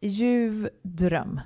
ljuv 0.00 0.68
dröm. 0.82 1.40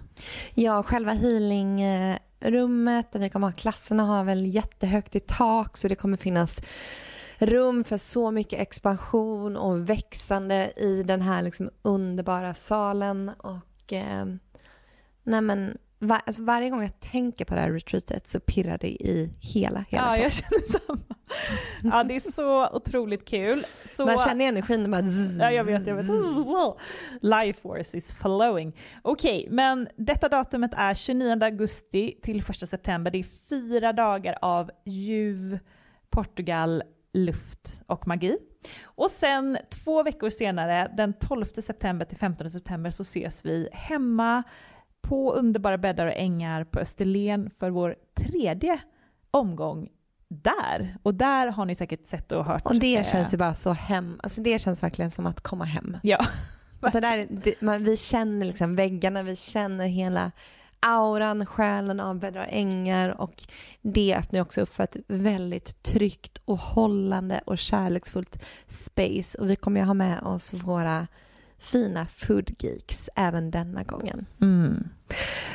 Ja, 0.55 0.83
själva 0.83 1.13
healingrummet 1.13 3.13
där 3.13 3.21
vi 3.21 3.31
kommer 3.31 3.47
ha 3.47 3.53
klasserna 3.53 4.05
har 4.05 4.25
väl 4.25 4.55
jättehögt 4.55 5.17
i 5.17 5.21
tak 5.21 5.77
så 5.77 5.89
det 5.89 5.95
kommer 5.95 6.17
finnas 6.17 6.61
rum 7.39 7.85
för 7.85 7.99
så 7.99 8.31
mycket 8.31 8.61
expansion 8.61 9.57
och 9.57 9.91
växande 9.91 10.73
i 10.77 11.03
den 11.03 11.23
här 11.23 11.43
liksom 11.43 11.71
underbara 11.83 12.55
salen 12.55 13.29
och 13.29 13.93
eh, 13.93 14.25
nej 15.23 15.41
men 15.41 15.79
var, 15.99 16.21
alltså 16.27 16.43
varje 16.43 16.71
gång 16.71 16.83
jag 16.83 17.01
tänker 17.01 17.45
på 17.45 17.55
det 17.55 17.61
här 17.61 17.73
retreatet 17.73 18.29
så 18.29 18.41
pirrar 18.41 18.79
det 18.79 18.89
i 18.89 19.33
hela, 19.41 19.85
hela 19.89 20.17
Ja, 20.17 20.23
jag 20.23 20.33
känner 20.33 20.61
samma. 20.61 21.10
Ja, 21.83 22.05
det 22.05 22.17
är 22.17 22.21
så 22.21 22.69
otroligt 22.69 23.29
kul. 23.29 23.65
Så... 23.85 24.07
Man 24.07 24.19
känner 24.19 24.49
energin 24.49 24.91
bara 24.91 25.03
Ja, 25.39 25.53
jag 25.53 25.65
vet, 25.65 25.87
jag 25.87 25.95
vet. 25.95 26.07
Life 27.21 27.61
force 27.61 27.97
is 27.97 28.15
flowing. 28.15 28.77
Okej, 29.03 29.41
okay, 29.41 29.55
men 29.55 29.89
detta 29.97 30.29
datumet 30.29 30.71
är 30.77 30.95
29 30.95 31.45
augusti 31.45 32.19
till 32.23 32.39
1 32.39 32.69
september. 32.69 33.11
Det 33.11 33.19
är 33.19 33.49
fyra 33.49 33.93
dagar 33.93 34.39
av 34.43 34.71
ljuv 34.85 35.59
Portugal, 36.11 36.83
luft 37.13 37.83
och 37.87 38.07
magi. 38.07 38.39
Och 38.85 39.11
sen 39.11 39.59
två 39.71 40.03
veckor 40.03 40.31
senare, 40.31 40.93
den 40.97 41.13
12 41.13 41.45
september 41.45 42.07
till 42.07 42.19
15 42.19 42.51
september, 42.51 42.91
så 42.91 43.03
ses 43.03 43.45
vi 43.45 43.69
hemma 43.73 44.43
på 45.03 45.33
underbara 45.33 45.79
bäddar 45.79 46.07
och 46.07 46.17
ängar 46.17 46.65
på 46.65 46.79
Österlen 46.79 47.51
för 47.51 47.71
vår 47.71 47.97
tredje 48.15 48.81
omgång 49.31 49.89
där. 50.31 50.97
Och 51.03 51.15
där 51.15 51.47
har 51.47 51.65
ni 51.65 51.75
säkert 51.75 52.07
sett 52.07 52.33
och 52.33 52.45
hört. 52.45 52.67
Och 52.67 52.77
det 52.77 52.97
eh, 52.97 53.05
känns 53.05 53.35
ju 53.35 53.39
bara 53.39 53.55
så 53.55 53.73
hem, 53.73 54.21
alltså 54.23 54.41
det 54.41 54.59
känns 54.59 54.83
verkligen 54.83 55.11
som 55.11 55.27
att 55.27 55.41
komma 55.41 55.65
hem. 55.65 55.97
Ja. 56.03 56.27
Alltså 56.83 57.01
där, 57.01 57.27
det, 57.31 57.61
man, 57.61 57.85
vi 57.85 57.97
känner 57.97 58.47
liksom 58.47 58.77
väggarna, 58.77 59.23
vi 59.23 59.37
känner 59.37 59.87
hela 59.87 60.31
auran, 60.81 61.47
själen 61.47 62.01
av 62.01 62.19
bäddar 62.19 62.47
ängar 62.51 63.21
och 63.21 63.43
det 63.83 64.17
öppnar 64.17 64.41
också 64.41 64.61
upp 64.61 64.75
för 64.75 64.85
ett 64.85 64.97
väldigt 65.07 65.83
tryggt 65.83 66.41
och 66.45 66.59
hållande 66.59 67.41
och 67.47 67.59
kärleksfullt 67.59 68.43
space 68.67 69.39
och 69.39 69.51
vi 69.51 69.57
kommer 69.57 69.81
ju 69.81 69.87
ha 69.87 69.95
med 69.95 70.23
oss 70.23 70.53
våra 70.53 71.07
fina 71.61 72.07
foodgeeks 72.07 73.11
även 73.17 73.51
denna 73.51 73.83
gången. 73.83 74.27
Mm. 74.41 74.89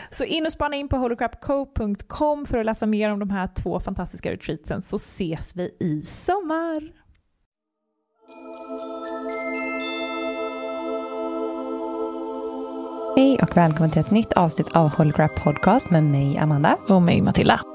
Så 0.09 0.23
in 0.23 0.45
och 0.45 0.51
spana 0.51 0.75
in 0.75 0.89
på 0.89 0.97
holocrapco.com 0.97 2.45
för 2.45 2.57
att 2.57 2.65
läsa 2.65 2.85
mer 2.85 3.11
om 3.11 3.19
de 3.19 3.29
här 3.29 3.49
två 3.55 3.79
fantastiska 3.79 4.31
retreatsen 4.31 4.81
så 4.81 4.95
ses 4.95 5.55
vi 5.55 5.75
i 5.79 6.01
sommar. 6.01 6.91
Hej 13.17 13.39
och 13.41 13.57
välkommen 13.57 13.91
till 13.91 14.01
ett 14.01 14.11
nytt 14.11 14.33
avsnitt 14.33 14.75
av 14.75 14.89
Holocrap 14.89 15.35
Podcast 15.35 15.89
med 15.89 16.03
mig 16.03 16.37
Amanda. 16.37 16.77
Och 16.89 17.01
mig 17.01 17.21
Matilda. 17.21 17.74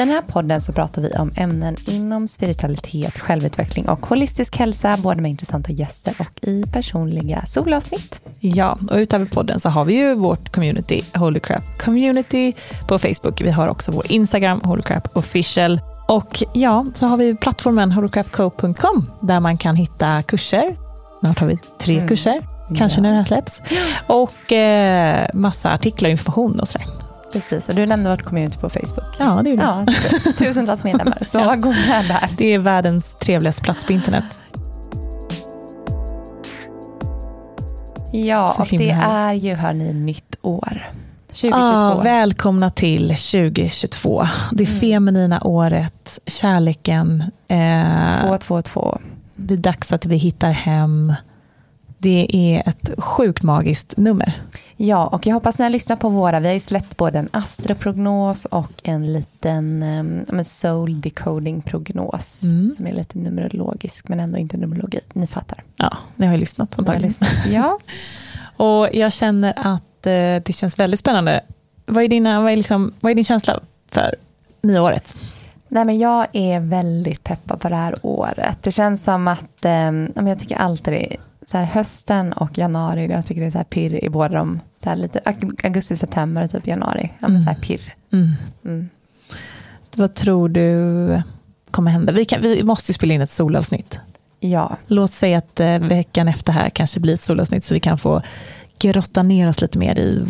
Den 0.00 0.08
här 0.08 0.22
podden 0.22 0.60
så 0.60 0.72
pratar 0.72 1.02
vi 1.02 1.10
om 1.10 1.30
ämnen 1.36 1.76
inom 1.86 2.28
spiritualitet, 2.28 3.18
självutveckling 3.18 3.88
och 3.88 4.06
holistisk 4.06 4.56
hälsa, 4.56 4.96
både 4.96 5.22
med 5.22 5.30
intressanta 5.30 5.72
gäster 5.72 6.14
och 6.18 6.48
i 6.48 6.62
personliga 6.72 7.46
solavsnitt. 7.46 8.22
Ja, 8.40 8.78
och 8.90 8.96
utöver 8.96 9.26
podden 9.26 9.60
så 9.60 9.68
har 9.68 9.84
vi 9.84 9.94
ju 9.94 10.14
vårt 10.14 10.52
community, 10.52 11.02
Holy 11.14 11.40
Crap 11.40 11.78
Community, 11.78 12.52
på 12.88 12.98
Facebook. 12.98 13.40
Vi 13.40 13.50
har 13.50 13.68
också 13.68 13.92
vår 13.92 14.12
Instagram, 14.12 14.60
Holy 14.64 14.82
Crap 14.82 15.16
Official. 15.16 15.80
Och 16.08 16.42
ja, 16.52 16.86
så 16.94 17.06
har 17.06 17.16
vi 17.16 17.34
plattformen 17.34 17.92
holocrapco.com 17.92 19.10
där 19.20 19.40
man 19.40 19.58
kan 19.58 19.76
hitta 19.76 20.22
kurser. 20.22 20.76
Snart 21.20 21.38
har 21.38 21.46
vi 21.46 21.58
tre 21.80 21.96
mm. 21.96 22.08
kurser, 22.08 22.40
kanske 22.76 22.98
ja. 22.98 23.02
när 23.02 23.08
den 23.08 23.18
här 23.18 23.24
släpps. 23.24 23.62
Och 24.06 24.52
eh, 24.52 25.26
massa 25.34 25.72
artiklar 25.74 26.08
och 26.08 26.12
information 26.12 26.60
och 26.60 26.68
sådär. 26.68 26.99
Precis, 27.32 27.68
och 27.68 27.74
du 27.74 27.86
nämnde 27.86 28.10
vårt 28.10 28.22
community 28.22 28.58
på 28.58 28.70
Facebook. 28.70 29.16
Ja, 29.18 29.40
det 29.42 29.50
gjorde 29.50 29.62
jag. 29.62 29.84
Ja, 29.88 30.32
tusentals 30.38 30.84
medlemmar, 30.84 31.22
så 31.22 31.38
ja. 31.38 31.54
gå 31.54 31.68
med 31.68 32.04
där. 32.08 32.28
Det 32.36 32.54
är 32.54 32.58
världens 32.58 33.14
trevligaste 33.14 33.62
plats 33.62 33.84
på 33.84 33.92
internet. 33.92 34.40
Ja, 38.12 38.52
så 38.56 38.62
och 38.62 38.68
det 38.70 38.90
är 38.90 39.32
ju 39.32 39.54
hörni 39.54 39.92
nytt 39.92 40.36
år. 40.42 40.90
2022. 41.28 41.58
Ah, 41.58 42.00
välkomna 42.02 42.70
till 42.70 43.08
2022. 43.08 44.26
Det 44.52 44.68
mm. 44.68 44.80
feminina 44.80 45.40
året, 45.44 46.18
kärleken. 46.26 47.24
Eh, 47.48 48.20
222. 48.20 48.98
Det 49.34 49.54
är 49.54 49.58
dags 49.58 49.92
att 49.92 50.06
vi 50.06 50.16
hittar 50.16 50.50
hem. 50.50 51.14
Det 52.02 52.26
är 52.32 52.68
ett 52.68 52.90
sjukt 52.98 53.42
magiskt 53.42 53.96
nummer. 53.96 54.42
Ja, 54.76 55.06
och 55.06 55.26
jag 55.26 55.34
hoppas 55.34 55.58
ni 55.58 55.62
har 55.62 55.70
lyssnat 55.70 56.00
på 56.00 56.08
våra. 56.08 56.40
Vi 56.40 56.46
har 56.46 56.54
ju 56.54 56.60
släppt 56.60 56.96
både 56.96 57.18
en 57.18 57.28
astroprognos 57.32 58.44
och 58.44 58.72
en 58.82 59.12
liten 59.12 59.82
um, 60.28 60.44
soul 60.44 61.00
decoding 61.00 61.62
prognos. 61.62 62.42
Mm. 62.42 62.72
Som 62.76 62.86
är 62.86 62.92
lite 62.92 63.18
numerologisk, 63.18 64.08
men 64.08 64.20
ändå 64.20 64.38
inte 64.38 64.56
numerologi. 64.56 65.00
Ni 65.12 65.26
fattar. 65.26 65.62
Ja, 65.76 65.96
ni 66.16 66.26
har 66.26 66.34
ju 66.34 66.40
lyssnat 66.40 66.78
antagligen. 66.78 67.14
Ja. 67.50 67.78
och 68.56 68.88
jag 68.92 69.12
känner 69.12 69.54
att 69.56 70.06
eh, 70.06 70.42
det 70.44 70.54
känns 70.54 70.78
väldigt 70.78 71.00
spännande. 71.00 71.40
Vad 71.86 72.04
är, 72.04 72.08
dina, 72.08 72.40
vad, 72.40 72.52
är 72.52 72.56
liksom, 72.56 72.92
vad 73.00 73.10
är 73.10 73.14
din 73.14 73.24
känsla 73.24 73.60
för 73.90 74.14
nyåret? 74.62 75.16
Nej, 75.68 75.84
men 75.84 75.98
jag 75.98 76.26
är 76.32 76.60
väldigt 76.60 77.24
peppad 77.24 77.60
på 77.60 77.68
det 77.68 77.76
här 77.76 77.94
året. 78.02 78.56
Det 78.62 78.72
känns 78.72 79.04
som 79.04 79.28
att 79.28 79.64
eh, 79.64 79.92
jag 80.28 80.38
tycker 80.38 80.56
alltid 80.56 80.94
det 80.94 81.16
så 81.46 81.58
här, 81.58 81.64
hösten 81.64 82.32
och 82.32 82.58
januari, 82.58 83.06
jag 83.06 83.26
tycker 83.26 83.40
det 83.40 83.46
är 83.46 83.50
så 83.50 83.58
här 83.58 83.64
pirr 83.64 84.04
i 84.04 84.08
båda 84.08 84.34
de, 84.34 84.60
så 84.78 84.88
här 84.88 84.96
lite 84.96 85.20
augusti, 85.62 85.96
september, 85.96 86.48
typ 86.48 86.66
januari. 86.66 87.12
Ja, 87.18 87.28
men 87.28 87.42
så 87.42 87.46
här 87.46 87.56
mm. 87.56 87.62
pirr. 87.62 87.94
Mm. 88.12 88.32
Mm. 88.64 88.88
Vad 89.96 90.14
tror 90.14 90.48
du 90.48 91.22
kommer 91.70 91.90
hända? 91.90 92.12
Vi, 92.12 92.24
kan, 92.24 92.42
vi 92.42 92.62
måste 92.62 92.90
ju 92.90 92.94
spela 92.94 93.14
in 93.14 93.20
ett 93.20 93.30
solavsnitt. 93.30 93.98
Ja. 94.40 94.76
Låt 94.86 95.12
säga 95.12 95.38
att 95.38 95.60
eh, 95.60 95.78
veckan 95.78 96.28
efter 96.28 96.52
här 96.52 96.70
kanske 96.70 97.00
blir 97.00 97.14
ett 97.14 97.20
solavsnitt 97.20 97.64
så 97.64 97.74
vi 97.74 97.80
kan 97.80 97.98
få 97.98 98.22
grotta 98.80 99.22
ner 99.22 99.48
oss 99.48 99.60
lite 99.60 99.78
mer 99.78 99.98
i 99.98 100.26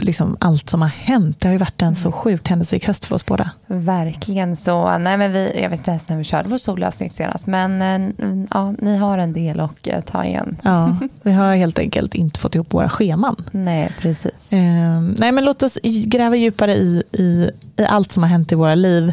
liksom 0.00 0.36
allt 0.40 0.68
som 0.70 0.82
har 0.82 0.88
hänt. 0.88 1.40
Det 1.40 1.48
har 1.48 1.52
ju 1.52 1.58
varit 1.58 1.82
en 1.82 1.94
så 1.94 2.12
sjukt 2.12 2.48
händelserik 2.48 2.86
höst 2.86 3.04
för 3.04 3.14
oss 3.14 3.26
båda. 3.26 3.50
Verkligen 3.66 4.56
så. 4.56 4.98
Nej, 4.98 5.16
men 5.16 5.32
vi, 5.32 5.60
jag 5.62 5.70
vet 5.70 5.78
inte 5.78 5.90
ens 5.90 6.08
när 6.08 6.16
vi 6.16 6.24
körde 6.24 6.48
vårt 6.48 6.60
solavsnitt 6.60 7.12
senast, 7.12 7.46
men 7.46 7.82
eh, 7.82 8.44
ja, 8.50 8.74
ni 8.78 8.96
har 8.96 9.18
en 9.18 9.32
del 9.32 9.60
att 9.60 9.86
eh, 9.86 10.00
ta 10.00 10.24
igen. 10.24 10.56
Ja, 10.72 10.96
vi 11.22 11.32
har 11.32 11.54
helt 11.54 11.78
enkelt 11.78 12.14
inte 12.14 12.40
fått 12.40 12.54
ihop 12.54 12.74
våra 12.74 12.88
scheman. 12.88 13.36
Nej, 13.50 13.92
precis. 14.00 14.52
Eh, 14.52 15.00
nej, 15.00 15.32
men 15.32 15.44
låt 15.44 15.62
oss 15.62 15.78
gräva 16.06 16.36
djupare 16.36 16.74
i, 16.74 17.02
i, 17.12 17.50
i 17.76 17.84
allt 17.84 18.12
som 18.12 18.22
har 18.22 18.30
hänt 18.30 18.52
i 18.52 18.54
våra 18.54 18.74
liv. 18.74 19.12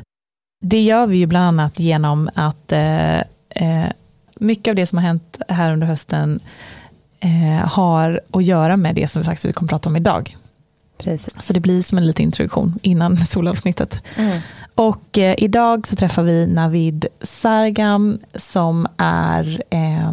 Det 0.62 0.82
gör 0.82 1.08
vi 1.08 1.18
ju 1.18 1.26
bland 1.26 1.46
annat 1.46 1.80
genom 1.80 2.30
att 2.36 2.72
eh, 2.72 3.20
eh, 3.20 3.90
mycket 4.40 4.72
av 4.72 4.76
det 4.76 4.86
som 4.86 4.98
har 4.98 5.06
hänt 5.06 5.38
här 5.48 5.74
under 5.74 5.88
hösten 5.88 6.40
eh, 7.20 7.68
har 7.68 8.22
att 8.32 8.46
göra 8.46 8.78
med 8.78 8.96
det 8.96 9.08
som 9.08 9.22
vi 9.22 9.26
faktiskt 9.26 9.56
kommer 9.56 9.68
att 9.68 9.72
prata 9.72 9.90
om 9.90 9.96
idag. 9.96 10.38
Precis. 10.98 11.44
Så 11.44 11.54
det 11.54 11.60
blir 11.60 11.82
som 11.82 11.98
en 11.98 12.08
liten 12.08 12.26
introduktion 12.26 12.80
innan 12.82 13.18
solavsnittet. 13.26 14.02
Mm. 14.16 14.40
Och 14.76 15.18
eh, 15.18 15.36
idag 15.38 15.88
så 15.88 15.96
träffar 15.96 16.24
vi 16.24 16.48
Navid 16.48 17.06
Sargam 17.22 18.20
som 18.36 18.88
är, 18.98 19.64
eh, 19.70 20.12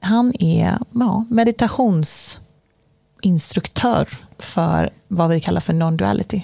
han 0.00 0.34
är 0.40 0.78
ja, 0.92 1.24
meditationsinstruktör 1.30 4.08
för 4.38 4.90
vad 5.08 5.30
vi 5.30 5.40
kallar 5.40 5.60
för 5.60 5.72
non-duality. 5.72 6.42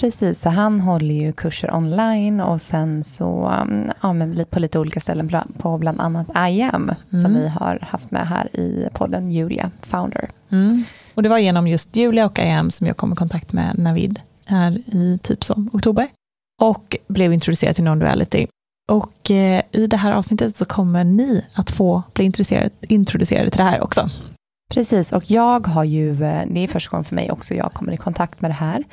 Precis, 0.00 0.40
så 0.40 0.48
han 0.48 0.80
håller 0.80 1.14
ju 1.14 1.32
kurser 1.32 1.74
online 1.74 2.40
och 2.40 2.60
sen 2.60 3.04
så 3.04 3.48
um, 3.62 3.90
ja, 4.02 4.12
men 4.12 4.44
på 4.50 4.60
lite 4.60 4.78
olika 4.78 5.00
ställen 5.00 5.30
på 5.58 5.78
bland 5.78 6.00
annat 6.00 6.26
I 6.28 6.62
am 6.62 6.82
mm. 6.82 7.22
som 7.22 7.34
vi 7.34 7.48
har 7.48 7.78
haft 7.82 8.10
med 8.10 8.28
här 8.28 8.56
i 8.56 8.88
podden 8.92 9.32
Julia, 9.32 9.70
founder. 9.82 10.30
Mm. 10.50 10.84
Och 11.14 11.22
det 11.22 11.28
var 11.28 11.38
genom 11.38 11.68
just 11.68 11.96
Julia 11.96 12.26
och 12.26 12.38
I 12.38 12.50
am 12.50 12.70
som 12.70 12.86
jag 12.86 12.96
kom 12.96 13.12
i 13.12 13.16
kontakt 13.16 13.52
med 13.52 13.78
Navid 13.78 14.20
här 14.44 14.72
i 14.86 15.18
typ 15.22 15.44
som 15.44 15.70
oktober 15.72 16.08
och 16.62 16.96
blev 17.08 17.32
introducerad 17.32 17.74
till 17.74 17.84
non-duality. 17.84 18.46
Och 18.88 19.30
eh, 19.30 19.62
i 19.72 19.86
det 19.86 19.96
här 19.96 20.12
avsnittet 20.12 20.56
så 20.56 20.64
kommer 20.64 21.04
ni 21.04 21.44
att 21.54 21.70
få 21.70 22.02
bli 22.12 22.24
introducerade 22.88 23.50
till 23.50 23.58
det 23.58 23.64
här 23.64 23.82
också. 23.82 24.10
Precis, 24.70 25.12
och 25.12 25.30
jag 25.30 25.66
har 25.66 25.84
ju, 25.84 26.10
eh, 26.10 26.42
det 26.46 26.60
är 26.60 26.68
första 26.68 26.90
gången 26.90 27.04
för 27.04 27.14
mig 27.14 27.30
också 27.30 27.54
jag 27.54 27.72
kommer 27.72 27.92
i 27.92 27.96
kontakt 27.96 28.40
med 28.40 28.50
det 28.50 28.54
här. 28.54 28.84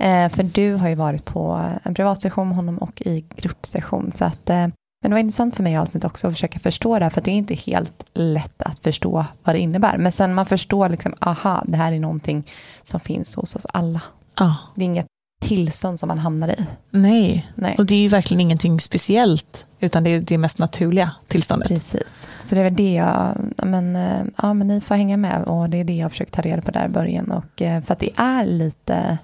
Eh, 0.00 0.28
för 0.28 0.42
du 0.42 0.74
har 0.74 0.88
ju 0.88 0.94
varit 0.94 1.24
på 1.24 1.70
en 1.82 1.94
privatsession 1.94 2.48
med 2.48 2.56
honom 2.56 2.78
och 2.78 3.02
i 3.02 3.24
gruppsession. 3.36 4.12
Så 4.14 4.24
att, 4.24 4.50
eh, 4.50 4.56
men 5.02 5.10
det 5.10 5.10
var 5.10 5.18
intressant 5.18 5.56
för 5.56 5.62
mig 5.62 5.72
i 5.72 5.76
avsnittet 5.76 6.10
också 6.10 6.26
att 6.26 6.34
försöka 6.34 6.58
förstå 6.58 6.98
det 6.98 7.04
här, 7.04 7.10
för 7.10 7.20
det 7.20 7.30
är 7.30 7.34
inte 7.34 7.54
helt 7.54 8.04
lätt 8.14 8.62
att 8.62 8.78
förstå 8.78 9.24
vad 9.44 9.54
det 9.54 9.58
innebär. 9.58 9.98
Men 9.98 10.12
sen 10.12 10.34
man 10.34 10.46
förstår 10.46 10.88
liksom, 10.88 11.14
aha, 11.18 11.64
det 11.66 11.76
här 11.76 11.92
är 11.92 12.00
någonting 12.00 12.46
som 12.82 13.00
finns 13.00 13.34
hos 13.34 13.56
oss 13.56 13.66
alla. 13.72 14.00
Ah. 14.34 14.54
Det 14.74 14.82
är 14.82 14.86
inget 14.86 15.06
tillstånd 15.40 15.98
som 15.98 16.08
man 16.08 16.18
hamnar 16.18 16.48
i. 16.48 16.66
Nej. 16.90 17.50
Nej, 17.54 17.74
och 17.78 17.86
det 17.86 17.94
är 17.94 17.98
ju 17.98 18.08
verkligen 18.08 18.40
ingenting 18.40 18.80
speciellt, 18.80 19.66
utan 19.80 20.04
det 20.04 20.10
är 20.10 20.20
det 20.20 20.38
mest 20.38 20.58
naturliga 20.58 21.10
tillståndet. 21.26 21.68
Precis. 21.68 22.28
Så 22.42 22.54
det 22.54 22.60
är 22.60 22.64
väl 22.64 22.76
det 22.76 22.92
jag, 22.92 23.34
men, 23.56 23.96
eh, 23.96 24.22
ja 24.42 24.54
men 24.54 24.68
ni 24.68 24.80
får 24.80 24.94
hänga 24.94 25.16
med 25.16 25.42
och 25.42 25.70
det 25.70 25.78
är 25.78 25.84
det 25.84 25.96
jag 25.96 26.10
försökt 26.10 26.34
ta 26.34 26.42
reda 26.42 26.62
på 26.62 26.70
där 26.70 26.86
i 26.86 26.88
början. 26.88 27.30
Och, 27.30 27.58
för 27.58 27.92
att 27.92 27.98
det 27.98 28.10
är 28.16 28.44
lite 28.44 29.18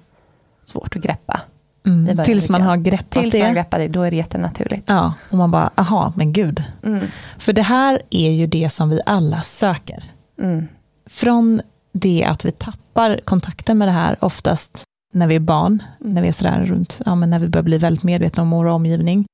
svårt 0.67 0.95
att 0.95 1.01
greppa. 1.01 1.41
Mm, 1.85 2.23
tills 2.23 2.49
man 2.49 2.61
har 2.61 2.77
greppat 2.77 3.21
tills 3.21 3.31
det. 3.31 3.39
man 3.39 3.47
har 3.47 3.53
greppat 3.53 3.79
det, 3.79 3.87
då 3.87 4.01
är 4.01 4.11
det 4.11 4.17
jättenaturligt. 4.17 4.83
Ja, 4.85 5.13
och 5.29 5.37
man 5.37 5.51
bara, 5.51 5.71
aha, 5.75 6.13
men 6.15 6.33
gud. 6.33 6.63
Mm. 6.83 7.07
För 7.37 7.53
det 7.53 7.61
här 7.61 8.01
är 8.09 8.31
ju 8.31 8.47
det 8.47 8.69
som 8.69 8.89
vi 8.89 9.01
alla 9.05 9.41
söker. 9.41 10.03
Mm. 10.41 10.67
Från 11.09 11.61
det 11.93 12.23
att 12.23 12.45
vi 12.45 12.51
tappar 12.51 13.19
kontakten 13.25 13.77
med 13.77 13.87
det 13.87 13.91
här, 13.91 14.17
oftast 14.25 14.83
när 15.13 15.27
vi 15.27 15.35
är 15.35 15.39
barn, 15.39 15.83
mm. 16.01 16.13
när 16.13 16.21
vi 16.21 16.27
är 16.27 16.31
sådär 16.31 16.65
runt, 16.65 17.01
ja, 17.05 17.15
men 17.15 17.29
när 17.29 17.39
vi 17.39 17.47
börjar 17.47 17.63
bli 17.63 17.77
väldigt 17.77 18.03
medvetna 18.03 18.43
om 18.43 18.49
vår 18.49 18.65
omgivning, 18.65 19.25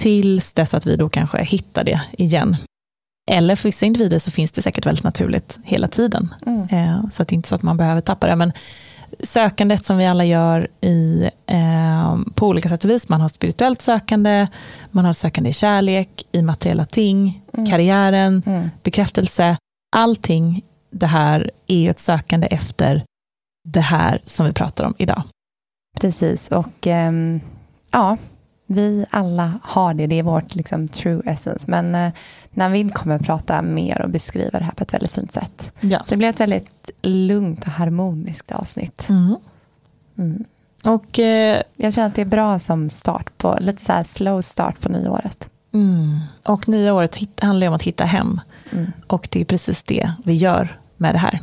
tills 0.00 0.54
dess 0.54 0.74
att 0.74 0.86
vi 0.86 0.96
då 0.96 1.08
kanske 1.08 1.44
hittar 1.44 1.84
det 1.84 2.00
igen. 2.12 2.56
Eller 3.30 3.56
för 3.56 3.68
vissa 3.68 3.86
individer 3.86 4.18
så 4.18 4.30
finns 4.30 4.52
det 4.52 4.62
säkert 4.62 4.86
väldigt 4.86 5.04
naturligt 5.04 5.60
hela 5.64 5.88
tiden. 5.88 6.34
Mm. 6.46 6.68
Eh, 6.70 7.08
så 7.08 7.22
att 7.22 7.28
det 7.28 7.32
är 7.32 7.36
inte 7.36 7.48
så 7.48 7.54
att 7.54 7.62
man 7.62 7.76
behöver 7.76 8.00
tappa 8.00 8.26
det, 8.26 8.36
men 8.36 8.52
sökandet 9.20 9.84
som 9.84 9.96
vi 9.96 10.06
alla 10.06 10.24
gör 10.24 10.68
i, 10.80 11.30
eh, 11.46 12.18
på 12.34 12.46
olika 12.46 12.68
sätt 12.68 12.84
och 12.84 12.90
vis. 12.90 13.08
Man 13.08 13.20
har 13.20 13.28
spirituellt 13.28 13.82
sökande, 13.82 14.46
man 14.90 15.04
har 15.04 15.12
sökande 15.12 15.50
i 15.50 15.52
kärlek, 15.52 16.26
i 16.32 16.42
materiella 16.42 16.86
ting, 16.86 17.42
mm. 17.52 17.66
karriären, 17.66 18.42
mm. 18.46 18.70
bekräftelse. 18.82 19.56
Allting 19.96 20.62
det 20.90 21.06
här 21.06 21.50
är 21.66 21.90
ett 21.90 21.98
sökande 21.98 22.46
efter 22.46 23.04
det 23.68 23.80
här 23.80 24.20
som 24.24 24.46
vi 24.46 24.52
pratar 24.52 24.84
om 24.84 24.94
idag. 24.98 25.22
Precis, 26.00 26.48
och 26.48 26.86
eh, 26.86 27.12
ja, 27.90 28.16
vi 28.66 29.06
alla 29.10 29.52
har 29.62 29.94
det, 29.94 30.06
det 30.06 30.18
är 30.18 30.22
vårt 30.22 30.54
liksom, 30.54 30.88
true 30.88 31.22
essence. 31.26 31.70
Men 31.70 31.94
eh, 31.94 32.12
Navid 32.50 32.94
kommer 32.94 33.18
prata 33.18 33.62
mer 33.62 34.02
och 34.02 34.10
beskriva 34.10 34.58
det 34.58 34.64
här 34.64 34.72
på 34.72 34.82
ett 34.82 34.94
väldigt 34.94 35.14
fint 35.14 35.32
sätt. 35.32 35.72
Ja. 35.80 35.98
Så 35.98 36.10
det 36.10 36.16
blir 36.16 36.28
ett 36.28 36.40
väldigt 36.40 36.90
lugnt 37.02 37.64
och 37.64 37.72
harmoniskt 37.72 38.52
avsnitt. 38.52 39.08
Mm. 39.08 39.36
Mm. 40.18 40.44
Och 40.84 41.18
eh, 41.18 41.62
jag 41.76 41.94
känner 41.94 42.08
att 42.08 42.14
det 42.14 42.22
är 42.22 42.26
bra 42.26 42.58
som 42.58 42.88
start 42.88 43.38
på, 43.38 43.58
lite 43.60 43.84
så 43.84 43.92
här 43.92 44.04
slow 44.04 44.40
start 44.40 44.80
på 44.80 44.88
nyåret. 44.88 45.50
Mm. 45.72 46.20
Och 46.44 46.68
nya 46.68 46.94
året 46.94 47.18
handlar 47.42 47.64
ju 47.64 47.68
om 47.68 47.74
att 47.74 47.82
hitta 47.82 48.04
hem. 48.04 48.40
Mm. 48.72 48.92
Och 49.06 49.28
det 49.30 49.40
är 49.40 49.44
precis 49.44 49.82
det 49.82 50.12
vi 50.24 50.34
gör 50.34 50.78
med 50.96 51.14
det 51.14 51.18
här. 51.18 51.40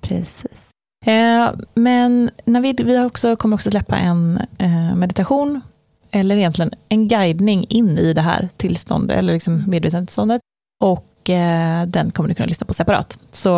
Precis. 0.00 0.70
Eh, 1.06 1.50
men 1.74 2.30
Navid, 2.44 2.80
vi 2.80 2.98
också, 2.98 3.36
kommer 3.36 3.56
också 3.56 3.70
släppa 3.70 3.96
en 3.96 4.40
eh, 4.58 4.94
meditation 4.94 5.60
eller 6.10 6.36
egentligen 6.36 6.72
en 6.88 7.08
guidning 7.08 7.66
in 7.68 7.98
i 7.98 8.12
det 8.12 8.20
här 8.20 8.48
tillståndet, 8.56 9.16
eller 9.16 9.32
liksom 9.32 9.54
mm. 9.54 9.70
medvetandetillståndet. 9.70 10.40
Och 10.80 11.30
eh, 11.30 11.86
den 11.86 12.10
kommer 12.10 12.28
ni 12.28 12.34
kunna 12.34 12.46
lyssna 12.46 12.66
på 12.66 12.74
separat. 12.74 13.18
Så, 13.30 13.48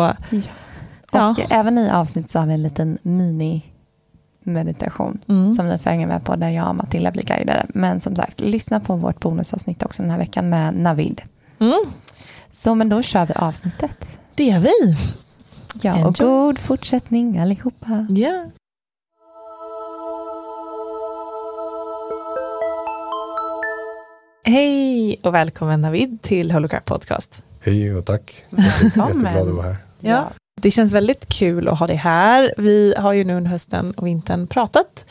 ja. 1.11 1.29
Och 1.29 1.39
ja. 1.39 1.45
även 1.49 1.77
i 1.77 1.89
avsnitt 1.89 2.29
så 2.29 2.39
har 2.39 2.45
vi 2.45 2.53
en 2.53 2.63
liten 2.63 2.97
mini 3.01 3.61
meditation 4.43 5.19
mm. 5.27 5.51
som 5.51 5.67
ni 5.67 5.77
får 5.77 5.89
hänga 5.89 6.07
med 6.07 6.23
på 6.23 6.35
där 6.35 6.49
jag 6.49 6.69
och 6.69 6.75
Matilda 6.75 7.11
blir 7.11 7.23
guidade. 7.23 7.65
Men 7.69 7.99
som 7.99 8.15
sagt, 8.15 8.39
lyssna 8.39 8.79
på 8.79 8.95
vårt 8.95 9.19
bonusavsnitt 9.19 9.83
också 9.83 10.01
den 10.01 10.11
här 10.11 10.17
veckan 10.17 10.49
med 10.49 10.75
Navid. 10.75 11.21
Mm. 11.59 11.79
Så 12.51 12.75
men 12.75 12.89
då 12.89 13.01
kör 13.01 13.25
vi 13.25 13.33
avsnittet. 13.33 14.07
Det 14.35 14.43
gör 14.43 14.59
vi. 14.59 14.97
Ja, 15.81 15.93
Enjoy. 15.93 16.05
och 16.05 16.15
god 16.17 16.59
fortsättning 16.59 17.39
allihopa. 17.39 18.07
Yeah. 18.09 18.47
Hej 24.51 25.19
och 25.23 25.33
välkommen 25.33 25.81
Navid 25.81 26.21
till 26.21 26.51
Holocrap 26.51 26.85
Podcast. 26.85 27.43
Hej 27.61 27.95
och 27.95 28.05
tack. 28.05 28.45
Jätteglad 28.49 29.37
att 29.37 29.55
vara 29.55 29.65
här. 29.65 29.77
Ja. 29.99 30.29
Det 30.61 30.71
känns 30.71 30.91
väldigt 30.91 31.29
kul 31.29 31.67
att 31.67 31.79
ha 31.79 31.87
dig 31.87 31.95
här. 31.95 32.53
Vi 32.57 32.93
har 32.97 33.13
ju 33.13 33.23
nu 33.23 33.35
under 33.35 33.51
hösten 33.51 33.91
och 33.91 34.07
vintern 34.07 34.47
pratat. 34.47 35.05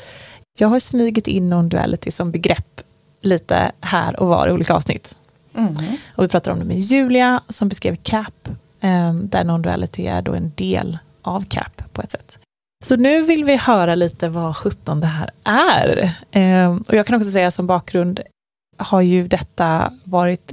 Jag 0.59 0.69
har 0.69 0.81
smugit 0.81 1.27
in 1.27 1.53
non-duality 1.53 2.11
som 2.11 2.31
begrepp 2.31 2.81
lite 3.21 3.73
här 3.81 4.21
och 4.21 4.29
var 4.29 4.49
i 4.49 4.53
olika 4.53 4.75
avsnitt. 4.75 5.15
Mm. 5.55 5.75
Och 6.17 6.25
vi 6.25 6.29
pratar 6.29 6.53
om 6.53 6.59
det 6.59 6.65
med 6.65 6.79
Julia 6.79 7.43
som 7.49 7.69
beskrev 7.69 7.97
CAP, 7.97 8.49
ehm, 8.81 9.29
där 9.29 9.45
non-duality 9.45 10.09
är 10.09 10.23
då 10.23 10.35
en 10.35 10.53
del 10.55 10.99
av 11.23 11.45
CAP 11.45 11.83
på 11.93 12.03
ett 12.03 12.11
sätt. 12.13 12.39
Så 12.85 12.97
nu 12.97 13.23
vill 13.23 13.45
vi 13.45 13.57
höra 13.57 13.95
lite 13.95 14.29
vad 14.29 14.57
17 14.57 15.01
det 15.01 15.07
här 15.07 15.31
är. 15.45 16.13
Ehm, 16.31 16.85
och 16.89 16.95
jag 16.95 17.07
kan 17.07 17.17
också 17.17 17.31
säga 17.31 17.51
som 17.51 17.67
bakgrund, 17.67 18.21
har 18.81 19.01
ju 19.01 19.29
detta 19.29 19.93
varit 20.05 20.53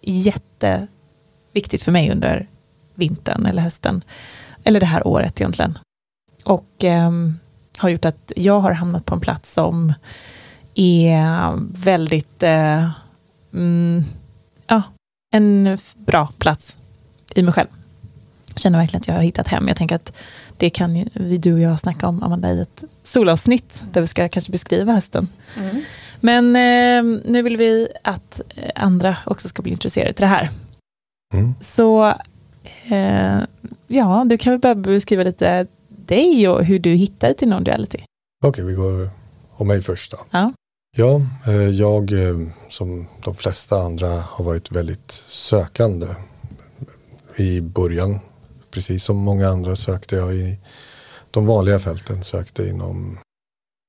jätteviktigt 0.00 1.82
för 1.82 1.92
mig 1.92 2.10
under 2.10 2.48
vintern 2.94 3.46
eller 3.46 3.62
hösten, 3.62 4.04
eller 4.64 4.80
det 4.80 4.86
här 4.86 5.06
året 5.06 5.40
egentligen. 5.40 5.78
Och 6.44 6.84
eh, 6.84 7.10
har 7.78 7.88
gjort 7.88 8.04
att 8.04 8.32
jag 8.36 8.60
har 8.60 8.72
hamnat 8.72 9.04
på 9.04 9.14
en 9.14 9.20
plats 9.20 9.52
som 9.52 9.92
är 10.74 11.52
väldigt, 11.84 12.42
eh, 12.42 12.90
mm, 13.52 14.04
ja, 14.66 14.82
en 15.32 15.78
bra 15.94 16.28
plats 16.38 16.76
i 17.34 17.42
mig 17.42 17.54
själv. 17.54 17.68
Jag 18.48 18.58
känner 18.58 18.78
verkligen 18.78 19.00
att 19.00 19.08
jag 19.08 19.14
har 19.14 19.22
hittat 19.22 19.48
hem. 19.48 19.68
Jag 19.68 19.76
tänker 19.76 19.96
att 19.96 20.12
det 20.56 20.70
kan 20.70 20.96
ju 20.96 21.08
vi, 21.12 21.38
du 21.38 21.52
och 21.52 21.60
jag 21.60 21.80
snacka 21.80 22.08
om, 22.08 22.22
Amanda, 22.22 22.52
i 22.52 22.60
ett 22.60 22.84
solavsnitt, 23.04 23.82
där 23.92 24.00
vi 24.00 24.06
ska 24.06 24.28
kanske 24.28 24.52
beskriva 24.52 24.92
hösten. 24.92 25.28
Mm. 25.56 25.82
Men 26.24 26.56
eh, 26.56 27.20
nu 27.24 27.42
vill 27.42 27.56
vi 27.56 27.88
att 28.02 28.40
andra 28.74 29.16
också 29.26 29.48
ska 29.48 29.62
bli 29.62 29.72
intresserade 29.72 30.12
till 30.12 30.22
det 30.22 30.26
här. 30.26 30.50
Mm. 31.34 31.54
Så 31.60 32.06
eh, 32.90 33.40
ja, 33.86 34.24
du 34.26 34.38
kan 34.38 34.52
väl 34.52 34.60
börja 34.60 34.74
beskriva 34.74 35.22
lite 35.22 35.66
dig 35.88 36.48
och 36.48 36.64
hur 36.64 36.78
du 36.78 36.90
hittade 36.90 37.34
till 37.34 37.48
non-duality. 37.48 38.04
Okej, 38.44 38.48
okay, 38.48 38.64
vi 38.64 38.74
går 38.74 39.10
om 39.50 39.66
mig 39.66 39.82
först 39.82 40.12
då. 40.12 40.18
Ja. 40.30 40.52
Ja, 40.96 41.20
eh, 41.46 41.68
jag 41.70 42.12
eh, 42.12 42.36
som 42.68 43.06
de 43.24 43.34
flesta 43.34 43.76
andra 43.76 44.08
har 44.08 44.44
varit 44.44 44.72
väldigt 44.72 45.10
sökande 45.28 46.06
i 47.38 47.60
början 47.60 48.18
precis 48.70 49.04
som 49.04 49.16
många 49.16 49.48
andra 49.48 49.76
sökte 49.76 50.16
jag 50.16 50.34
i 50.34 50.58
de 51.30 51.46
vanliga 51.46 51.78
fälten. 51.78 52.24
Sökte 52.24 52.68
inom 52.68 53.18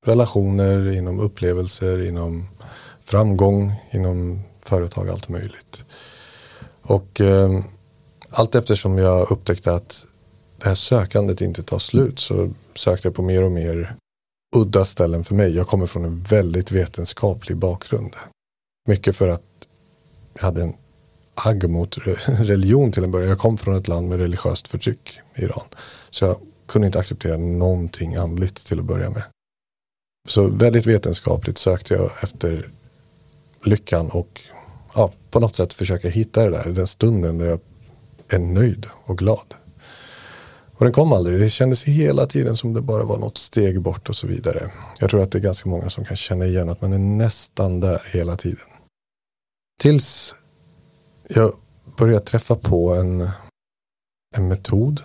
relationer, 0.06 0.92
inom 0.98 1.20
upplevelser, 1.20 2.08
inom 2.08 2.48
framgång, 3.06 3.74
inom 3.92 4.40
företag, 4.66 5.10
allt 5.10 5.30
möjligt. 5.30 5.86
Och 6.82 7.22
eh, 7.22 7.60
allt 8.30 8.56
eftersom 8.56 8.98
jag 8.98 9.32
upptäckte 9.32 9.74
att 9.74 10.06
det 10.58 10.68
här 10.68 10.76
sökandet 10.76 11.42
inte 11.42 11.64
tar 11.64 11.80
slut 11.80 12.20
så 12.20 12.52
sökte 12.76 13.08
jag 13.08 13.16
på 13.16 13.22
mer 13.22 13.44
och 13.44 13.52
mer 13.52 13.96
udda 14.56 14.86
ställen 14.86 15.24
för 15.24 15.36
mig. 15.36 15.56
Jag 15.56 15.68
kommer 15.68 15.86
från 15.86 16.06
en 16.06 16.24
väldigt 16.24 16.72
vetenskaplig 16.72 17.58
bakgrund. 17.58 18.14
Mycket 18.88 19.16
för 19.16 19.28
att 19.28 19.42
jag 20.34 20.42
hade 20.42 20.64
en 20.64 20.74
agg 21.36 21.70
mot 21.70 21.98
religion 22.28 22.92
till 22.92 23.04
en 23.04 23.12
början. 23.12 23.30
Jag 23.30 23.40
kom 23.40 23.58
från 23.58 23.76
ett 23.76 23.88
land 23.88 24.10
med 24.10 24.20
religiöst 24.20 24.68
förtryck, 24.68 25.20
Iran. 25.36 25.68
Så 26.10 26.26
jag 26.26 26.38
kunde 26.68 26.86
inte 26.86 27.00
acceptera 27.00 27.38
någonting 27.38 28.16
andligt 28.16 28.68
till 28.68 28.80
att 28.80 28.86
börja 28.86 29.10
med. 29.10 29.24
Så 30.26 30.48
väldigt 30.48 30.86
vetenskapligt 30.86 31.58
sökte 31.58 31.94
jag 31.94 32.12
efter 32.24 32.70
lyckan 33.64 34.10
och 34.10 34.42
ja, 34.96 35.12
på 35.32 35.40
något 35.40 35.56
sätt 35.56 35.74
försöka 35.74 36.10
hitta 36.10 36.44
det 36.44 36.50
där, 36.50 36.70
den 36.70 36.88
stunden 36.88 37.38
där 37.38 37.46
jag 37.46 37.60
är 38.34 38.40
nöjd 38.40 38.88
och 39.06 39.18
glad. 39.18 39.56
Och 40.78 40.86
den 40.86 40.94
kom 40.94 41.14
aldrig. 41.14 41.40
Det 41.40 41.50
kändes 41.50 41.84
hela 41.84 42.26
tiden 42.26 42.58
som 42.58 42.74
det 42.74 42.82
bara 42.82 43.04
var 43.04 43.18
något 43.18 43.38
steg 43.38 43.82
bort 43.82 44.10
och 44.10 44.16
så 44.16 44.28
vidare. 44.28 44.72
Jag 45.00 45.10
tror 45.10 45.22
att 45.22 45.32
det 45.32 45.38
är 45.38 45.42
ganska 45.42 45.70
många 45.70 45.90
som 45.90 46.06
kan 46.06 46.18
känna 46.18 46.46
igen 46.46 46.70
att 46.70 46.82
man 46.82 46.94
är 46.94 46.98
nästan 46.98 47.80
där 47.80 48.02
hela 48.14 48.36
tiden. 48.36 48.68
Tills 49.80 50.36
jag 51.28 51.54
började 51.98 52.26
träffa 52.26 52.56
på 52.56 52.94
en, 52.94 53.30
en 54.36 54.48
metod 54.48 55.04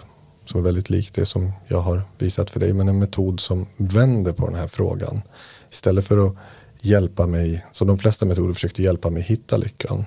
som 0.50 0.60
är 0.60 0.64
väldigt 0.64 0.90
likt 0.90 1.14
det 1.14 1.26
som 1.26 1.52
jag 1.68 1.80
har 1.80 2.02
visat 2.18 2.50
för 2.50 2.60
dig. 2.60 2.72
Men 2.72 2.88
en 2.88 2.98
metod 2.98 3.40
som 3.40 3.66
vänder 3.76 4.32
på 4.32 4.46
den 4.46 4.54
här 4.54 4.68
frågan. 4.68 5.22
Istället 5.70 6.06
för 6.06 6.26
att 6.26 6.34
hjälpa 6.82 7.26
mig, 7.26 7.66
som 7.72 7.88
de 7.88 7.98
flesta 7.98 8.26
metoder 8.26 8.54
försökte 8.54 8.82
hjälpa 8.82 9.10
mig 9.10 9.22
hitta 9.22 9.56
lyckan. 9.56 10.04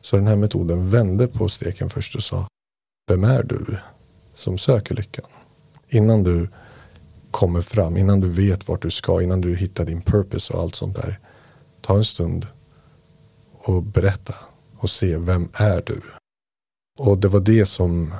Så 0.00 0.16
den 0.16 0.26
här 0.26 0.36
metoden 0.36 0.90
vände 0.90 1.26
på 1.26 1.48
steken 1.48 1.90
först 1.90 2.14
och 2.16 2.22
sa 2.22 2.48
Vem 3.10 3.24
är 3.24 3.42
du 3.42 3.78
som 4.34 4.58
söker 4.58 4.94
lyckan? 4.94 5.26
Innan 5.88 6.22
du 6.22 6.48
kommer 7.30 7.62
fram, 7.62 7.96
innan 7.96 8.20
du 8.20 8.28
vet 8.28 8.68
vart 8.68 8.82
du 8.82 8.90
ska, 8.90 9.22
innan 9.22 9.40
du 9.40 9.56
hittar 9.56 9.84
din 9.84 10.02
purpose 10.02 10.52
och 10.54 10.62
allt 10.62 10.74
sånt 10.74 10.96
där. 10.96 11.20
Ta 11.80 11.96
en 11.96 12.04
stund 12.04 12.46
och 13.52 13.82
berätta 13.82 14.34
och 14.78 14.90
se 14.90 15.16
vem 15.16 15.48
är 15.54 15.82
du? 15.86 16.00
Och 16.98 17.18
det 17.18 17.28
var 17.28 17.40
det 17.40 17.66
som 17.66 18.12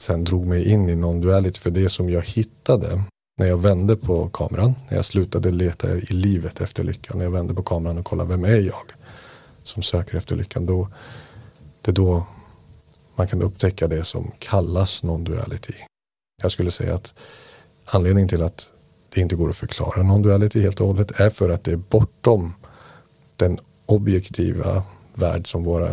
sen 0.00 0.24
drog 0.24 0.46
mig 0.46 0.70
in 0.70 0.88
i 0.88 0.94
non-duality 0.94 1.58
för 1.60 1.70
det 1.70 1.88
som 1.88 2.10
jag 2.10 2.22
hittade 2.22 3.02
när 3.38 3.46
jag 3.46 3.56
vände 3.56 3.96
på 3.96 4.28
kameran, 4.28 4.74
när 4.88 4.96
jag 4.96 5.04
slutade 5.04 5.50
leta 5.50 5.96
i 5.96 6.06
livet 6.10 6.60
efter 6.60 6.84
lyckan, 6.84 7.18
när 7.18 7.24
jag 7.24 7.32
vände 7.32 7.54
på 7.54 7.62
kameran 7.62 7.98
och 7.98 8.04
kollade 8.04 8.30
vem 8.30 8.44
är 8.44 8.60
jag 8.60 8.92
som 9.62 9.82
söker 9.82 10.18
efter 10.18 10.36
lyckan, 10.36 10.66
då, 10.66 10.88
det 11.82 11.90
är 11.90 11.94
då 11.94 12.26
man 13.14 13.26
kan 13.26 13.42
upptäcka 13.42 13.88
det 13.88 14.04
som 14.04 14.32
kallas 14.38 15.04
non-duality. 15.04 15.74
Jag 16.42 16.52
skulle 16.52 16.70
säga 16.70 16.94
att 16.94 17.14
anledningen 17.84 18.28
till 18.28 18.42
att 18.42 18.68
det 19.14 19.20
inte 19.20 19.36
går 19.36 19.50
att 19.50 19.56
förklara 19.56 20.02
non-duality 20.02 20.60
helt 20.60 20.80
och 20.80 20.86
hållet 20.86 21.20
är 21.20 21.30
för 21.30 21.50
att 21.50 21.64
det 21.64 21.72
är 21.72 21.76
bortom 21.76 22.54
den 23.36 23.58
objektiva 23.86 24.82
värld 25.14 25.50
som 25.50 25.64
våra, 25.64 25.88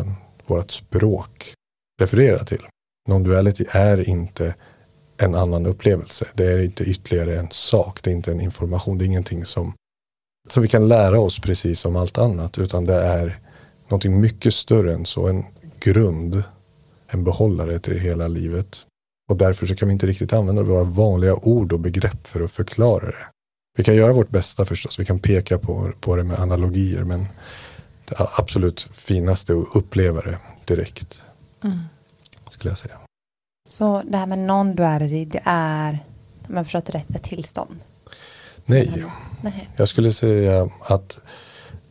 vårt 0.46 0.72
språk 0.72 1.54
refererar 2.02 2.44
till. 2.44 2.62
Non-duality 3.10 3.66
är 3.70 4.10
inte 4.10 4.56
en 5.18 5.36
annan 5.36 5.66
upplevelse. 5.66 6.26
Det 6.36 6.46
är 6.46 6.60
inte 6.60 6.84
ytterligare 6.84 7.40
en 7.40 7.48
sak. 7.52 8.00
Det 8.04 8.10
är 8.10 8.14
inte 8.14 8.32
en 8.32 8.42
information. 8.42 8.98
Det 8.98 9.04
är 9.04 9.08
ingenting 9.08 9.46
som, 9.46 9.74
som 10.50 10.64
vi 10.64 10.70
kan 10.70 10.88
lära 10.88 11.20
oss 11.20 11.40
precis 11.40 11.80
som 11.80 11.96
allt 11.96 12.18
annat. 12.18 12.58
Utan 12.58 12.86
det 12.86 12.96
är 12.96 13.40
någonting 13.88 14.22
mycket 14.22 14.54
större 14.54 14.94
än 14.94 15.06
så. 15.06 15.28
En 15.28 15.44
grund, 15.80 16.44
en 17.08 17.24
behållare 17.24 17.80
till 17.80 18.00
hela 18.00 18.28
livet. 18.28 18.86
Och 19.30 19.38
därför 19.38 19.66
så 19.66 19.76
kan 19.76 19.88
vi 19.88 19.94
inte 19.94 20.08
riktigt 20.08 20.34
använda 20.34 20.64
våra 20.64 20.84
vanliga 20.84 21.36
ord 21.36 21.74
och 21.74 21.80
begrepp 21.80 22.28
för 22.28 22.44
att 22.44 22.52
förklara 22.52 23.06
det. 23.06 23.26
Vi 23.78 23.84
kan 23.84 23.96
göra 23.96 24.14
vårt 24.14 24.30
bästa 24.30 24.66
förstås. 24.66 25.00
Vi 25.00 25.06
kan 25.06 25.20
peka 25.20 25.58
på, 25.60 25.92
på 26.00 26.16
det 26.16 26.24
med 26.24 26.40
analogier. 26.40 27.04
Men 27.04 27.26
det 28.06 28.16
absolut 28.38 28.90
finaste 28.94 29.54
att 29.54 29.76
uppleva 29.76 30.22
det 30.22 30.38
direkt. 30.66 31.24
Mm. 31.64 31.80
Skulle 32.54 32.72
jag 32.72 32.78
säga. 32.78 33.00
Så 33.70 34.02
det 34.06 34.18
här 34.18 34.26
med 34.26 34.40
non-duality, 34.40 35.26
det 35.26 35.42
är, 35.46 36.00
om 36.48 36.56
jag 36.56 36.66
förstått 36.66 36.90
rätt, 36.90 37.16
ett 37.16 37.24
tillstånd? 37.24 37.80
Nej. 38.66 39.06
Nej. 39.42 39.70
Jag 39.76 39.88
skulle 39.88 40.12
säga 40.12 40.70
att 40.82 41.20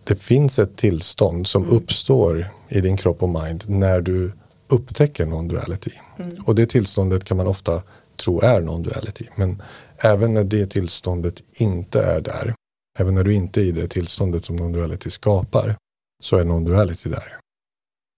det 0.04 0.16
finns 0.16 0.58
ett 0.58 0.76
tillstånd 0.76 1.46
som 1.46 1.62
mm. 1.62 1.76
uppstår 1.76 2.46
i 2.68 2.80
din 2.80 2.96
kropp 2.96 3.22
och 3.22 3.28
mind 3.28 3.64
när 3.68 4.00
du 4.00 4.32
upptäcker 4.68 5.26
non-duality. 5.26 5.92
Mm. 6.18 6.44
Och 6.44 6.54
det 6.54 6.66
tillståndet 6.66 7.24
kan 7.24 7.36
man 7.36 7.46
ofta 7.46 7.82
tro 8.16 8.40
är 8.40 8.60
non-duality. 8.60 9.26
Men 9.34 9.62
även 9.98 10.34
när 10.34 10.44
det 10.44 10.66
tillståndet 10.66 11.42
inte 11.52 12.02
är 12.02 12.20
där, 12.20 12.54
även 12.98 13.14
när 13.14 13.24
du 13.24 13.34
inte 13.34 13.60
är 13.60 13.64
i 13.64 13.72
det 13.72 13.88
tillståndet 13.88 14.44
som 14.44 14.56
non-duality 14.56 15.10
skapar, 15.10 15.76
så 16.22 16.36
är 16.36 16.44
non-duality 16.44 17.08
där. 17.08 17.41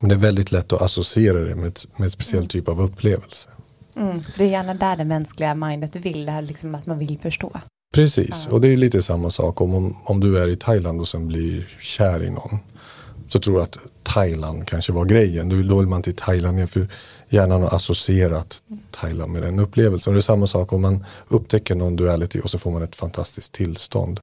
Men 0.01 0.09
det 0.09 0.15
är 0.15 0.19
väldigt 0.19 0.53
lätt 0.53 0.73
att 0.73 0.83
associera 0.83 1.39
det 1.39 1.55
med, 1.55 1.67
ett, 1.67 1.87
med 1.97 2.05
en 2.05 2.11
speciell 2.11 2.39
mm. 2.39 2.49
typ 2.49 2.69
av 2.69 2.83
upplevelse. 2.83 3.49
Mm, 3.97 4.23
det 4.39 4.45
är 4.45 4.49
gärna 4.49 4.75
där 4.75 4.97
det 4.97 5.05
mänskliga 5.05 5.55
mindet 5.55 5.97
vill, 5.97 6.27
det 6.27 6.33
här 6.33 6.43
liksom 6.43 6.75
att 6.75 6.87
man 6.87 6.99
vill 6.99 7.19
förstå. 7.19 7.61
Precis, 7.95 8.47
ja. 8.49 8.55
och 8.55 8.61
det 8.61 8.69
är 8.69 8.77
lite 8.77 9.03
samma 9.03 9.31
sak 9.31 9.61
om, 9.61 9.75
om, 9.75 9.97
om 10.05 10.21
du 10.21 10.39
är 10.39 10.49
i 10.49 10.57
Thailand 10.57 11.01
och 11.01 11.09
sen 11.09 11.29
blir 11.29 11.69
kär 11.81 12.23
i 12.23 12.31
någon. 12.31 12.59
Så 13.29 13.41
tror 13.41 13.57
du 13.57 13.63
att 13.63 13.79
Thailand 14.03 14.67
kanske 14.69 14.93
var 14.93 15.05
grejen. 15.05 15.69
Då 15.69 15.79
vill 15.79 15.89
man 15.89 16.03
till 16.03 16.17
Thailand 16.17 16.71
för 16.71 16.89
hjärnan 17.29 17.63
har 17.63 17.77
associerat 17.77 18.63
Thailand 18.91 19.33
med 19.33 19.43
den 19.43 19.59
upplevelsen. 19.59 20.11
Och 20.11 20.15
det 20.15 20.21
är 20.21 20.23
samma 20.23 20.47
sak 20.47 20.73
om 20.73 20.83
man 20.83 21.05
upptäcker 21.29 21.75
någon 21.75 21.97
duality 21.97 22.41
och 22.41 22.51
så 22.51 22.59
får 22.59 22.71
man 22.71 22.83
ett 22.83 22.97
fantastiskt 22.97 23.53
tillstånd. 23.53 24.21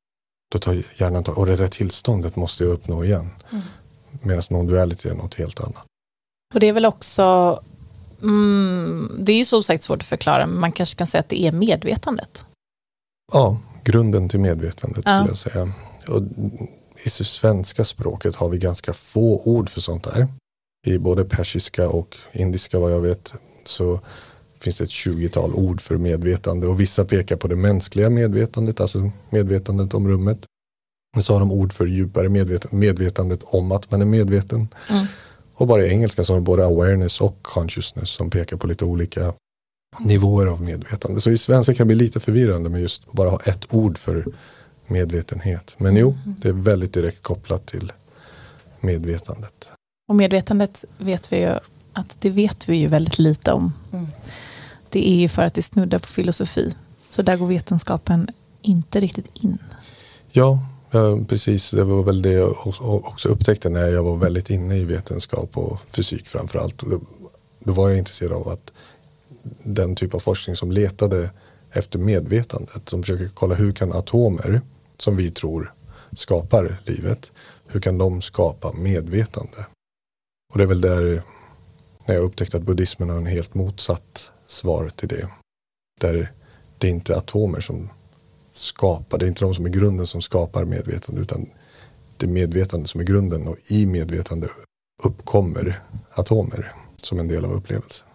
Då 0.51 0.59
tar 0.59 0.83
hjärnan, 0.97 1.23
och 1.23 1.45
det 1.45 1.55
där 1.55 1.67
tillståndet 1.67 2.35
måste 2.35 2.63
jag 2.63 2.73
uppnå 2.73 3.03
igen. 3.03 3.29
Mm. 3.51 3.63
Medan 4.21 4.41
non-duality 4.41 5.09
är 5.09 5.15
något 5.15 5.35
helt 5.35 5.59
annat. 5.59 5.85
Och 6.53 6.59
det 6.59 6.67
är 6.67 6.73
väl 6.73 6.85
också, 6.85 7.59
mm, 8.21 9.11
det 9.19 9.31
är 9.31 9.37
ju 9.37 9.45
som 9.45 9.63
sagt 9.63 9.83
svårt 9.83 10.01
att 10.01 10.07
förklara, 10.07 10.47
men 10.47 10.59
man 10.59 10.71
kanske 10.71 10.97
kan 10.97 11.07
säga 11.07 11.19
att 11.19 11.29
det 11.29 11.41
är 11.41 11.51
medvetandet. 11.51 12.45
Ja, 13.33 13.57
grunden 13.83 14.29
till 14.29 14.39
medvetandet 14.39 15.03
ja. 15.05 15.17
skulle 15.17 15.29
jag 15.29 15.37
säga. 15.37 15.73
Och 16.07 16.23
I 17.05 17.09
svenska 17.09 17.85
språket 17.85 18.35
har 18.35 18.49
vi 18.49 18.57
ganska 18.57 18.93
få 18.93 19.41
ord 19.45 19.69
för 19.69 19.81
sånt 19.81 20.03
där. 20.03 20.27
I 20.87 20.97
både 20.97 21.25
persiska 21.25 21.89
och 21.89 22.17
indiska 22.33 22.79
vad 22.79 22.91
jag 22.91 22.99
vet 22.99 23.33
så 23.65 23.99
finns 24.59 24.77
det 24.77 24.83
ett 24.83 24.89
tjugotal 24.89 25.53
ord 25.53 25.81
för 25.81 25.97
medvetande 25.97 26.67
och 26.67 26.79
vissa 26.79 27.05
pekar 27.05 27.35
på 27.35 27.47
det 27.47 27.55
mänskliga 27.55 28.09
medvetandet, 28.09 28.81
alltså 28.81 29.11
medvetandet 29.29 29.93
om 29.93 30.07
rummet. 30.07 30.39
Men 31.13 31.23
så 31.23 31.33
har 31.33 31.39
de 31.39 31.51
ord 31.51 31.73
för 31.73 31.85
djupare 31.85 32.29
medveten, 32.29 32.79
medvetandet 32.79 33.39
om 33.43 33.71
att 33.71 33.91
man 33.91 34.01
är 34.01 34.05
medveten. 34.05 34.67
Mm. 34.89 35.05
Och 35.53 35.67
bara 35.67 35.85
i 35.85 35.89
engelska 35.89 36.23
så 36.23 36.33
har 36.33 36.37
de 36.37 36.43
både 36.43 36.65
awareness 36.65 37.21
och 37.21 37.37
consciousness 37.41 38.09
som 38.09 38.29
pekar 38.29 38.57
på 38.57 38.67
lite 38.67 38.85
olika 38.85 39.33
nivåer 39.99 40.45
av 40.45 40.61
medvetande. 40.61 41.21
Så 41.21 41.29
i 41.29 41.37
svenska 41.37 41.73
kan 41.73 41.87
det 41.87 41.95
bli 41.95 42.05
lite 42.05 42.19
förvirrande 42.19 42.69
med 42.69 42.81
just 42.81 43.11
bara 43.11 43.29
ha 43.29 43.39
ett 43.39 43.73
ord 43.73 43.97
för 43.97 44.25
medvetenhet. 44.87 45.75
Men 45.77 45.95
jo, 45.95 46.17
mm. 46.25 46.35
det 46.41 46.47
är 46.47 46.53
väldigt 46.53 46.93
direkt 46.93 47.23
kopplat 47.23 47.65
till 47.65 47.91
medvetandet. 48.79 49.69
Och 50.07 50.15
medvetandet 50.15 50.85
vet 50.97 51.33
vi 51.33 51.39
ju 51.39 51.59
att 51.93 52.15
det 52.19 52.29
vet 52.29 52.69
vi 52.69 52.77
ju 52.77 52.87
väldigt 52.87 53.19
lite 53.19 53.51
om. 53.51 53.73
Mm. 53.93 54.07
Det 54.89 55.09
är 55.09 55.15
ju 55.15 55.29
för 55.29 55.41
att 55.41 55.53
det 55.53 55.61
snuddar 55.61 55.99
på 55.99 56.07
filosofi. 56.07 56.75
Så 57.09 57.21
där 57.21 57.37
går 57.37 57.47
vetenskapen 57.47 58.27
inte 58.61 58.99
riktigt 58.99 59.27
in. 59.33 59.57
Ja, 60.31 60.59
Precis, 61.27 61.71
det 61.71 61.83
var 61.83 62.03
väl 62.03 62.21
det 62.21 62.31
jag 62.31 62.67
också 62.81 63.29
upptäckte 63.29 63.69
när 63.69 63.89
jag 63.89 64.03
var 64.03 64.17
väldigt 64.17 64.49
inne 64.49 64.77
i 64.77 64.85
vetenskap 64.85 65.57
och 65.57 65.77
fysik 65.91 66.27
framförallt. 66.27 66.83
allt. 66.83 67.01
då 67.59 67.71
var 67.71 67.89
jag 67.89 67.97
intresserad 67.97 68.33
av 68.33 68.47
att 68.47 68.71
den 69.63 69.95
typ 69.95 70.13
av 70.13 70.19
forskning 70.19 70.55
som 70.55 70.71
letade 70.71 71.29
efter 71.71 71.99
medvetandet, 71.99 72.89
som 72.89 73.03
försöker 73.03 73.29
kolla 73.33 73.55
hur 73.55 73.73
kan 73.73 73.91
atomer 73.91 74.61
som 74.97 75.15
vi 75.15 75.31
tror 75.31 75.73
skapar 76.13 76.81
livet, 76.85 77.31
hur 77.67 77.79
kan 77.79 77.97
de 77.97 78.21
skapa 78.21 78.73
medvetande? 78.73 79.65
Och 80.53 80.57
det 80.57 80.63
är 80.63 80.67
väl 80.67 80.81
där 80.81 81.23
när 82.05 82.15
jag 82.15 82.23
upptäckte 82.23 82.57
att 82.57 82.63
buddhismen 82.63 83.09
har 83.09 83.17
en 83.17 83.25
helt 83.25 83.53
motsatt 83.53 84.31
svar 84.47 84.91
till 84.95 85.07
det. 85.07 85.27
Där 86.01 86.33
det 86.77 86.87
är 86.87 86.91
inte 86.91 87.17
atomer 87.17 87.59
som 87.59 87.89
skapar. 88.53 89.17
Det 89.17 89.25
är 89.25 89.27
inte 89.27 89.45
de 89.45 89.55
som 89.55 89.65
är 89.65 89.69
grunden 89.69 90.07
som 90.07 90.21
skapar 90.21 90.65
medvetande 90.65 91.21
utan 91.21 91.45
det 92.17 92.25
är 92.25 92.29
medvetande 92.29 92.87
som 92.87 93.01
är 93.01 93.05
grunden 93.05 93.47
och 93.47 93.57
i 93.67 93.85
medvetande 93.85 94.47
uppkommer 95.03 95.79
atomer 96.13 96.73
som 97.01 97.19
en 97.19 97.27
del 97.27 97.45
av 97.45 97.51
upplevelsen. 97.51 98.07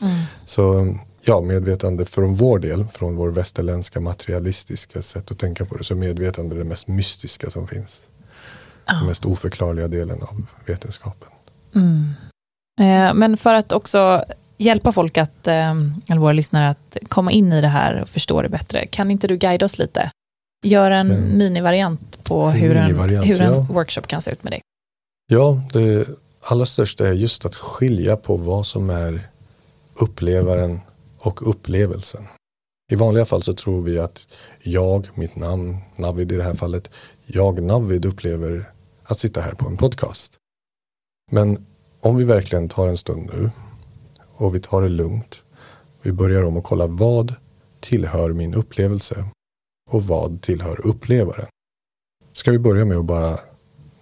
Mm. 0.00 0.22
Så 0.46 0.94
ja, 1.20 1.40
medvetande 1.40 2.04
från 2.04 2.34
vår 2.34 2.58
del, 2.58 2.86
från 2.88 3.16
vår 3.16 3.30
västerländska 3.30 4.00
materialistiska 4.00 5.02
sätt 5.02 5.30
att 5.30 5.38
tänka 5.38 5.64
på 5.64 5.76
det, 5.76 5.84
så 5.84 5.94
är 5.94 5.98
medvetande 5.98 6.56
det 6.56 6.64
mest 6.64 6.88
mystiska 6.88 7.50
som 7.50 7.68
finns. 7.68 8.02
Ja. 8.86 8.94
Den 8.94 9.06
mest 9.06 9.24
oförklarliga 9.24 9.88
delen 9.88 10.22
av 10.22 10.46
vetenskapen. 10.66 11.28
Mm. 11.74 12.14
Eh, 12.80 13.14
men 13.14 13.36
för 13.36 13.54
att 13.54 13.72
också 13.72 14.24
hjälpa 14.56 14.92
folk, 14.92 15.18
att, 15.18 15.46
eh, 15.46 15.70
eller 16.08 16.18
våra 16.18 16.32
lyssnare, 16.32 16.68
att 16.68 16.96
komma 17.08 17.32
in 17.32 17.52
i 17.52 17.60
det 17.60 17.68
här 17.68 18.02
och 18.02 18.08
förstå 18.08 18.42
det 18.42 18.48
bättre, 18.48 18.86
kan 18.86 19.10
inte 19.10 19.26
du 19.26 19.36
guida 19.36 19.66
oss 19.66 19.78
lite? 19.78 20.10
Gör 20.64 20.90
en 20.90 21.10
Mm. 21.10 21.38
minivariant 21.38 22.24
på 22.28 22.42
En 22.42 22.52
hur 22.52 22.76
en, 22.76 22.82
minivariant, 22.86 23.26
hur 23.26 23.40
en 23.40 23.52
ja. 23.54 23.66
workshop 23.70 24.02
kan 24.02 24.22
se 24.22 24.30
ut 24.30 24.44
med 24.44 24.52
dig. 24.52 24.60
Ja, 25.30 25.62
det 25.72 26.08
allra 26.42 26.66
största 26.66 27.08
är 27.08 27.12
just 27.12 27.44
att 27.44 27.54
skilja 27.54 28.16
på 28.16 28.36
vad 28.36 28.66
som 28.66 28.90
är 28.90 29.28
upplevaren 30.00 30.80
och 31.18 31.50
upplevelsen. 31.50 32.24
I 32.92 32.96
vanliga 32.96 33.24
fall 33.24 33.42
så 33.42 33.54
tror 33.54 33.82
vi 33.82 33.98
att 33.98 34.26
jag, 34.62 35.08
mitt 35.14 35.36
namn, 35.36 35.76
Navid 35.96 36.32
i 36.32 36.36
det 36.36 36.42
här 36.44 36.54
fallet, 36.54 36.90
jag 37.26 37.62
Navid 37.62 38.04
upplever 38.04 38.70
att 39.04 39.18
sitta 39.18 39.40
här 39.40 39.52
på 39.54 39.68
en 39.68 39.76
podcast. 39.76 40.36
Men 41.32 41.66
om 42.00 42.16
vi 42.16 42.24
verkligen 42.24 42.68
tar 42.68 42.88
en 42.88 42.96
stund 42.96 43.30
nu 43.34 43.50
och 44.36 44.54
vi 44.54 44.60
tar 44.60 44.82
det 44.82 44.88
lugnt. 44.88 45.44
Vi 46.02 46.12
börjar 46.12 46.42
om 46.42 46.56
och 46.56 46.64
kolla 46.64 46.86
vad 46.86 47.34
tillhör 47.80 48.32
min 48.32 48.54
upplevelse 48.54 49.24
och 49.90 50.06
vad 50.06 50.42
tillhör 50.42 50.86
upplevaren. 50.86 51.46
Ska 52.32 52.50
vi 52.50 52.58
börja 52.58 52.84
med 52.84 52.96
att 52.96 53.04
bara, 53.04 53.38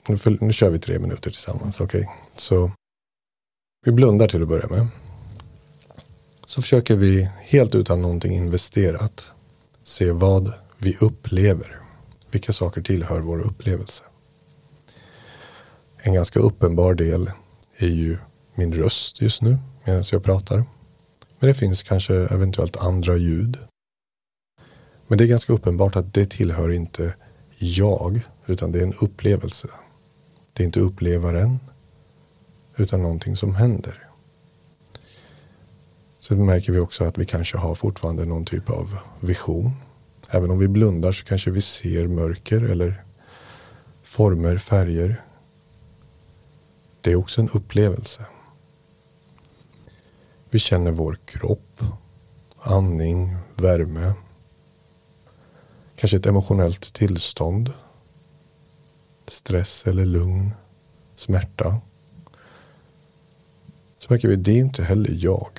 nu, 0.09 0.19
för, 0.19 0.39
nu 0.41 0.53
kör 0.53 0.71
vi 0.71 0.79
tre 0.79 0.99
minuter 0.99 1.31
tillsammans, 1.31 1.81
okej? 1.81 2.11
Så 2.37 2.71
vi 3.85 3.93
blundar 3.93 4.29
till 4.29 4.43
att 4.43 4.49
börja 4.49 4.69
med. 4.69 4.87
Så 6.47 6.63
försöker 6.63 6.97
vi 6.97 7.31
helt 7.41 7.75
utan 7.75 8.03
någonting 8.03 8.33
investerat 8.33 9.31
se 9.83 10.13
vad 10.13 10.53
vi 10.79 10.97
upplever. 11.01 11.79
Vilka 12.31 12.53
saker 12.53 12.83
tillhör 12.83 13.21
vår 13.21 13.41
upplevelse. 13.41 14.05
En 15.97 16.15
ganska 16.15 16.41
uppenbar 16.41 16.95
del 16.95 17.31
är 17.77 17.87
ju 17.87 18.19
min 18.55 18.73
röst 18.73 19.21
just 19.21 19.43
nu 19.43 19.59
medan 19.85 20.05
jag 20.13 20.23
pratar. 20.23 20.65
Men 21.39 21.49
det 21.49 21.55
finns 21.55 21.83
kanske 21.83 22.15
eventuellt 22.15 22.77
andra 22.77 23.17
ljud. 23.17 23.59
Men 25.07 25.19
det 25.19 25.25
är 25.25 25.29
ganska 25.29 25.53
uppenbart 25.53 25.97
att 25.97 26.15
det 26.15 26.31
tillhör 26.31 26.73
inte 26.73 27.15
jag, 27.59 28.21
utan 28.47 28.73
det 28.73 28.79
är 28.79 28.83
en 28.83 28.95
upplevelse. 29.01 29.69
Det 30.53 30.63
är 30.63 30.65
inte 30.65 30.81
upplevaren, 30.81 31.59
utan 32.77 33.03
någonting 33.03 33.37
som 33.37 33.55
händer. 33.55 34.09
Så 36.21 36.37
märker 36.37 36.73
vi 36.73 36.79
också 36.79 37.05
att 37.05 37.19
vi 37.19 37.27
kanske 37.27 37.59
har 37.59 37.75
fortfarande 37.75 38.25
någon 38.25 38.45
typ 38.45 38.71
av 38.71 38.99
vision. 39.21 39.71
Även 40.31 40.51
om 40.51 40.59
vi 40.59 40.69
blundar 40.69 41.13
så 41.13 41.25
kanske 41.25 41.51
vi 41.51 41.63
ser 41.63 42.07
mörker 42.07 42.63
eller 42.63 43.05
former, 44.03 44.59
färger. 44.59 45.23
Det 47.01 47.13
är 47.13 47.17
också 47.17 47.41
en 47.41 47.49
upplevelse. 47.49 48.27
Vi 50.53 50.59
känner 50.59 50.91
vår 50.91 51.19
kropp, 51.25 51.83
andning, 52.59 53.37
värme. 53.57 54.13
Kanske 55.97 56.17
ett 56.17 56.27
emotionellt 56.27 56.93
tillstånd. 56.93 57.73
Stress 59.29 59.87
eller 59.87 60.07
lugn, 60.07 60.55
smärta. 61.17 61.81
Så 63.99 64.13
märker 64.13 64.29
vi, 64.29 64.37
det 64.37 64.53
är 64.53 64.59
inte 64.59 64.85
heller 64.85 65.15
jag. 65.19 65.59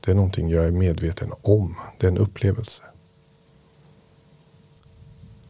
Det 0.00 0.10
är 0.10 0.14
någonting 0.14 0.48
jag 0.48 0.64
är 0.64 0.70
medveten 0.70 1.32
om. 1.42 1.76
Det 1.98 2.06
är 2.06 2.10
en 2.10 2.18
upplevelse. 2.18 2.82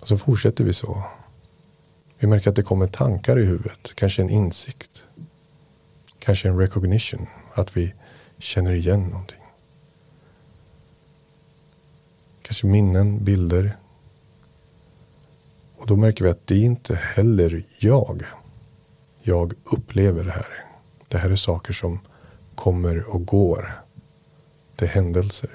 Och 0.00 0.08
så 0.08 0.18
fortsätter 0.18 0.64
vi 0.64 0.74
så. 0.74 1.02
Vi 2.18 2.26
märker 2.26 2.50
att 2.50 2.56
det 2.56 2.62
kommer 2.62 2.86
tankar 2.86 3.38
i 3.38 3.44
huvudet. 3.44 3.94
Kanske 3.94 4.22
en 4.22 4.30
insikt. 4.30 5.04
Kanske 6.18 6.48
en 6.48 6.58
recognition. 6.58 7.26
Att 7.54 7.76
vi 7.76 7.94
känner 8.38 8.72
igen 8.72 9.02
någonting. 9.02 9.42
Kanske 12.42 12.66
minnen, 12.66 13.24
bilder. 13.24 13.76
Och 15.76 15.86
då 15.86 15.96
märker 15.96 16.24
vi 16.24 16.30
att 16.30 16.46
det 16.46 16.54
är 16.54 16.64
inte 16.64 16.94
heller 16.94 17.62
jag. 17.80 18.22
Jag 19.22 19.52
upplever 19.76 20.24
det 20.24 20.30
här. 20.30 20.64
Det 21.08 21.18
här 21.18 21.30
är 21.30 21.36
saker 21.36 21.72
som 21.72 21.98
kommer 22.54 23.14
och 23.14 23.26
går. 23.26 23.82
Det 24.76 24.84
är 24.84 24.88
händelser. 24.88 25.50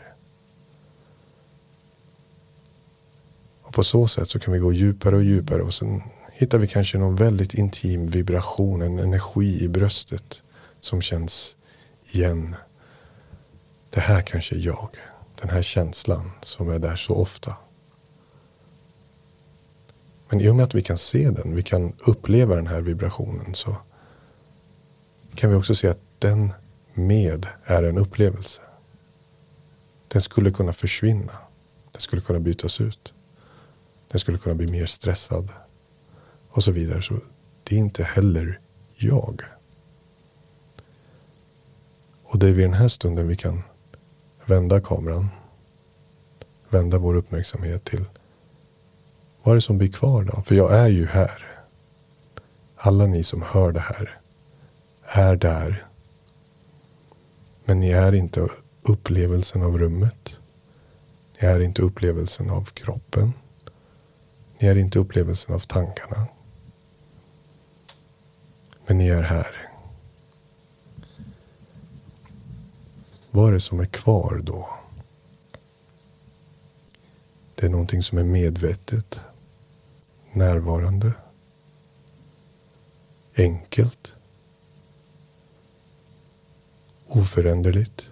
Och 3.62 3.73
på 3.73 3.83
så 3.83 4.07
sätt 4.07 4.29
så 4.29 4.39
kan 4.39 4.53
vi 4.53 4.60
gå 4.60 4.73
djupare 4.73 5.15
och 5.15 5.23
djupare 5.23 5.62
och 5.62 5.73
sen 5.73 6.01
hittar 6.31 6.57
vi 6.57 6.67
kanske 6.67 6.97
någon 6.97 7.15
väldigt 7.15 7.53
intim 7.53 8.10
vibration, 8.10 8.81
en 8.81 8.99
energi 8.99 9.63
i 9.63 9.67
bröstet 9.67 10.43
som 10.79 11.01
känns 11.01 11.55
igen. 12.11 12.55
Det 13.89 13.99
här 13.99 14.21
kanske 14.21 14.55
är 14.55 14.59
jag. 14.59 14.89
Den 15.41 15.49
här 15.49 15.61
känslan 15.61 16.31
som 16.41 16.69
är 16.69 16.79
där 16.79 16.95
så 16.95 17.15
ofta. 17.15 17.55
Men 20.29 20.41
i 20.41 20.49
och 20.49 20.55
med 20.55 20.63
att 20.63 20.75
vi 20.75 20.83
kan 20.83 20.97
se 20.97 21.29
den, 21.29 21.55
vi 21.55 21.63
kan 21.63 21.93
uppleva 21.99 22.55
den 22.55 22.67
här 22.67 22.81
vibrationen 22.81 23.55
så 23.55 23.75
kan 25.35 25.49
vi 25.49 25.55
också 25.55 25.75
se 25.75 25.87
att 25.87 26.01
den 26.19 26.53
med 26.93 27.47
är 27.63 27.83
en 27.83 27.97
upplevelse. 27.97 28.61
Den 30.07 30.21
skulle 30.21 30.51
kunna 30.51 30.73
försvinna. 30.73 31.33
Den 31.91 32.01
skulle 32.01 32.21
kunna 32.21 32.39
bytas 32.39 32.81
ut. 32.81 33.13
Den 34.11 34.19
skulle 34.19 34.37
kunna 34.37 34.55
bli 34.55 34.67
mer 34.67 34.85
stressad. 34.85 35.51
Och 36.49 36.63
så 36.63 36.71
vidare. 36.71 37.01
Så 37.01 37.19
det 37.63 37.75
är 37.75 37.79
inte 37.79 38.03
heller 38.03 38.59
jag. 38.95 39.41
Och 42.29 42.39
det 42.39 42.47
är 42.47 42.53
vid 42.53 42.65
den 42.65 42.73
här 42.73 42.87
stunden 42.87 43.27
vi 43.27 43.35
kan 43.35 43.63
vända 44.45 44.81
kameran. 44.81 45.29
Vända 46.69 46.97
vår 46.97 47.15
uppmärksamhet 47.15 47.83
till 47.83 48.05
vad 49.43 49.53
är 49.53 49.55
det 49.55 49.61
som 49.61 49.77
blir 49.77 49.91
kvar 49.91 50.23
då? 50.23 50.41
För 50.41 50.55
jag 50.55 50.77
är 50.77 50.87
ju 50.87 51.05
här. 51.05 51.43
Alla 52.75 53.05
ni 53.05 53.23
som 53.23 53.41
hör 53.41 53.71
det 53.71 53.79
här 53.79 54.19
är 55.03 55.35
där. 55.35 55.85
Men 57.65 57.79
ni 57.79 57.89
är 57.89 58.13
inte 58.13 58.47
upplevelsen 58.81 59.63
av 59.63 59.77
rummet. 59.77 60.35
Ni 61.41 61.47
är 61.47 61.59
inte 61.59 61.81
upplevelsen 61.81 62.49
av 62.49 62.65
kroppen. 62.65 63.33
Ni 64.59 64.67
är 64.67 64.75
inte 64.75 64.99
upplevelsen 64.99 65.55
av 65.55 65.59
tankarna. 65.59 66.27
Men 68.85 68.97
ni 68.97 69.09
är 69.09 69.21
här. 69.21 69.66
Vad 73.38 73.50
är 73.50 73.54
det 73.54 73.60
som 73.60 73.80
är 73.80 73.86
kvar 73.86 74.41
då? 74.43 74.69
Det 77.56 77.65
är 77.65 77.69
någonting 77.69 78.04
som 78.04 78.17
är 78.17 78.23
medvetet, 78.23 79.19
närvarande, 80.32 81.13
enkelt, 83.38 84.13
oföränderligt. 87.08 88.12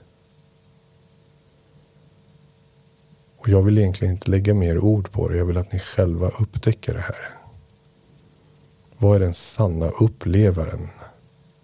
Och 3.38 3.50
jag 3.50 3.62
vill 3.62 3.78
egentligen 3.78 4.14
inte 4.14 4.32
lägga 4.32 4.54
mer 4.54 4.80
ord 4.80 5.12
på 5.12 5.28
det. 5.28 5.38
Jag 5.38 5.46
vill 5.46 5.58
att 5.58 5.74
ni 5.74 5.80
själva 5.80 6.30
upptäcker 6.30 6.94
det 6.94 7.02
här. 7.02 7.30
Vad 8.98 9.16
är 9.16 9.20
den 9.20 9.34
sanna 9.34 9.90
upplevaren 9.90 10.90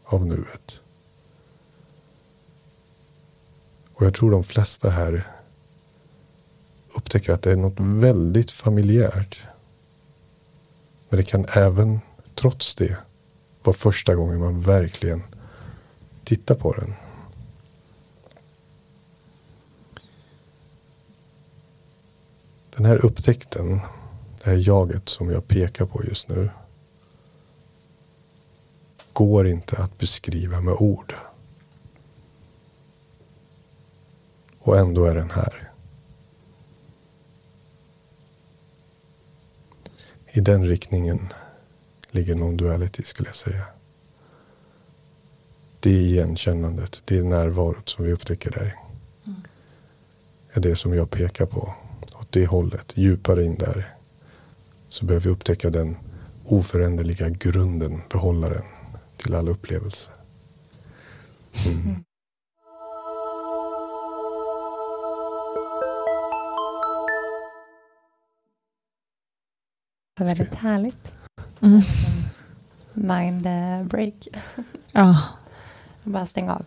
av 0.04 0.26
nuet? 0.26 0.81
Och 4.02 4.08
jag 4.08 4.14
tror 4.14 4.32
de 4.32 4.44
flesta 4.44 4.90
här 4.90 5.28
upptäcker 6.98 7.34
att 7.34 7.42
det 7.42 7.52
är 7.52 7.56
något 7.56 7.80
väldigt 7.80 8.52
familjärt. 8.52 9.44
Men 11.10 11.18
det 11.18 11.24
kan 11.24 11.46
även, 11.54 12.00
trots 12.36 12.76
det, 12.76 12.98
vara 13.64 13.76
första 13.76 14.16
gången 14.16 14.40
man 14.40 14.62
verkligen 14.62 15.24
tittar 16.24 16.56
på 16.56 16.74
den. 16.74 16.94
Den 22.76 22.86
här 22.86 23.06
upptäckten, 23.06 23.82
det 24.44 24.50
här 24.50 24.68
jaget 24.68 25.10
som 25.10 25.30
jag 25.30 25.48
pekar 25.48 25.86
på 25.86 26.04
just 26.04 26.30
nu, 26.30 26.50
går 29.14 29.48
inte 29.48 29.78
att 29.78 29.98
beskriva 29.98 30.62
med 30.62 30.74
ord. 30.74 31.16
Och 34.62 34.78
ändå 34.78 35.06
är 35.06 35.16
den 35.16 35.32
här. 35.32 35.72
I 40.34 40.40
den 40.40 40.66
riktningen 40.66 41.20
ligger 42.12 42.36
non-duality 42.36 43.02
skulle 43.02 43.30
jag 43.30 43.36
säga. 43.36 43.66
Det 45.80 45.90
är 45.90 46.02
igenkännandet, 46.02 47.02
det 47.06 47.18
är 47.18 47.24
närvarot 47.24 47.90
som 47.90 48.06
vi 48.06 48.12
upptäcker 48.12 48.52
där. 48.52 48.76
är 50.52 50.60
det 50.60 50.76
som 50.76 50.94
jag 50.94 51.10
pekar 51.10 51.46
på. 51.46 51.74
Åt 52.20 52.32
det 52.32 52.46
hållet, 52.46 52.98
djupare 52.98 53.46
in 53.46 53.56
där. 53.56 53.96
Så 54.90 55.06
behöver 55.06 55.24
vi 55.24 55.30
upptäcka 55.30 55.70
den 55.70 55.98
oföränderliga 56.46 57.30
grunden, 57.30 58.02
behållaren 58.10 58.64
till 59.18 59.36
all 59.36 59.50
upplevelse. 59.50 60.12
Mm. 61.66 61.96
Det 61.96 62.04
var 70.22 70.36
väldigt 70.36 70.56
härligt. 70.56 71.12
Mm. 71.62 71.82
Mind 72.94 73.46
eh, 73.46 73.84
break. 73.84 74.28
Ja. 74.92 75.22
Bara 76.04 76.26
stänga 76.26 76.54
av. 76.54 76.66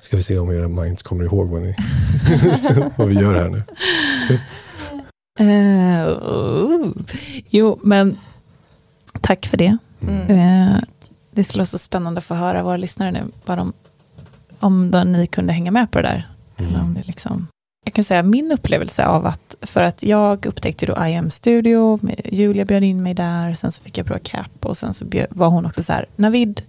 Ska 0.00 0.16
vi 0.16 0.22
se 0.22 0.38
om 0.38 0.50
era 0.50 0.68
minds 0.68 1.02
kommer 1.02 1.24
ihåg 1.24 1.48
vad, 1.48 1.62
ni, 1.62 1.74
vad 2.96 3.08
vi 3.08 3.14
gör 3.14 3.34
här 3.34 3.48
nu. 3.48 3.62
Oh. 5.40 6.88
Jo, 7.50 7.78
men 7.82 8.18
tack 9.20 9.46
för 9.46 9.56
det. 9.56 9.76
Mm. 10.00 10.30
Eh, 10.30 10.80
det 11.30 11.44
skulle 11.44 11.60
vara 11.60 11.66
så 11.66 11.78
spännande 11.78 12.18
att 12.18 12.24
få 12.24 12.34
höra 12.34 12.62
våra 12.62 12.76
lyssnare 12.76 13.10
nu, 13.10 13.20
bara 13.44 13.60
om, 13.60 13.72
om 14.58 14.90
då 14.90 15.04
ni 15.04 15.26
kunde 15.26 15.52
hänga 15.52 15.70
med 15.70 15.90
på 15.90 15.98
det 15.98 16.08
där. 16.08 16.28
Mm. 16.56 16.70
Eller 16.70 16.82
om 16.82 16.94
det 16.94 17.02
liksom, 17.02 17.46
jag 17.84 17.94
kan 17.94 18.04
säga 18.04 18.22
min 18.22 18.52
upplevelse 18.52 19.06
av 19.06 19.26
att, 19.26 19.54
för 19.60 19.80
att 19.80 20.02
jag 20.02 20.46
upptäckte 20.46 20.86
då 20.86 21.06
IM 21.06 21.30
Studio, 21.30 22.00
Julia 22.24 22.64
bjöd 22.64 22.84
in 22.84 23.02
mig 23.02 23.14
där, 23.14 23.54
sen 23.54 23.72
så 23.72 23.82
fick 23.82 23.98
jag 23.98 24.06
prova 24.06 24.18
CAP 24.18 24.66
och 24.66 24.76
sen 24.76 24.94
så 24.94 25.04
bjöd, 25.04 25.26
var 25.30 25.48
hon 25.48 25.66
också 25.66 25.82
så 25.82 25.92
här, 25.92 26.06
Navid, 26.16 26.62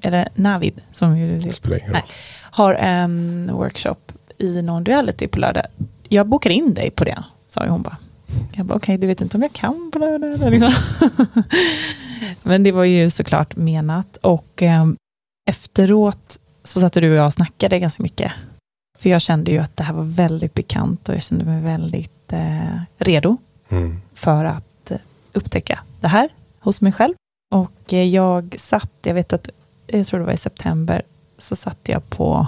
eller 0.00 0.28
Navid, 0.34 0.80
som 0.92 1.18
ju. 1.18 1.40
Nej. 1.92 2.04
har 2.50 2.74
en 2.74 3.50
workshop 3.52 4.12
i 4.38 4.62
non-duality 4.62 5.26
på 5.28 5.38
lördag. 5.38 5.66
Jag 6.08 6.26
bokar 6.26 6.50
in 6.50 6.74
dig 6.74 6.90
på 6.90 7.04
det, 7.04 7.24
sa 7.48 7.66
hon 7.66 7.82
bara. 7.82 7.96
Jag 8.56 8.66
bara, 8.66 8.74
okej, 8.74 8.98
du 8.98 9.06
vet 9.06 9.20
inte 9.20 9.36
om 9.36 9.42
jag 9.42 9.52
kan 9.52 9.90
på 9.92 9.98
lördag. 9.98 10.50
Liksom. 10.50 10.72
Men 12.42 12.62
det 12.62 12.72
var 12.72 12.84
ju 12.84 13.10
såklart 13.10 13.56
menat. 13.56 14.16
Och 14.16 14.62
eh, 14.62 14.86
efteråt 15.50 16.38
så 16.64 16.80
satt 16.80 16.92
du 16.92 17.10
och 17.10 17.16
jag 17.16 17.26
och 17.26 17.34
snackade 17.34 17.78
ganska 17.78 18.02
mycket. 18.02 18.32
För 18.98 19.10
jag 19.10 19.22
kände 19.22 19.50
ju 19.50 19.58
att 19.58 19.76
det 19.76 19.84
här 19.84 19.94
var 19.94 20.04
väldigt 20.04 20.54
bekant 20.54 21.08
och 21.08 21.14
jag 21.14 21.22
kände 21.22 21.44
mig 21.44 21.62
väldigt 21.62 22.32
eh, 22.32 22.80
redo 22.98 23.36
Mm. 23.70 24.00
för 24.14 24.44
att 24.44 24.90
eh, 24.90 24.98
upptäcka 25.32 25.80
det 26.00 26.08
här 26.08 26.28
hos 26.60 26.80
mig 26.80 26.92
själv. 26.92 27.14
Och 27.50 27.92
eh, 27.92 28.02
jag 28.02 28.54
satt, 28.58 28.90
jag 29.02 29.14
vet 29.14 29.32
att, 29.32 29.48
jag 29.86 30.06
tror 30.06 30.20
det 30.20 30.26
var 30.26 30.32
i 30.32 30.36
september, 30.36 31.02
så 31.38 31.56
satt 31.56 31.78
jag 31.82 32.10
på 32.10 32.46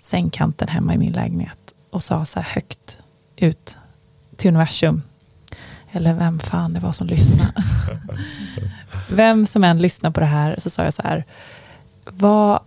sängkanten 0.00 0.68
hemma 0.68 0.94
i 0.94 0.98
min 0.98 1.12
lägenhet 1.12 1.74
och 1.90 2.02
sa 2.02 2.24
så 2.24 2.40
här 2.40 2.48
högt 2.54 2.98
ut 3.36 3.78
till 4.36 4.48
universum, 4.48 5.02
eller 5.92 6.14
vem 6.14 6.38
fan 6.38 6.72
det 6.72 6.80
var 6.80 6.92
som 6.92 7.06
lyssnade. 7.06 7.52
vem 9.10 9.46
som 9.46 9.64
än 9.64 9.82
lyssnar 9.82 10.10
på 10.10 10.20
det 10.20 10.26
här, 10.26 10.54
så 10.58 10.70
sa 10.70 10.84
jag 10.84 10.94
så 10.94 11.02
här, 11.02 11.24
vad 12.04 12.60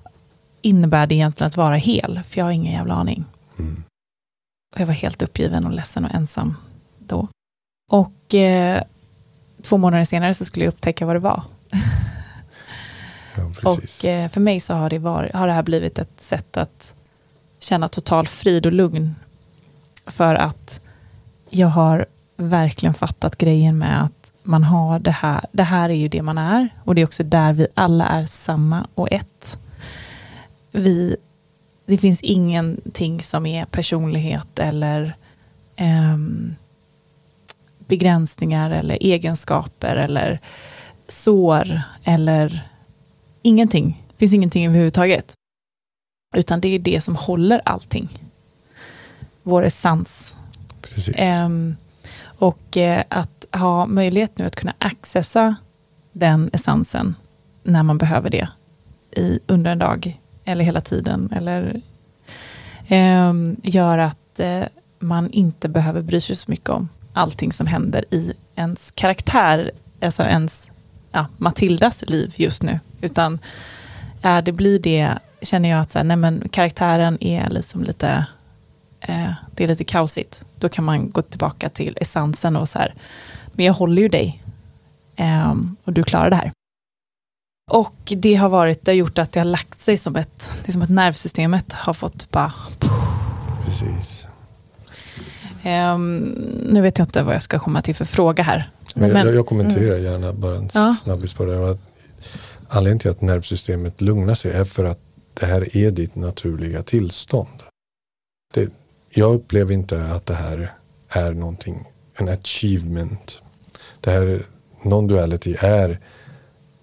innebär 0.61 1.07
det 1.07 1.15
egentligen 1.15 1.47
att 1.47 1.57
vara 1.57 1.75
hel? 1.75 2.21
För 2.27 2.37
jag 2.37 2.45
har 2.45 2.51
ingen 2.51 2.73
jävla 2.73 2.93
aning. 2.93 3.25
Mm. 3.59 3.83
Och 4.75 4.81
jag 4.81 4.85
var 4.85 4.93
helt 4.93 5.21
uppgiven 5.21 5.65
och 5.65 5.71
ledsen 5.71 6.05
och 6.05 6.13
ensam 6.13 6.55
då. 6.99 7.27
Och 7.91 8.35
eh, 8.35 8.83
två 9.61 9.77
månader 9.77 10.05
senare 10.05 10.33
så 10.33 10.45
skulle 10.45 10.65
jag 10.65 10.71
upptäcka 10.71 11.05
vad 11.05 11.15
det 11.15 11.19
var. 11.19 11.43
Ja. 13.35 13.71
Och 13.71 14.05
eh, 14.05 14.29
för 14.29 14.39
mig 14.39 14.59
så 14.59 14.73
har 14.73 14.89
det, 14.89 14.99
varit, 14.99 15.33
har 15.33 15.47
det 15.47 15.53
här 15.53 15.63
blivit 15.63 15.99
ett 15.99 16.21
sätt 16.21 16.57
att 16.57 16.93
känna 17.59 17.89
total 17.89 18.27
frid 18.27 18.65
och 18.65 18.71
lugn. 18.71 19.15
För 20.05 20.35
att 20.35 20.81
jag 21.49 21.67
har 21.67 22.05
verkligen 22.37 22.93
fattat 22.93 23.37
grejen 23.37 23.77
med 23.77 24.03
att 24.03 24.31
man 24.43 24.63
har 24.63 24.99
det 24.99 25.11
här. 25.11 25.45
Det 25.51 25.63
här 25.63 25.89
är 25.89 25.93
ju 25.93 26.07
det 26.07 26.21
man 26.21 26.37
är. 26.37 26.69
Och 26.83 26.95
det 26.95 27.01
är 27.01 27.05
också 27.05 27.23
där 27.23 27.53
vi 27.53 27.67
alla 27.73 28.05
är 28.05 28.25
samma 28.25 28.87
och 28.95 29.11
ett. 29.11 29.57
Vi, 30.71 31.15
det 31.85 31.97
finns 31.97 32.21
ingenting 32.21 33.21
som 33.21 33.45
är 33.45 33.65
personlighet 33.65 34.59
eller 34.59 35.13
ehm, 35.75 36.55
begränsningar 37.77 38.71
eller 38.71 38.97
egenskaper 39.01 39.95
eller 39.95 40.39
sår 41.07 41.81
eller 42.03 42.69
ingenting. 43.41 44.05
Det 44.09 44.17
finns 44.17 44.33
ingenting 44.33 44.65
överhuvudtaget. 44.65 45.33
Utan 46.35 46.61
det 46.61 46.67
är 46.67 46.79
det 46.79 47.01
som 47.01 47.15
håller 47.15 47.61
allting. 47.65 48.09
Vår 49.43 49.63
essens. 49.63 50.33
Ehm, 51.15 51.75
och 52.21 52.77
eh, 52.77 53.03
att 53.09 53.45
ha 53.51 53.85
möjlighet 53.85 54.37
nu 54.37 54.45
att 54.45 54.55
kunna 54.55 54.73
accessa 54.77 55.55
den 56.11 56.49
essensen 56.53 57.15
när 57.63 57.83
man 57.83 57.97
behöver 57.97 58.29
det 58.29 58.49
i, 59.11 59.39
under 59.47 59.71
en 59.71 59.79
dag 59.79 60.19
eller 60.49 60.65
hela 60.65 60.81
tiden 60.81 61.29
eller 61.35 61.81
eh, 62.87 63.33
gör 63.63 63.97
att 63.97 64.39
eh, 64.39 64.63
man 64.99 65.31
inte 65.31 65.69
behöver 65.69 66.01
bry 66.01 66.21
sig 66.21 66.35
så 66.35 66.51
mycket 66.51 66.69
om 66.69 66.89
allting 67.13 67.51
som 67.51 67.67
händer 67.67 68.05
i 68.11 68.33
ens 68.55 68.91
karaktär, 68.91 69.71
alltså 70.01 70.23
ens 70.23 70.71
ja, 71.11 71.25
Matildas 71.37 72.09
liv 72.09 72.33
just 72.35 72.63
nu, 72.63 72.79
utan 73.01 73.39
är 74.21 74.41
det 74.41 74.51
blir 74.51 74.79
det, 74.79 75.13
känner 75.41 75.69
jag 75.69 75.79
att 75.79 75.91
så 75.91 75.99
här, 75.99 76.03
nej, 76.03 76.17
men 76.17 76.49
karaktären 76.49 77.23
är 77.23 77.49
liksom 77.49 77.83
lite, 77.83 78.25
eh, 79.01 79.31
det 79.55 79.63
är 79.63 79.67
lite 79.67 79.83
kaosigt. 79.83 80.43
Då 80.55 80.69
kan 80.69 80.85
man 80.85 81.11
gå 81.11 81.21
tillbaka 81.21 81.69
till 81.69 81.97
essensen 82.01 82.55
och 82.55 82.69
så 82.69 82.79
här, 82.79 82.93
men 83.53 83.65
jag 83.65 83.73
håller 83.73 84.01
ju 84.01 84.07
dig 84.07 84.43
ehm, 85.15 85.75
och 85.83 85.93
du 85.93 86.03
klarar 86.03 86.29
det 86.29 86.35
här. 86.35 86.51
Och 87.69 88.13
det 88.17 88.35
har 88.35 88.49
varit, 88.49 88.85
det 88.85 88.91
har 88.91 88.95
gjort 88.95 89.17
att 89.17 89.31
det 89.31 89.39
har 89.39 89.45
lagt 89.45 89.81
sig 89.81 89.97
som 89.97 90.15
ett, 90.15 90.51
det 90.65 90.69
är 90.69 90.73
som 90.73 90.81
att 90.81 90.89
nervsystemet 90.89 91.73
har 91.73 91.93
fått 91.93 92.31
bara, 92.31 92.53
precis. 93.65 94.27
ehm, 95.63 96.17
nu 96.69 96.81
vet 96.81 96.97
jag 96.97 97.05
inte 97.07 97.23
vad 97.23 97.35
jag 97.35 97.41
ska 97.43 97.59
komma 97.59 97.81
till 97.81 97.95
för 97.95 98.05
fråga 98.05 98.43
här. 98.43 98.69
Men, 98.95 99.11
Men- 99.11 99.35
jag, 99.35 99.45
kommenterar 99.47 99.97
gärna 99.97 100.33
bara 100.33 100.55
en 100.57 100.69
Ja. 100.73 100.93
snabbis 100.93 101.33
på 101.33 101.45
det. 101.45 101.77
Anledningen 102.69 102.99
till 102.99 103.11
att 103.11 103.21
nervsystemet 103.21 104.01
lugnar 104.01 104.33
sig 104.33 104.51
är 104.51 104.65
för 104.65 104.83
att 104.83 104.99
det 105.39 105.45
här 105.45 105.77
är 105.77 105.91
ditt 105.91 106.15
naturliga 106.15 106.83
tillstånd. 106.83 107.63
Det, 108.53 108.69
jag 109.13 109.33
upplever 109.35 109.73
inte 109.73 110.01
att 110.03 110.25
det 110.25 110.33
här 110.33 110.73
är 111.09 111.31
någonting, 111.33 111.83
en 112.19 112.29
achievement. 112.29 113.41
Det 114.01 114.11
här 114.11 114.41
non-duality 114.83 115.55
är 115.65 115.99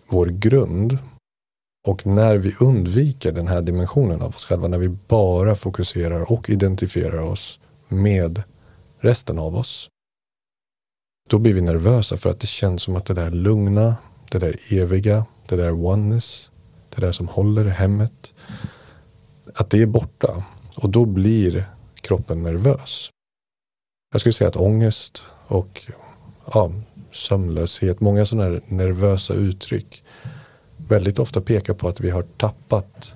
vår 0.09 0.27
grund. 0.27 0.99
Och 1.87 2.07
när 2.07 2.37
vi 2.37 2.55
undviker 2.61 3.33
den 3.33 3.49
här 3.49 3.63
dimensionen 3.63 4.23
av 4.23 4.29
oss 4.29 4.45
själva, 4.45 4.69
när 4.69 4.79
vi 4.79 4.89
bara 4.89 5.55
fokuserar 5.55 6.33
och 6.33 6.51
identifierar 6.51 7.23
oss 7.23 7.61
med 7.89 8.43
resten 8.99 9.39
av 9.39 9.57
oss, 9.57 9.89
då 11.29 11.39
blir 11.39 11.55
vi 11.55 11.61
nervösa 11.61 12.17
för 12.17 12.31
att 12.31 12.41
det 12.41 12.47
känns 12.47 12.83
som 12.83 12.97
att 12.97 13.05
det 13.05 13.15
där 13.15 13.31
lugna, 13.31 13.97
det 14.31 14.39
där 14.39 14.57
eviga, 14.73 15.27
det 15.49 15.57
där 15.57 15.87
oneness, 15.87 16.53
det 16.95 17.01
där 17.01 17.13
som 17.13 17.29
håller 17.29 17.65
hemmet, 17.65 18.35
att 19.55 19.71
det 19.71 19.83
är 19.83 19.87
borta. 19.87 20.45
Och 20.77 20.91
då 20.91 21.05
blir 21.05 21.71
kroppen 21.95 22.43
nervös. 22.43 23.11
Jag 24.13 24.21
skulle 24.21 24.33
säga 24.33 24.49
att 24.49 24.57
ångest 24.57 25.25
och 25.47 25.93
ja, 26.53 26.73
sömnlöshet, 27.17 28.01
många 28.01 28.27
sådana 28.27 28.51
här 28.51 28.61
nervösa 28.69 29.35
uttryck 29.35 30.03
väldigt 30.77 31.19
ofta 31.19 31.41
pekar 31.41 31.75
på 31.75 31.89
att 31.89 32.01
vi 32.01 32.11
har 32.11 32.23
tappat 32.23 33.15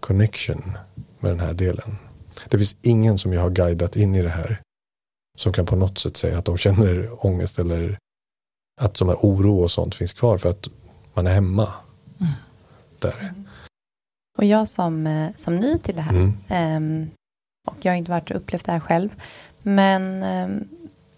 connection 0.00 0.78
med 1.20 1.30
den 1.30 1.40
här 1.40 1.54
delen. 1.54 1.96
Det 2.48 2.58
finns 2.58 2.76
ingen 2.82 3.18
som 3.18 3.32
jag 3.32 3.40
har 3.40 3.50
guidat 3.50 3.96
in 3.96 4.14
i 4.14 4.22
det 4.22 4.28
här 4.28 4.60
som 5.38 5.52
kan 5.52 5.66
på 5.66 5.76
något 5.76 5.98
sätt 5.98 6.16
säga 6.16 6.38
att 6.38 6.44
de 6.44 6.56
känner 6.58 7.26
ångest 7.26 7.58
eller 7.58 7.98
att 8.80 8.96
som 8.96 9.08
är 9.08 9.14
oro 9.14 9.62
och 9.62 9.70
sånt 9.70 9.94
finns 9.94 10.12
kvar 10.12 10.38
för 10.38 10.50
att 10.50 10.68
man 11.14 11.26
är 11.26 11.34
hemma. 11.34 11.68
Mm. 12.20 12.32
Där. 12.98 13.34
Och 14.38 14.44
jag 14.44 14.68
som, 14.68 15.06
eh, 15.06 15.30
som 15.36 15.56
ny 15.56 15.78
till 15.78 15.96
det 15.96 16.02
här, 16.02 16.12
Mm. 16.16 16.32
ehm, 16.48 17.10
och 17.66 17.76
jag 17.82 17.92
har 17.92 17.96
inte 17.96 18.10
varit 18.10 18.30
och 18.30 18.36
upplevt 18.36 18.64
det 18.64 18.72
här 18.72 18.80
själv, 18.80 19.08
men 19.62 20.22
ehm, 20.22 20.68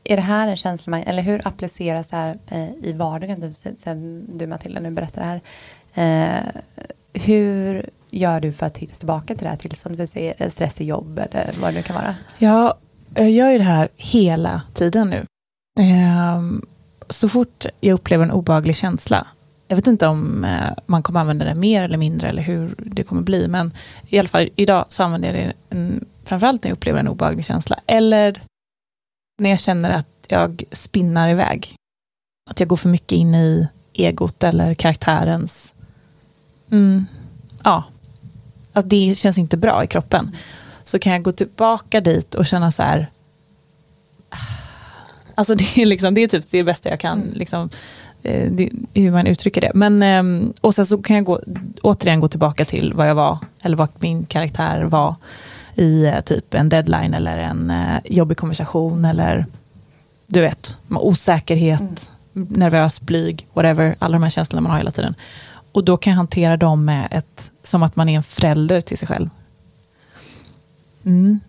är 0.09 0.17
det 0.17 0.23
här 0.23 0.49
en 0.49 0.57
känsla 0.57 1.03
eller 1.03 1.23
hur 1.23 1.49
appliceras 1.49 2.09
det 2.09 2.17
här 2.17 2.39
eh, 2.49 2.69
i 2.83 2.93
vardagen, 2.93 3.55
Sen 3.55 3.77
som 3.77 4.25
du 4.39 4.47
Matilda 4.47 4.81
nu 4.81 4.91
berättar 4.91 5.23
här? 5.23 5.41
Eh, 5.95 6.45
hur 7.13 7.91
gör 8.11 8.41
du 8.41 8.53
för 8.53 8.67
att 8.67 8.79
hitta 8.79 8.97
tillbaka 8.97 9.35
till 9.35 9.45
det 9.45 9.51
här 9.51 9.57
tillståndet? 9.57 10.15
Det 10.15 10.35
eh, 10.39 10.51
stress 10.51 10.81
i 10.81 10.85
jobb 10.85 11.19
eller 11.19 11.55
vad 11.61 11.73
det 11.73 11.77
nu 11.77 11.83
kan 11.83 11.97
vara. 11.97 12.17
Ja, 12.39 12.79
eh, 13.15 13.23
jag 13.23 13.31
gör 13.31 13.51
ju 13.51 13.59
det 13.59 13.65
här 13.65 13.89
hela 13.97 14.63
tiden 14.75 15.11
nu. 15.11 15.27
Eh, 15.81 16.43
så 17.09 17.29
fort 17.29 17.67
jag 17.81 17.95
upplever 17.95 18.25
en 18.25 18.31
obehaglig 18.31 18.77
känsla, 18.77 19.27
jag 19.69 19.77
vet 19.77 19.87
inte 19.87 20.07
om 20.07 20.45
eh, 20.45 20.73
man 20.87 21.03
kommer 21.03 21.21
använda 21.21 21.45
det 21.45 21.55
mer 21.55 21.83
eller 21.83 21.97
mindre 21.97 22.29
eller 22.29 22.43
hur 22.43 22.75
det 22.79 23.03
kommer 23.03 23.23
bli, 23.23 23.49
men 23.49 23.73
i 24.09 24.19
alla 24.19 24.29
fall 24.29 24.49
idag 24.57 24.85
så 24.89 25.03
använder 25.03 25.29
jag 25.29 25.37
det 25.37 25.77
en 25.77 26.05
framförallt 26.25 26.65
när 26.65 26.71
jag 26.71 26.77
upplever 26.77 27.01
en 27.01 27.09
obehaglig 27.09 27.45
känsla, 27.45 27.81
eller 27.87 28.43
när 29.39 29.51
jag 29.51 29.61
känner 29.61 29.91
att 29.91 30.27
jag 30.29 30.65
spinnar 30.73 31.29
iväg. 31.29 31.75
Att 32.51 32.61
jag 32.61 32.69
går 32.69 32.77
för 32.77 32.89
mycket 32.89 33.13
in 33.13 33.35
i 33.35 33.69
egot 33.93 34.43
eller 34.43 34.75
karaktärens... 34.75 35.75
Mm, 36.71 37.07
ja, 37.65 37.85
att 38.73 38.91
det 38.91 39.19
känns 39.19 39.39
inte 39.39 39.57
bra 39.57 39.85
i 39.85 39.87
kroppen. 39.87 40.37
Så 40.85 40.99
kan 40.99 41.13
jag 41.13 41.23
gå 41.23 41.33
tillbaka 41.33 42.01
dit 42.01 42.35
och 42.35 42.47
känna 42.47 42.71
så 42.71 42.83
här... 42.83 43.11
Alltså 45.35 45.55
det 45.55 45.79
är, 45.79 45.87
liksom, 45.87 46.15
det 46.15 46.21
är 46.21 46.29
typ 46.29 46.45
det 46.51 46.65
bästa 46.65 46.89
jag 46.89 47.01
kan, 47.01 47.21
liksom, 47.21 47.71
eh, 48.23 48.51
det, 48.53 48.71
hur 48.95 49.11
man 49.11 49.27
uttrycker 49.27 49.61
det. 49.61 49.71
Men, 49.75 50.03
ehm, 50.03 50.53
och 50.61 50.75
sen 50.75 50.87
så 50.87 51.03
kan 51.03 51.17
jag 51.17 51.25
gå, 51.25 51.41
återigen 51.83 52.21
gå 52.21 52.29
tillbaka 52.29 52.65
till 52.65 52.93
vad 52.93 53.09
jag 53.09 53.15
var, 53.15 53.39
eller 53.63 53.77
vad 53.77 53.89
min 53.99 54.27
karaktär 54.27 54.83
var 54.83 55.15
i 55.79 56.05
eh, 56.05 56.21
typ 56.21 56.55
en 56.55 56.69
deadline 56.69 57.15
eller 57.15 57.37
en 57.37 57.71
eh, 57.71 58.01
jobbig 58.05 58.37
konversation 58.37 59.05
eller 59.05 59.47
du 60.27 60.41
vet, 60.41 60.77
osäkerhet, 60.89 62.11
mm. 62.35 62.49
nervös, 62.51 63.01
blyg, 63.01 63.47
whatever, 63.53 63.97
alla 63.99 64.13
de 64.13 64.23
här 64.23 64.31
känslorna 64.31 64.61
man 64.61 64.71
har 64.71 64.79
hela 64.79 64.91
tiden. 64.91 65.15
Och 65.73 65.85
då 65.85 65.97
kan 65.97 66.11
jag 66.11 66.17
hantera 66.17 66.57
dem 66.57 66.85
med 66.85 67.09
ett, 67.11 67.53
som 67.63 67.83
att 67.83 67.97
man 67.97 68.09
är 68.09 68.17
en 68.17 68.23
förälder 68.23 68.81
till 68.81 68.99
sig 68.99 69.09
själv. 69.09 69.31
Mm. 71.05 71.41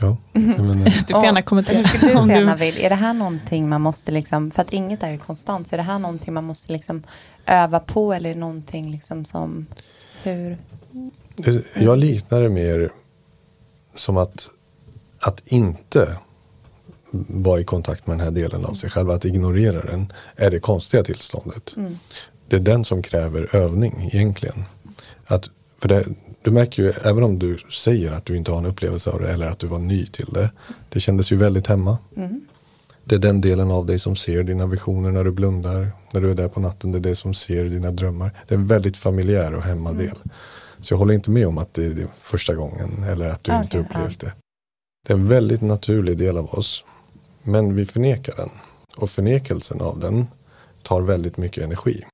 Ja, 0.00 0.16
mm. 0.32 0.84
Du 0.84 1.14
får 1.14 1.24
gärna 1.24 1.42
kommentera. 1.42 1.76
Hur 1.76 1.84
skulle 1.84 2.12
du 2.12 2.26
säga 2.26 2.46
Navid, 2.46 2.78
är 2.78 2.88
det 2.88 2.94
här 2.96 3.12
någonting 3.12 3.68
man 3.68 3.80
måste 3.80 4.10
liksom, 4.10 4.50
för 4.50 4.62
att 4.62 4.72
inget 4.72 5.02
är 5.02 5.10
ju 5.10 5.18
konstant, 5.18 5.68
så 5.68 5.74
är 5.74 5.76
det 5.76 5.82
här 5.82 5.98
någonting 5.98 6.34
man 6.34 6.44
måste 6.44 6.72
liksom 6.72 7.02
öva 7.46 7.80
på 7.80 8.12
eller 8.12 8.34
någonting 8.34 8.90
liksom 8.90 9.24
som, 9.24 9.66
hur? 10.22 10.58
Jag 11.80 11.98
liknar 11.98 12.40
det 12.40 12.48
mer 12.48 12.90
som 13.96 14.16
att, 14.16 14.48
att 15.20 15.46
inte 15.46 16.18
vara 17.28 17.60
i 17.60 17.64
kontakt 17.64 18.06
med 18.06 18.18
den 18.18 18.24
här 18.24 18.30
delen 18.30 18.64
av 18.64 18.74
sig 18.74 18.90
själv, 18.90 19.10
att 19.10 19.24
ignorera 19.24 19.82
den, 19.82 20.12
är 20.36 20.50
det 20.50 20.60
konstiga 20.60 21.02
tillståndet. 21.02 21.74
Mm. 21.76 21.98
Det 22.48 22.56
är 22.56 22.60
den 22.60 22.84
som 22.84 23.02
kräver 23.02 23.56
övning 23.56 24.10
egentligen. 24.12 24.64
Att, 25.26 25.50
för 25.80 25.88
det, 25.88 26.06
du 26.42 26.50
märker 26.50 26.82
ju, 26.82 26.92
även 27.04 27.22
om 27.22 27.38
du 27.38 27.58
säger 27.72 28.12
att 28.12 28.24
du 28.24 28.36
inte 28.36 28.50
har 28.50 28.58
en 28.58 28.66
upplevelse 28.66 29.10
av 29.10 29.20
det 29.20 29.32
eller 29.32 29.50
att 29.50 29.58
du 29.58 29.66
var 29.66 29.78
ny 29.78 30.06
till 30.06 30.26
det, 30.26 30.50
det 30.88 31.00
kändes 31.00 31.32
ju 31.32 31.36
väldigt 31.36 31.66
hemma. 31.66 31.98
Mm. 32.16 32.40
Det 33.04 33.14
är 33.14 33.18
den 33.18 33.40
delen 33.40 33.70
av 33.70 33.86
dig 33.86 33.98
som 33.98 34.16
ser 34.16 34.42
dina 34.42 34.66
visioner 34.66 35.10
när 35.10 35.24
du 35.24 35.32
blundar, 35.32 35.90
när 36.10 36.20
du 36.20 36.30
är 36.30 36.34
där 36.34 36.48
på 36.48 36.60
natten, 36.60 36.92
det 36.92 36.98
är 36.98 37.00
det 37.00 37.16
som 37.16 37.34
ser 37.34 37.64
dina 37.64 37.90
drömmar. 37.90 38.32
Det 38.48 38.54
är 38.54 38.58
en 38.58 38.66
väldigt 38.66 38.96
familjär 38.96 39.54
och 39.54 39.62
hemmadel. 39.62 40.06
Mm. 40.06 40.30
Så 40.80 40.94
jag 40.94 40.98
håller 40.98 41.14
inte 41.14 41.30
med 41.30 41.48
om 41.48 41.58
att 41.58 41.74
det 41.74 41.84
är 41.84 42.08
första 42.20 42.54
gången 42.54 43.02
eller 43.02 43.28
att 43.28 43.44
du 43.44 43.52
okay, 43.52 43.62
inte 43.62 43.78
upplevt 43.78 44.22
ja. 44.22 44.28
det. 44.28 44.34
Det 45.06 45.12
är 45.12 45.16
en 45.16 45.28
väldigt 45.28 45.62
naturlig 45.62 46.18
del 46.18 46.38
av 46.38 46.44
oss. 46.44 46.84
Men 47.42 47.74
vi 47.74 47.86
förnekar 47.86 48.36
den. 48.36 48.48
Och 48.96 49.10
förnekelsen 49.10 49.80
av 49.80 50.00
den 50.00 50.26
tar 50.82 51.02
väldigt 51.02 51.36
mycket 51.36 51.64
energi. 51.64 52.04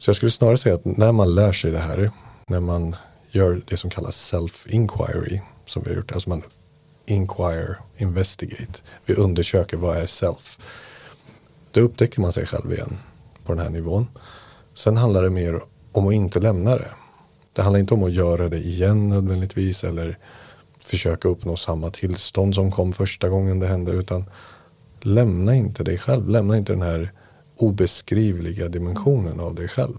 Så 0.00 0.08
jag 0.08 0.16
skulle 0.16 0.30
snarare 0.30 0.58
säga 0.58 0.74
att 0.74 0.84
när 0.84 1.12
man 1.12 1.34
lär 1.34 1.52
sig 1.52 1.70
det 1.70 1.78
här, 1.78 2.10
när 2.48 2.60
man 2.60 2.96
gör 3.30 3.62
det 3.66 3.76
som 3.76 3.90
kallas 3.90 4.34
self-inquiry, 4.34 5.40
som 5.66 5.82
vi 5.82 5.90
har 5.90 5.96
gjort, 5.96 6.12
alltså 6.12 6.28
man 6.28 6.42
inquire, 7.06 7.76
investigate, 7.96 8.82
vi 9.06 9.14
undersöker 9.14 9.76
vad 9.76 9.96
är 9.96 10.06
self. 10.06 10.58
Då 11.70 11.80
upptäcker 11.80 12.20
man 12.20 12.32
sig 12.32 12.46
själv 12.46 12.72
igen 12.72 12.98
på 13.44 13.52
den 13.52 13.62
här 13.62 13.70
nivån. 13.70 14.06
Sen 14.74 14.96
handlar 14.96 15.22
det 15.22 15.30
mer 15.30 15.60
om 15.92 16.08
att 16.08 16.14
inte 16.14 16.40
lämna 16.40 16.76
det. 16.76 16.90
Det 17.52 17.62
handlar 17.62 17.80
inte 17.80 17.94
om 17.94 18.02
att 18.02 18.12
göra 18.12 18.48
det 18.48 18.58
igen 18.58 19.08
nödvändigtvis 19.08 19.84
eller 19.84 20.18
försöka 20.80 21.28
uppnå 21.28 21.56
samma 21.56 21.90
tillstånd 21.90 22.54
som 22.54 22.70
kom 22.70 22.92
första 22.92 23.28
gången 23.28 23.60
det 23.60 23.66
hände 23.66 23.92
utan 23.92 24.24
lämna 25.00 25.54
inte 25.54 25.84
dig 25.84 25.98
själv, 25.98 26.28
lämna 26.28 26.56
inte 26.56 26.72
den 26.72 26.82
här 26.82 27.12
obeskrivliga 27.58 28.68
dimensionen 28.68 29.40
av 29.40 29.54
dig 29.54 29.68
själv. 29.68 29.98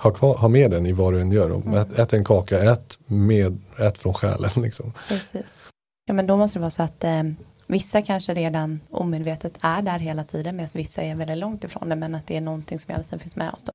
Ha, 0.00 0.10
kvar, 0.10 0.34
ha 0.34 0.48
med 0.48 0.70
den 0.70 0.86
i 0.86 0.92
vad 0.92 1.12
du 1.12 1.20
än 1.20 1.32
gör. 1.32 1.50
Mm. 1.50 1.74
Ät, 1.74 1.98
ät, 1.98 2.12
en 2.12 2.24
kaka, 2.24 2.58
ät, 2.72 2.98
med, 3.06 3.58
ät 3.78 3.98
från 3.98 4.14
själen. 4.14 4.50
Liksom. 4.56 4.92
Precis. 5.08 5.64
Ja 6.04 6.14
men 6.14 6.26
då 6.26 6.36
måste 6.36 6.58
det 6.58 6.60
vara 6.60 6.70
så 6.70 6.82
att 6.82 7.04
eh, 7.04 7.22
vissa 7.66 8.02
kanske 8.02 8.34
redan 8.34 8.80
omedvetet 8.90 9.52
är 9.60 9.82
där 9.82 9.98
hela 9.98 10.24
tiden 10.24 10.56
medan 10.56 10.70
vissa 10.74 11.02
är 11.02 11.14
väldigt 11.14 11.38
långt 11.38 11.64
ifrån 11.64 11.88
det 11.88 11.96
men 11.96 12.14
att 12.14 12.26
det 12.26 12.36
är 12.36 12.40
någonting 12.40 12.78
som 12.78 12.92
hela 12.92 13.04
tiden 13.04 13.18
finns 13.18 13.36
med 13.36 13.52
oss. 13.52 13.62
Då. 13.62 13.72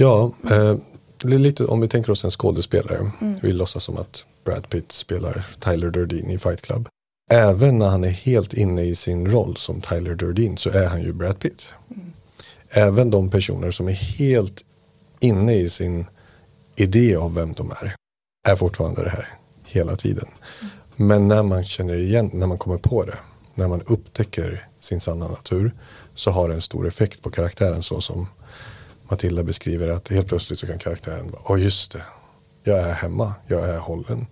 Ja, 0.00 0.32
eh, 0.50 0.76
lite, 1.24 1.64
om 1.64 1.80
vi 1.80 1.88
tänker 1.88 2.12
oss 2.12 2.24
en 2.24 2.30
skådespelare. 2.30 3.10
Mm. 3.20 3.38
Vi 3.42 3.52
låtsas 3.52 3.84
som 3.84 3.96
att 3.96 4.24
Brad 4.44 4.68
Pitt 4.68 4.92
spelar 4.92 5.46
Tyler 5.60 5.90
Durden 5.90 6.30
i 6.30 6.38
Fight 6.38 6.62
Club. 6.62 6.88
Även 7.30 7.78
när 7.78 7.88
han 7.88 8.04
är 8.04 8.10
helt 8.10 8.54
inne 8.54 8.82
i 8.82 8.94
sin 8.94 9.30
roll 9.30 9.56
som 9.56 9.80
Tyler 9.80 10.14
Durden 10.14 10.56
så 10.56 10.70
är 10.70 10.86
han 10.86 11.02
ju 11.02 11.12
Brad 11.12 11.38
Pitt. 11.38 11.68
Mm. 11.90 12.12
Även 12.70 13.10
de 13.10 13.30
personer 13.30 13.70
som 13.70 13.88
är 13.88 13.92
helt 13.92 14.64
inne 15.20 15.54
i 15.54 15.70
sin 15.70 16.06
idé 16.76 17.16
av 17.16 17.34
vem 17.34 17.52
de 17.52 17.70
är 17.70 17.94
är 18.48 18.56
fortfarande 18.56 19.04
det 19.04 19.10
här 19.10 19.38
hela 19.64 19.96
tiden. 19.96 20.28
Mm. 20.60 20.72
Men 20.96 21.28
när 21.28 21.42
man 21.42 21.64
känner 21.64 21.94
igen, 21.94 22.30
när 22.32 22.46
man 22.46 22.58
kommer 22.58 22.78
på 22.78 23.04
det, 23.04 23.18
när 23.54 23.68
man 23.68 23.82
upptäcker 23.86 24.68
sin 24.80 25.00
sanna 25.00 25.28
natur 25.28 25.74
så 26.14 26.30
har 26.30 26.48
det 26.48 26.54
en 26.54 26.62
stor 26.62 26.88
effekt 26.88 27.22
på 27.22 27.30
karaktären 27.30 27.82
så 27.82 28.00
som 28.00 28.26
Matilda 29.08 29.42
beskriver 29.42 29.88
att 29.88 30.08
helt 30.08 30.28
plötsligt 30.28 30.58
så 30.58 30.66
kan 30.66 30.78
karaktären 30.78 31.30
vara, 31.30 31.42
åh 31.44 31.56
oh, 31.56 31.62
just 31.62 31.92
det, 31.92 32.02
jag 32.64 32.78
är 32.78 32.92
hemma, 32.92 33.34
jag 33.46 33.68
är 33.68 33.78
hållen. 33.78 34.26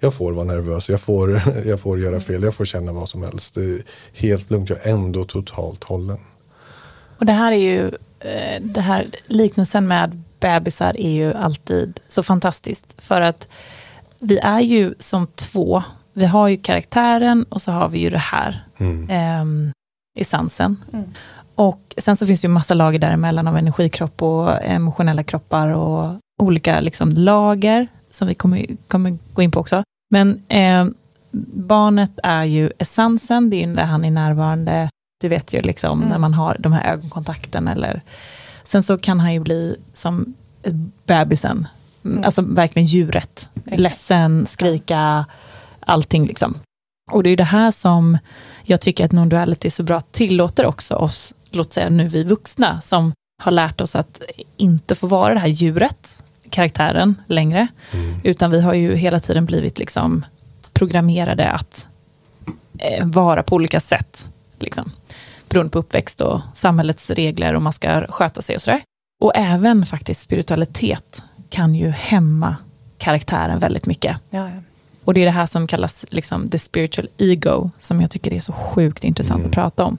Jag 0.00 0.14
får 0.14 0.32
vara 0.32 0.44
nervös, 0.44 0.88
jag 0.88 1.00
får, 1.00 1.42
jag 1.66 1.80
får 1.80 2.00
göra 2.00 2.20
fel, 2.20 2.42
jag 2.42 2.54
får 2.54 2.64
känna 2.64 2.92
vad 2.92 3.08
som 3.08 3.22
helst. 3.22 3.54
Det 3.54 3.64
är 3.64 3.82
helt 4.12 4.50
lugnt, 4.50 4.70
jag 4.70 4.86
är 4.86 4.92
ändå 4.92 5.24
totalt 5.24 5.84
hållen. 5.84 6.18
Och 7.18 7.26
det 7.26 7.32
här 7.32 7.52
är 7.52 7.56
ju, 7.56 7.86
eh, 8.20 8.62
det 8.62 8.80
här 8.80 9.06
liknelsen 9.26 9.88
med 9.88 10.22
bebisar 10.40 11.00
är 11.00 11.10
ju 11.10 11.34
alltid 11.34 12.00
så 12.08 12.22
fantastiskt. 12.22 12.94
För 12.98 13.20
att 13.20 13.48
vi 14.18 14.38
är 14.38 14.60
ju 14.60 14.94
som 14.98 15.26
två, 15.26 15.82
vi 16.12 16.26
har 16.26 16.48
ju 16.48 16.56
karaktären 16.56 17.46
och 17.48 17.62
så 17.62 17.72
har 17.72 17.88
vi 17.88 17.98
ju 17.98 18.10
det 18.10 18.18
här. 18.18 18.64
Mm. 18.78 19.10
Eh, 19.10 19.72
essensen. 20.20 20.82
Mm. 20.92 21.14
Och 21.56 21.94
sen 21.98 22.16
så 22.16 22.26
finns 22.26 22.40
det 22.40 22.46
ju 22.46 22.52
massa 22.52 22.74
lager 22.74 22.98
däremellan 22.98 23.48
av 23.48 23.56
energikropp 23.56 24.22
och 24.22 24.64
emotionella 24.64 25.22
kroppar 25.22 25.68
och 25.68 26.14
olika 26.42 26.80
liksom, 26.80 27.10
lager 27.10 27.88
som 28.10 28.28
vi 28.28 28.34
kommer, 28.34 28.66
kommer 28.88 29.18
gå 29.34 29.42
in 29.42 29.50
på 29.50 29.60
också. 29.60 29.82
Men 30.10 30.42
eh, 30.48 30.86
barnet 31.54 32.18
är 32.22 32.44
ju 32.44 32.70
essensen, 32.78 33.50
det 33.50 33.62
är 33.62 33.66
när 33.66 33.84
han 33.84 34.04
är 34.04 34.10
närvarande. 34.10 34.90
Du 35.20 35.28
vet 35.28 35.52
ju 35.52 35.62
liksom 35.62 35.98
mm. 35.98 36.10
när 36.10 36.18
man 36.18 36.34
har 36.34 36.56
de 36.58 36.72
här 36.72 36.92
ögonkontakten 36.92 37.68
eller 37.68 38.02
Sen 38.66 38.82
så 38.82 38.98
kan 38.98 39.20
han 39.20 39.32
ju 39.32 39.40
bli 39.40 39.76
som 39.94 40.34
bebisen, 41.04 41.66
mm. 42.04 42.24
alltså 42.24 42.42
verkligen 42.42 42.86
djuret. 42.86 43.48
Okay. 43.54 43.78
Ledsen, 43.78 44.46
skrika, 44.46 45.26
allting 45.80 46.26
liksom. 46.26 46.58
Och 47.10 47.22
det 47.22 47.30
är 47.30 47.36
det 47.36 47.44
här 47.44 47.70
som 47.70 48.18
jag 48.62 48.80
tycker 48.80 49.04
att 49.04 49.12
non-duality 49.12 49.70
så 49.70 49.82
bra 49.82 50.00
tillåter 50.00 50.66
också 50.66 50.94
oss, 50.94 51.34
låt 51.50 51.72
säga 51.72 51.88
nu 51.88 52.08
vi 52.08 52.24
vuxna, 52.24 52.80
som 52.80 53.12
har 53.42 53.52
lärt 53.52 53.80
oss 53.80 53.96
att 53.96 54.22
inte 54.56 54.94
få 54.94 55.06
vara 55.06 55.34
det 55.34 55.40
här 55.40 55.48
djuret, 55.48 56.24
karaktären, 56.50 57.22
längre. 57.26 57.68
Mm. 57.92 58.20
Utan 58.24 58.50
vi 58.50 58.60
har 58.60 58.74
ju 58.74 58.94
hela 58.94 59.20
tiden 59.20 59.46
blivit 59.46 59.78
liksom 59.78 60.24
programmerade 60.72 61.50
att 61.50 61.88
eh, 62.78 63.06
vara 63.06 63.42
på 63.42 63.54
olika 63.54 63.80
sätt. 63.80 64.28
Liksom. 64.58 64.92
Beroende 65.48 65.70
på 65.70 65.78
uppväxt 65.78 66.20
och 66.20 66.40
samhällets 66.54 67.10
regler 67.10 67.54
och 67.54 67.62
man 67.62 67.72
ska 67.72 68.06
sköta 68.06 68.42
sig 68.42 68.56
och 68.56 68.62
sådär. 68.62 68.82
Och 69.20 69.32
även 69.34 69.86
faktiskt 69.86 70.20
spiritualitet 70.20 71.22
kan 71.48 71.74
ju 71.74 71.88
hämma 71.88 72.56
karaktären 72.98 73.58
väldigt 73.58 73.86
mycket. 73.86 74.16
Ja, 74.30 74.48
ja. 74.48 74.62
Och 75.04 75.14
det 75.14 75.20
är 75.20 75.24
det 75.24 75.30
här 75.30 75.46
som 75.46 75.66
kallas 75.66 76.04
liksom 76.08 76.48
the 76.48 76.58
spiritual 76.58 77.08
ego, 77.18 77.70
som 77.78 78.00
jag 78.00 78.10
tycker 78.10 78.32
är 78.32 78.40
så 78.40 78.52
sjukt 78.52 79.04
intressant 79.04 79.38
mm. 79.38 79.48
att 79.48 79.54
prata 79.54 79.84
om. 79.84 79.98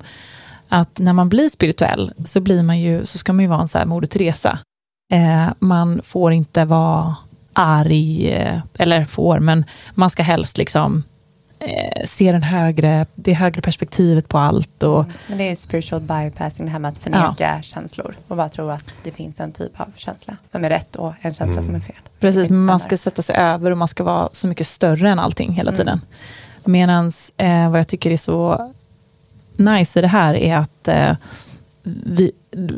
Att 0.70 1.00
när 1.00 1.14
man 1.14 1.30
blir 1.30 1.50
spirituell, 1.50 2.14
så, 2.26 2.42
blir 2.42 2.64
man 2.64 2.80
ju, 2.80 3.06
så 3.06 3.18
ska 3.18 3.34
man 3.34 3.44
ju 3.44 3.50
vara 3.50 3.62
en 3.62 3.68
så 3.68 3.78
här 3.78 3.86
Moder 3.86 4.08
Teresa. 4.08 4.60
Eh, 5.14 5.48
man 5.60 6.02
får 6.04 6.34
inte 6.34 6.66
vara 6.66 7.16
arg, 7.54 8.32
eh, 8.32 8.60
eller 8.78 9.06
får, 9.06 9.40
men 9.40 9.66
man 9.94 10.10
ska 10.10 10.24
helst 10.24 10.58
liksom 10.58 11.04
eh, 11.60 12.06
se 12.06 12.32
den 12.32 12.44
högre, 12.44 13.06
det 13.16 13.34
högre 13.34 13.62
perspektivet 13.62 14.28
på 14.28 14.38
allt. 14.38 14.84
Och, 14.84 15.04
mm. 15.04 15.14
Men 15.28 15.38
det 15.38 15.44
är 15.44 15.50
ju 15.50 15.56
spiritual 15.56 16.02
bypassing, 16.02 16.66
det 16.66 16.72
här 16.72 16.80
med 16.80 16.90
att 16.90 16.98
förneka 16.98 17.34
ja. 17.56 17.62
känslor 17.62 18.16
och 18.28 18.38
bara 18.38 18.50
tro 18.50 18.70
att 18.70 18.86
det 19.04 19.12
finns 19.12 19.40
en 19.40 19.52
typ 19.52 19.80
av 19.80 19.88
känsla 19.96 20.38
som 20.52 20.66
är 20.66 20.70
rätt 20.70 20.96
och 20.96 21.14
en 21.22 21.34
känsla 21.34 21.46
mm. 21.46 21.64
som 21.64 21.76
är 21.76 21.80
fel. 21.80 21.96
Precis, 22.20 22.50
men 22.50 22.66
man 22.66 22.80
ska 22.80 22.98
sätta 22.98 23.22
sig 23.22 23.36
över 23.36 23.72
och 23.72 23.78
man 23.78 23.88
ska 23.88 24.04
vara 24.04 24.30
så 24.32 24.48
mycket 24.48 24.68
större 24.68 25.10
än 25.10 25.20
allting 25.20 25.54
hela 25.54 25.72
mm. 25.72 25.78
tiden. 25.78 26.02
Medan 26.66 27.12
eh, 27.38 27.70
vad 27.70 27.80
jag 27.80 27.88
tycker 27.88 28.12
är 28.12 28.18
så 28.18 28.72
nice 29.58 30.00
i 30.00 30.02
det 30.02 30.08
här 30.08 30.34
är 30.34 30.58
att 30.58 30.88
eh, 30.88 31.16
vi, 32.06 32.32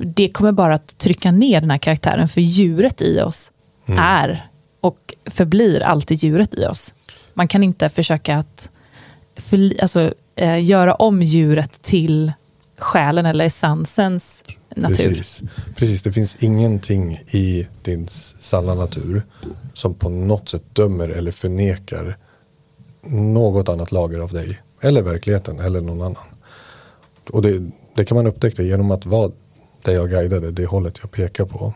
det 0.06 0.30
kommer 0.30 0.52
bara 0.52 0.76
att 0.76 0.98
trycka 0.98 1.32
ner 1.32 1.62
den 1.62 1.72
här 1.72 1.78
karaktären, 1.78 2.30
för 2.30 2.42
djuret 2.42 3.02
i 3.02 3.22
oss 3.22 3.52
mm. 3.86 4.00
är 4.00 4.50
och 4.82 5.14
förblir 5.26 5.82
alltid 5.82 6.24
djuret 6.24 6.60
i 6.60 6.66
oss. 6.66 6.94
Man 7.34 7.48
kan 7.48 7.64
inte 7.64 7.90
försöka 7.90 8.38
att 8.38 8.70
för, 9.36 9.82
alltså, 9.82 10.14
eh, 10.36 10.64
göra 10.66 10.94
om 10.94 11.22
djuret 11.22 11.82
till 11.82 12.34
själen 12.78 13.26
eller 13.26 13.46
essensen 13.46 14.20
natur. 14.76 15.08
Precis. 15.08 15.44
Precis, 15.76 16.04
det 16.04 16.12
finns 16.12 16.44
ingenting 16.44 17.14
i 17.16 17.68
din 17.82 18.08
sanna 18.40 18.74
natur 18.74 19.24
som 19.74 19.94
på 19.94 20.10
något 20.10 20.50
sätt 20.50 20.64
dömer 20.74 21.10
eller 21.10 21.32
förnekar 21.32 22.18
något 23.12 23.70
annat 23.70 23.92
lager 23.92 24.20
av 24.20 24.30
dig. 24.30 24.62
Eller 24.82 25.02
verkligheten 25.02 25.60
eller 25.60 25.82
någon 25.82 26.02
annan. 26.02 26.24
Och 27.30 27.42
det, 27.42 27.72
det 27.96 28.06
kan 28.06 28.16
man 28.16 28.28
upptäcka 28.28 28.64
genom 28.64 28.92
att 28.92 29.06
vara 29.06 29.32
där 29.84 29.94
jag 29.94 30.10
guidade, 30.10 30.52
det 30.52 30.66
hållet 30.66 30.98
jag 31.02 31.12
pekar 31.12 31.46
på. 31.46 31.74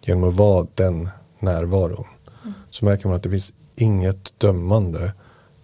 Genom 0.00 0.28
att 0.28 0.34
vara 0.34 0.66
den 0.74 1.08
närvaron. 1.38 2.04
Mm. 2.42 2.54
Så 2.70 2.84
märker 2.84 3.08
man 3.08 3.16
att 3.16 3.22
det 3.22 3.30
finns 3.30 3.52
inget 3.76 4.40
dömande 4.40 5.12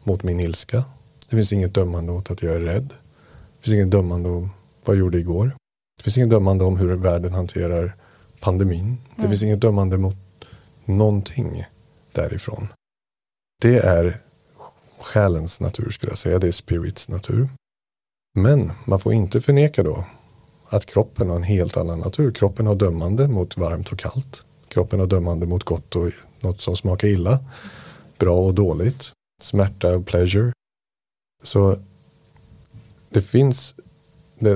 mot 0.04 0.22
min 0.22 0.40
ilska. 0.40 0.84
Det 1.28 1.36
finns 1.36 1.52
inget 1.52 1.74
dömande 1.74 2.12
mot 2.12 2.30
att 2.30 2.42
jag 2.42 2.54
är 2.54 2.60
rädd. 2.60 2.88
Det 2.88 3.64
finns 3.64 3.74
inget 3.74 3.90
dömande 3.90 4.28
om 4.28 4.50
vad 4.84 4.96
jag 4.96 5.00
gjorde 5.00 5.18
igår. 5.18 5.56
Det 5.96 6.02
finns 6.02 6.18
inget 6.18 6.30
dömande 6.30 6.64
om 6.64 6.76
hur 6.76 6.96
världen 6.96 7.34
hanterar 7.34 7.96
pandemin. 8.40 8.96
Det 9.16 9.20
mm. 9.20 9.30
finns 9.30 9.42
inget 9.42 9.60
dömande 9.60 9.98
mot 9.98 10.18
någonting 10.84 11.64
därifrån. 12.12 12.68
Det 13.62 13.78
är 13.78 14.20
själens 15.00 15.60
natur 15.60 15.90
skulle 15.90 16.10
jag 16.12 16.18
säga. 16.18 16.38
Det 16.38 16.48
är 16.48 16.52
spirits 16.52 17.08
natur. 17.08 17.48
Men 18.34 18.72
man 18.84 19.00
får 19.00 19.12
inte 19.12 19.40
förneka 19.40 19.82
då 19.82 20.04
att 20.68 20.86
kroppen 20.86 21.28
har 21.28 21.36
en 21.36 21.42
helt 21.42 21.76
annan 21.76 21.98
natur. 21.98 22.32
Kroppen 22.32 22.66
har 22.66 22.74
dömande 22.74 23.28
mot 23.28 23.56
varmt 23.56 23.92
och 23.92 23.98
kallt. 23.98 24.44
Kroppen 24.68 25.00
har 25.00 25.06
dömande 25.06 25.46
mot 25.46 25.64
gott 25.64 25.96
och 25.96 26.10
något 26.40 26.60
som 26.60 26.76
smakar 26.76 27.08
illa. 27.08 27.38
Bra 28.18 28.38
och 28.38 28.54
dåligt. 28.54 29.12
Smärta 29.42 29.96
och 29.96 30.06
pleasure. 30.06 30.52
Så 31.42 31.76
det 33.10 33.22
finns 33.22 33.74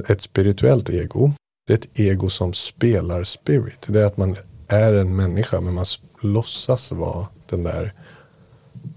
ett 0.08 0.20
spirituellt 0.20 0.90
ego. 0.90 1.32
Det 1.66 1.72
är 1.72 1.78
ett 1.78 2.00
ego 2.00 2.30
som 2.30 2.52
spelar 2.52 3.24
spirit. 3.24 3.86
Det 3.86 4.00
är 4.00 4.06
att 4.06 4.16
man 4.16 4.36
är 4.68 4.92
en 4.92 5.16
människa 5.16 5.60
men 5.60 5.74
man 5.74 5.84
låtsas 6.20 6.92
vara 6.92 7.26
den 7.46 7.62
där 7.62 7.94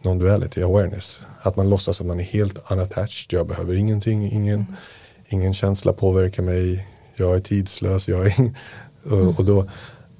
non-duality 0.02 0.64
awareness. 0.64 1.20
Att 1.46 1.56
man 1.56 1.70
låtsas 1.70 2.02
att 2.02 2.08
man 2.08 2.20
är 2.20 2.24
helt 2.24 2.72
unattached. 2.72 3.34
Jag 3.34 3.48
behöver 3.48 3.74
ingenting, 3.74 4.32
ingen, 4.32 4.56
mm. 4.56 4.74
ingen 5.28 5.54
känsla 5.54 5.94
påverkar 5.94 6.44
mig. 6.44 6.88
Jag 7.16 7.36
är 7.36 7.40
tidslös. 7.40 8.08
Jag 8.08 8.28
är 8.28 8.54
och, 9.12 9.40
och, 9.40 9.46
då, 9.46 9.70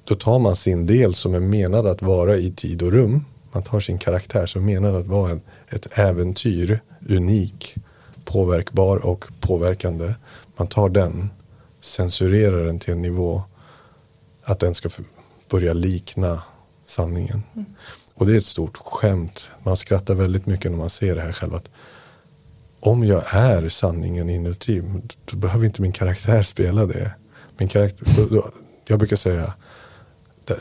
då 0.04 0.14
tar 0.14 0.38
man 0.38 0.56
sin 0.56 0.86
del 0.86 1.14
som 1.14 1.34
är 1.34 1.40
menad 1.40 1.86
att 1.86 2.02
vara 2.02 2.36
i 2.36 2.50
tid 2.50 2.82
och 2.82 2.92
rum. 2.92 3.24
Man 3.52 3.62
tar 3.62 3.80
sin 3.80 3.98
karaktär 3.98 4.46
som 4.46 4.62
är 4.62 4.66
menad 4.66 4.94
att 4.94 5.06
vara 5.06 5.30
en, 5.30 5.40
ett 5.68 5.98
äventyr, 5.98 6.80
unik, 7.08 7.74
påverkbar 8.24 9.06
och 9.06 9.24
påverkande. 9.40 10.14
Man 10.56 10.68
tar 10.68 10.88
den, 10.88 11.30
censurerar 11.80 12.64
den 12.64 12.78
till 12.78 12.92
en 12.92 13.02
nivå 13.02 13.42
att 14.42 14.58
den 14.58 14.74
ska 14.74 14.88
börja 15.50 15.72
likna 15.72 16.42
sanningen. 16.86 17.42
Mm. 17.54 17.66
Och 18.16 18.26
det 18.26 18.32
är 18.32 18.38
ett 18.38 18.44
stort 18.44 18.76
skämt. 18.76 19.48
Man 19.62 19.76
skrattar 19.76 20.14
väldigt 20.14 20.46
mycket 20.46 20.70
när 20.70 20.78
man 20.78 20.90
ser 20.90 21.16
det 21.16 21.22
här 21.22 21.32
själv. 21.32 21.54
Att 21.54 21.70
om 22.80 23.04
jag 23.04 23.34
är 23.34 23.68
sanningen 23.68 24.30
inuti, 24.30 24.82
då 25.24 25.36
behöver 25.36 25.66
inte 25.66 25.82
min 25.82 25.92
karaktär 25.92 26.42
spela 26.42 26.86
det. 26.86 27.10
Min 27.58 27.68
karaktär, 27.68 28.06
då, 28.16 28.24
då, 28.36 28.50
jag 28.88 28.98
brukar 28.98 29.16
säga 29.16 29.54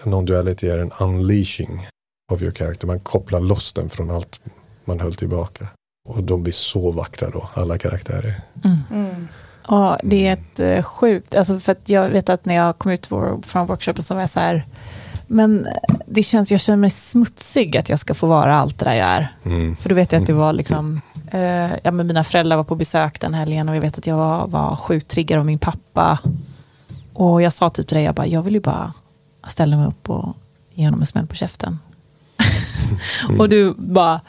non-duality 0.04 0.70
är 0.70 0.78
en 0.78 0.92
unleashing 1.02 1.88
of 2.32 2.42
your 2.42 2.54
character. 2.54 2.88
Man 2.88 3.00
kopplar 3.00 3.40
loss 3.40 3.74
den 3.74 3.90
från 3.90 4.12
allt 4.12 4.42
man 4.86 5.00
höll 5.00 5.16
tillbaka. 5.16 5.68
Och 6.10 6.24
de 6.24 6.44
blir 6.44 6.54
så 6.54 6.92
vackra 6.92 7.30
då, 7.30 7.50
alla 7.54 7.78
karaktärer. 7.78 8.42
Mm. 8.64 8.78
Mm. 8.92 9.28
Ja, 9.68 10.00
det 10.04 10.28
är 10.28 10.34
ett 10.34 10.60
uh, 10.60 10.84
sjukt, 10.84 11.36
alltså 11.36 11.60
för 11.60 11.72
att 11.72 11.90
jag 11.90 12.10
vet 12.10 12.30
att 12.30 12.46
när 12.46 12.56
jag 12.56 12.78
kom 12.78 12.92
ut 12.92 13.06
från 13.46 13.68
workshopen 13.68 14.04
så 14.04 14.14
var 14.14 14.22
jag 14.22 14.30
så 14.30 14.40
här, 14.40 14.66
men 15.28 15.68
det 16.06 16.24
känns, 16.24 16.52
jag 16.52 16.62
känner 16.62 16.78
mig 16.78 16.90
smutsig 16.90 17.78
att 17.78 17.90
jag 17.90 18.00
ska 18.00 18.14
få 18.14 18.28
vara 18.28 18.56
allt 18.56 18.80
det 18.80 18.86
där 18.86 18.96
jag 18.96 19.08
är. 19.08 19.34
Mm. 19.46 19.76
För 19.76 19.90
då 19.90 19.96
vet 19.96 20.12
jag 20.12 20.22
att 20.22 20.28
det 20.28 20.34
var 20.34 20.54
liksom, 20.54 21.02
uh, 21.34 21.72
ja 21.84 21.92
men 21.92 22.08
mina 22.08 22.24
föräldrar 22.24 22.58
var 22.58 22.64
på 22.64 22.76
besök 22.76 23.22
den 23.22 23.34
helgen 23.34 23.70
och 23.70 23.76
jag 23.76 23.82
vet 23.82 23.98
att 23.98 24.08
jag 24.08 24.18
var, 24.18 24.48
var 24.48 24.76
sjukt 24.76 25.08
triggad 25.08 25.40
av 25.40 25.46
min 25.46 25.60
pappa. 25.60 26.20
Och 27.14 27.42
jag 27.42 27.54
sa 27.54 27.70
typ 27.70 27.88
till 27.88 27.96
dig, 27.96 28.04
jag 28.04 28.16
bara, 28.16 28.28
jag 28.28 28.42
vill 28.42 28.54
ju 28.54 28.60
bara 28.60 28.94
ställa 29.48 29.78
mig 29.78 29.88
upp 29.88 30.10
och 30.10 30.38
ge 30.74 30.86
honom 30.86 31.00
en 31.00 31.06
smäll 31.06 31.28
på 31.28 31.36
käften. 31.36 31.80
Mm. 33.28 33.40
och 33.40 33.50
du 33.50 33.74
bara, 33.78 34.22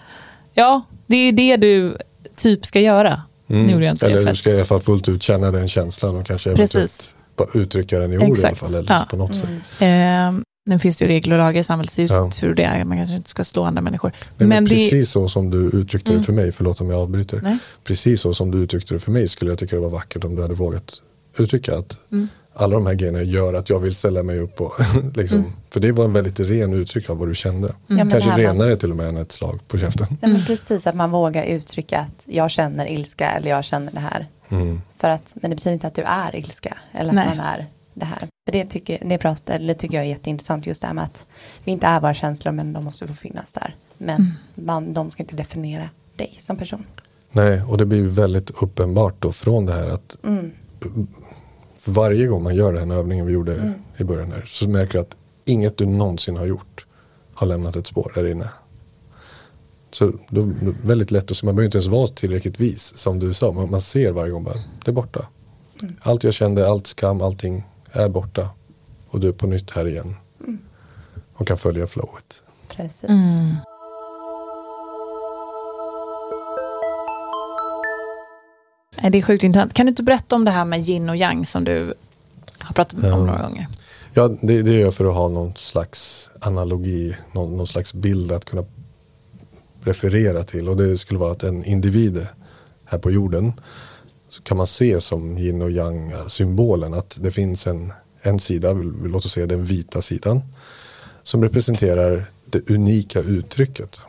ja, 0.54 0.82
det 1.06 1.16
är 1.16 1.32
det 1.32 1.56
du 1.56 1.96
typ 2.35 2.66
ska 2.66 2.80
göra. 2.80 3.22
Mm. 3.48 3.66
Nu 3.66 3.85
jag 3.85 3.94
inte 3.94 4.06
eller 4.06 4.24
du 4.24 4.37
ska 4.37 4.50
i 4.50 4.54
alla 4.54 4.64
fall 4.64 4.80
fullt 4.80 5.09
ut 5.09 5.22
känna 5.22 5.50
den 5.50 5.68
känslan 5.68 6.16
och 6.16 6.26
kanske 6.26 6.54
Precis. 6.54 7.14
uttrycka 7.54 7.98
den 7.98 8.12
i 8.12 8.18
ord 8.18 8.22
Exakt. 8.22 8.44
i 8.44 8.46
alla 8.46 8.56
fall. 8.56 8.74
Eller 8.74 8.94
ja. 8.94 9.06
på 9.11 9.16
något 9.16 9.35
mm. 9.35 9.61
sätt. 9.78 9.82
Eh, 9.82 10.56
nu 10.66 10.79
finns 10.79 10.96
det 10.96 11.05
ju 11.05 11.09
regler 11.09 11.33
och 11.33 11.38
lagar 11.38 11.61
i 11.61 11.64
samhället 11.64 11.98
just 11.98 12.14
ja. 12.14 12.31
hur 12.42 12.55
det 12.55 12.62
är. 12.62 12.85
Man 12.85 12.96
kanske 12.96 13.16
inte 13.16 13.31
ska 13.31 13.44
slå 13.44 13.64
andra 13.64 13.83
människor. 13.83 14.12
Men, 14.37 14.48
men 14.48 14.66
precis 14.66 14.90
det... 14.90 15.07
så 15.07 15.29
som 15.29 15.50
du 15.50 15.59
uttryckte 15.59 16.11
mm. 16.11 16.20
det 16.20 16.26
för 16.26 16.33
mig, 16.33 16.52
förlåt 16.52 16.81
om 16.81 16.90
jag 16.90 17.00
avbryter. 17.00 17.40
Nej. 17.42 17.59
Precis 17.85 18.20
så 18.20 18.35
som 18.35 18.50
du 18.50 18.59
uttryckte 18.59 18.94
det 18.94 19.00
för 19.00 19.12
mig 19.12 19.29
skulle 19.29 19.50
jag 19.50 19.59
tycka 19.59 19.76
det 19.76 19.83
var 19.83 19.90
vackert 19.90 20.24
om 20.24 20.37
du 20.37 20.42
hade 20.42 20.55
vågat 20.55 21.02
uttrycka 21.38 21.79
att 21.79 21.98
mm 22.12 22.29
alla 22.57 22.74
de 22.74 22.87
här 22.87 22.94
grejerna 22.94 23.22
gör 23.22 23.55
att 23.55 23.70
jag 23.70 23.79
vill 23.79 23.94
ställa 23.94 24.22
mig 24.22 24.38
upp 24.38 24.61
och 24.61 24.72
liksom, 25.16 25.38
mm. 25.38 25.52
för 25.70 25.81
det 25.81 25.92
var 25.92 26.05
en 26.05 26.12
väldigt 26.12 26.40
ren 26.40 26.72
uttryck 26.72 27.11
av 27.11 27.18
vad 27.18 27.29
du 27.29 27.35
kände. 27.35 27.74
Mm. 27.90 28.11
Kanske 28.11 28.31
renare 28.31 28.68
man... 28.68 28.79
till 28.79 28.90
och 28.90 28.96
med 28.96 29.09
än 29.09 29.16
ett 29.16 29.33
slag 29.33 29.61
på 29.68 29.79
käften. 29.79 30.07
Ja, 30.20 30.29
men 30.29 30.44
precis, 30.44 30.87
att 30.87 30.94
man 30.94 31.11
vågar 31.11 31.44
uttrycka 31.44 31.98
att 31.98 32.22
jag 32.24 32.50
känner 32.50 32.87
ilska 32.87 33.31
eller 33.31 33.50
jag 33.50 33.64
känner 33.64 33.92
det 33.92 34.00
här. 34.00 34.26
Mm. 34.48 34.81
För 34.96 35.09
att, 35.09 35.31
men 35.35 35.50
det 35.50 35.57
betyder 35.57 35.74
inte 35.74 35.87
att 35.87 35.94
du 35.94 36.02
är 36.02 36.37
ilska 36.37 36.76
eller 36.92 37.09
att 37.09 37.14
Nej. 37.14 37.29
man 37.29 37.46
är 37.46 37.66
det 37.96 38.04
här. 38.04 38.28
Det 38.52 38.64
tycker, 38.64 38.98
det, 39.04 39.18
pratar, 39.18 39.59
det 39.59 39.74
tycker 39.74 39.96
jag 39.96 40.04
är 40.04 40.11
jätteintressant 40.11 40.66
just 40.66 40.80
det 40.80 40.87
här 40.87 40.94
med 40.94 41.04
att 41.04 41.24
vi 41.64 41.72
inte 41.72 41.87
är 41.87 42.00
våra 42.00 42.14
känslor 42.14 42.52
men 42.52 42.72
de 42.72 42.85
måste 42.85 43.06
få 43.06 43.14
finnas 43.14 43.52
där. 43.52 43.76
Men 43.98 44.16
mm. 44.16 44.32
man, 44.54 44.92
de 44.92 45.11
ska 45.11 45.22
inte 45.22 45.37
definiera 45.37 45.90
dig 46.16 46.38
som 46.42 46.56
person. 46.56 46.87
Nej, 47.32 47.62
och 47.62 47.78
det 47.78 47.87
blir 47.87 48.02
väldigt 48.02 48.50
uppenbart 48.62 49.14
då 49.18 49.32
från 49.32 49.66
det 49.66 49.72
här 49.72 49.88
att 49.88 50.16
mm. 50.24 50.52
För 51.78 51.92
varje 51.92 52.26
gång 52.26 52.42
man 52.42 52.54
gör 52.54 52.72
den 52.72 52.90
övningen 52.90 53.26
vi 53.26 53.32
gjorde 53.32 53.54
mm. 53.54 53.74
i 53.96 54.04
början 54.04 54.32
här 54.32 54.44
så 54.46 54.68
märker 54.68 54.92
du 54.92 54.98
att 54.98 55.16
inget 55.44 55.76
du 55.76 55.87
någonsin 55.87 56.37
har 56.37 56.46
gjort 56.46 56.87
har 57.35 57.46
lämnat 57.46 57.76
ett 57.76 57.87
spår 57.87 58.12
där 58.14 58.30
inne. 58.30 58.48
Så 59.90 60.12
då 60.28 60.42
det 60.44 60.74
väldigt 60.82 61.11
lätt 61.11 61.30
att 61.30 61.37
se, 61.37 61.46
man 61.46 61.56
behöver 61.56 61.66
inte 61.66 61.78
ens 61.78 61.88
vara 61.88 62.09
tillräckligt 62.09 62.61
vis 62.61 62.96
som 62.96 63.18
du 63.18 63.35
sa. 63.35 63.52
Man, 63.52 63.70
man 63.70 63.80
ser 63.80 64.12
varje 64.12 64.30
gång 64.30 64.44
bara, 64.44 64.54
det 64.85 64.90
är 64.90 64.92
borta. 64.92 65.26
Mm. 65.82 65.96
Allt 66.00 66.24
jag 66.24 66.35
kände, 66.35 66.68
allt 66.68 66.87
skam, 66.87 67.20
allting 67.20 67.64
är 67.96 68.09
borta. 68.09 68.50
Och 69.09 69.20
du 69.20 69.28
är 69.28 69.32
på 69.32 69.46
nytt 69.46 69.70
här 69.70 69.88
igen. 69.88 70.16
Mm. 70.40 70.59
Och 71.35 71.46
kan 71.46 71.59
följa 71.59 71.87
flowet. 71.87 72.42
Precis. 72.68 73.11
Mm. 73.11 73.56
Det 79.12 79.18
är 79.18 79.22
sjukt 79.22 79.44
intressant. 79.44 79.74
Kan 79.74 79.87
du 79.87 79.90
inte 79.90 80.02
berätta 80.02 80.37
om 80.37 80.44
det 80.44 80.50
här 80.50 80.64
med 80.64 80.88
yin 80.88 81.09
och 81.09 81.16
yang 81.16 81.46
som 81.46 81.64
du 81.64 81.94
har 82.59 82.74
pratat 82.74 83.04
om 83.04 83.20
um, 83.20 83.26
några 83.26 83.42
gånger? 83.42 83.66
Ja, 84.14 84.28
det, 84.42 84.62
det 84.62 84.74
är 84.74 84.80
jag 84.80 84.94
för 84.94 85.04
att 85.04 85.14
ha 85.14 85.28
någon 85.28 85.54
slags 85.54 86.30
analogi, 86.40 87.16
någon, 87.32 87.56
någon, 87.56 87.66
slags 87.66 87.94
bild 87.94 88.32
att 88.32 88.44
kunna 88.44 88.64
referera 89.80 90.42
till. 90.42 90.68
Och 90.68 90.76
det 90.76 90.98
skulle 90.98 91.20
vara 91.20 91.32
att 91.32 91.42
en 91.42 91.64
individ 91.64 92.26
här 92.85 92.98
på 92.98 93.11
jorden 93.11 93.52
kan 94.42 94.57
man 94.57 94.66
se 94.66 95.01
som 95.01 95.38
yin 95.38 95.62
och 95.62 95.70
yang 95.70 96.12
symbolen 96.29 96.94
att 96.94 97.18
det 97.20 97.31
finns 97.31 97.66
en, 97.66 97.92
en 98.22 98.40
sida, 98.40 98.72
låt 99.05 99.25
oss 99.25 99.33
säga 99.33 99.46
den 99.46 99.64
vita 99.64 100.03
sidan, 100.03 100.42
som 101.22 101.42
representerar 101.42 102.25
det 102.46 102.70
unika 102.70 103.20
uttrycket. 103.20 104.01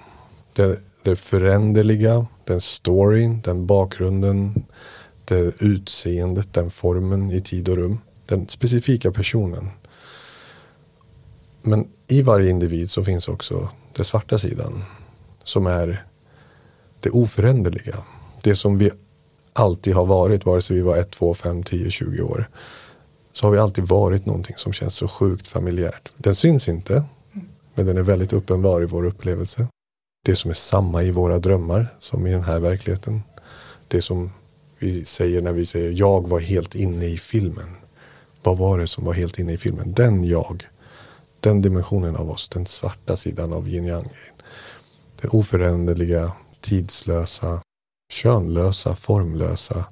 Det, 0.54 0.80
det 1.04 1.16
föränderliga, 1.16 2.26
den 2.44 2.62
storyn, 2.62 3.42
den 3.42 3.66
bakgrunden, 3.66 4.66
det 5.26 5.62
utseendet, 5.62 6.54
den 6.54 6.72
formen 6.72 7.32
i 7.32 7.42
tid 7.42 7.70
och 7.70 7.78
rum. 7.78 8.00
Den 8.26 8.48
specifika 8.48 9.12
personen. 9.12 9.70
Men 11.62 11.88
i 12.08 12.21
varje 12.21 12.50
individ 12.50 12.92
så 12.92 13.04
finns 13.04 13.28
också 13.28 13.69
den 13.96 14.06
svarta 14.06 14.40
sidan. 14.40 14.84
Som 15.44 15.67
är 15.67 16.06
det 17.00 17.10
oföränderliga. 17.10 18.04
Det 18.44 18.56
som 18.56 18.78
vi 18.78 18.92
alltid 19.60 19.94
har 19.94 20.06
varit, 20.06 20.46
vare 20.46 20.62
sig 20.62 20.76
vi 20.76 20.82
var 20.82 20.98
1, 20.98 21.12
2, 21.12 21.34
5, 21.34 21.64
10, 21.64 21.92
20 21.92 22.22
år. 22.22 22.50
Så 23.34 23.46
har 23.46 23.52
vi 23.52 23.58
alltid 23.58 23.88
varit 23.88 24.26
någonting 24.26 24.56
som 24.58 24.74
känns 24.74 24.96
så 24.96 25.08
sjukt 25.08 25.48
familjärt. 25.48 26.14
Den 26.18 26.36
syns 26.36 26.68
inte, 26.68 27.04
men 27.74 27.86
den 27.86 27.98
är 27.98 28.02
väldigt 28.02 28.34
uppenbar 28.34 28.82
i 28.82 28.86
vår 28.86 29.06
upplevelse 29.06 29.68
det 30.28 30.36
som 30.36 30.52
är 30.52 30.56
samma 30.56 31.04
i 31.04 31.12
våra 31.12 31.40
drömmar 31.40 31.88
som 32.00 32.28
i 32.28 32.32
den 32.32 32.44
här 32.44 32.60
verkligheten. 32.60 33.22
Det 33.88 34.02
som 34.02 34.32
vi 34.80 35.06
säger 35.06 35.42
när 35.42 35.54
vi 35.54 35.66
säger 35.66 35.92
jag 35.92 36.28
var 36.28 36.40
helt 36.40 36.76
inne 36.76 37.06
i 37.06 37.18
filmen. 37.18 37.76
Vad 38.44 38.58
var 38.58 38.80
det 38.80 38.88
som 38.88 39.06
var 39.06 39.14
helt 39.14 39.40
inne 39.40 39.54
i 39.54 39.58
filmen? 39.58 39.94
Den 39.94 40.24
jag. 40.24 40.68
Den 41.40 41.62
dimensionen 41.62 42.16
av 42.16 42.30
oss, 42.30 42.50
den 42.50 42.66
svarta 42.66 43.18
sidan 43.18 43.54
av 43.54 43.70
yin 43.70 43.86
yang. 43.86 44.10
Den 45.22 45.30
oföränderliga, 45.34 46.32
tidslösa, 46.62 47.62
könlösa, 48.10 48.96
formlösa 48.96 49.86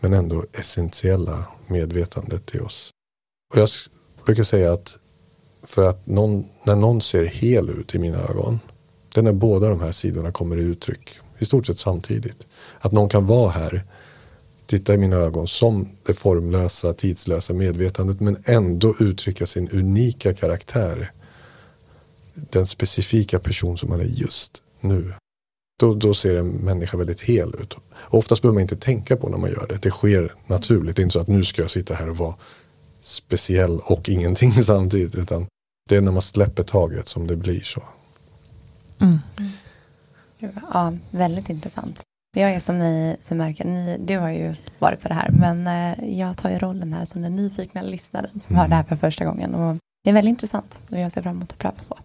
men 0.00 0.12
ändå 0.12 0.44
essentiella 0.52 1.46
medvetandet 1.66 2.54
i 2.54 2.58
oss. 2.58 2.90
Och 3.54 3.60
jag 3.60 3.68
brukar 4.24 4.44
säga 4.44 4.72
att 4.72 4.98
för 5.62 5.88
att 5.88 6.06
någon, 6.06 6.44
när 6.66 6.76
någon 6.76 7.00
ser 7.00 7.24
hel 7.24 7.70
ut 7.70 7.94
i 7.94 7.98
mina 7.98 8.18
ögon, 8.18 8.60
det 9.14 9.20
är 9.20 9.24
när 9.24 9.32
båda 9.32 9.68
de 9.68 9.80
här 9.80 9.92
sidorna 9.92 10.32
kommer 10.32 10.56
i 10.56 10.60
uttryck 10.60 11.18
i 11.38 11.44
stort 11.44 11.66
sett 11.66 11.78
samtidigt. 11.78 12.46
Att 12.80 12.92
någon 12.92 13.08
kan 13.08 13.26
vara 13.26 13.50
här, 13.50 13.84
titta 14.66 14.94
i 14.94 14.98
mina 14.98 15.16
ögon 15.16 15.48
som 15.48 15.88
det 16.02 16.14
formlösa, 16.14 16.92
tidslösa 16.92 17.54
medvetandet 17.54 18.20
men 18.20 18.36
ändå 18.44 18.94
uttrycka 19.00 19.46
sin 19.46 19.68
unika 19.70 20.34
karaktär. 20.34 21.12
Den 22.34 22.66
specifika 22.66 23.38
person 23.38 23.78
som 23.78 23.88
man 23.88 24.00
är 24.00 24.04
just 24.04 24.62
nu. 24.80 25.12
Då, 25.80 25.94
då 25.94 26.14
ser 26.14 26.36
en 26.36 26.48
människa 26.48 26.96
väldigt 26.96 27.20
hel 27.20 27.54
ut. 27.54 27.74
Och 27.74 28.18
oftast 28.18 28.42
behöver 28.42 28.54
man 28.54 28.62
inte 28.62 28.76
tänka 28.76 29.16
på 29.16 29.28
när 29.28 29.38
man 29.38 29.50
gör 29.50 29.66
det. 29.68 29.82
Det 29.82 29.90
sker 29.90 30.32
naturligt. 30.46 30.96
Det 30.96 31.02
är 31.02 31.04
inte 31.04 31.12
så 31.12 31.20
att 31.20 31.28
nu 31.28 31.44
ska 31.44 31.62
jag 31.62 31.70
sitta 31.70 31.94
här 31.94 32.10
och 32.10 32.16
vara 32.16 32.34
speciell 33.00 33.80
och 33.84 34.08
ingenting 34.08 34.52
samtidigt. 34.64 35.14
Utan 35.14 35.46
det 35.88 35.96
är 35.96 36.00
när 36.00 36.12
man 36.12 36.22
släpper 36.22 36.62
taget 36.62 37.08
som 37.08 37.26
det 37.26 37.36
blir 37.36 37.60
så. 37.60 37.82
Mm. 39.00 39.18
Ja, 40.72 40.92
väldigt 41.10 41.50
intressant. 41.50 42.00
Jag 42.36 42.50
är 42.50 42.60
som 42.60 42.78
ni 42.78 43.16
som 43.28 43.38
märker, 43.38 43.64
ni, 43.64 43.98
du 43.98 44.18
har 44.18 44.30
ju 44.30 44.54
varit 44.78 45.00
på 45.00 45.08
det 45.08 45.14
här, 45.14 45.30
men 45.30 45.66
eh, 45.66 46.18
jag 46.18 46.36
tar 46.36 46.50
ju 46.50 46.58
rollen 46.58 46.92
här 46.92 47.04
som 47.04 47.22
den 47.22 47.36
nyfikna 47.36 47.82
lyssnaren 47.82 48.30
som 48.30 48.40
mm. 48.48 48.56
hör 48.60 48.68
det 48.68 48.74
här 48.74 48.82
för 48.82 48.96
första 48.96 49.24
gången. 49.24 49.54
Och 49.54 49.76
det 50.04 50.10
är 50.10 50.14
väldigt 50.14 50.30
intressant 50.30 50.80
och 50.90 50.98
jag 50.98 51.12
ser 51.12 51.22
fram 51.22 51.36
emot 51.36 51.52
att 51.52 51.58
pröva 51.58 51.76
på. 51.88 51.98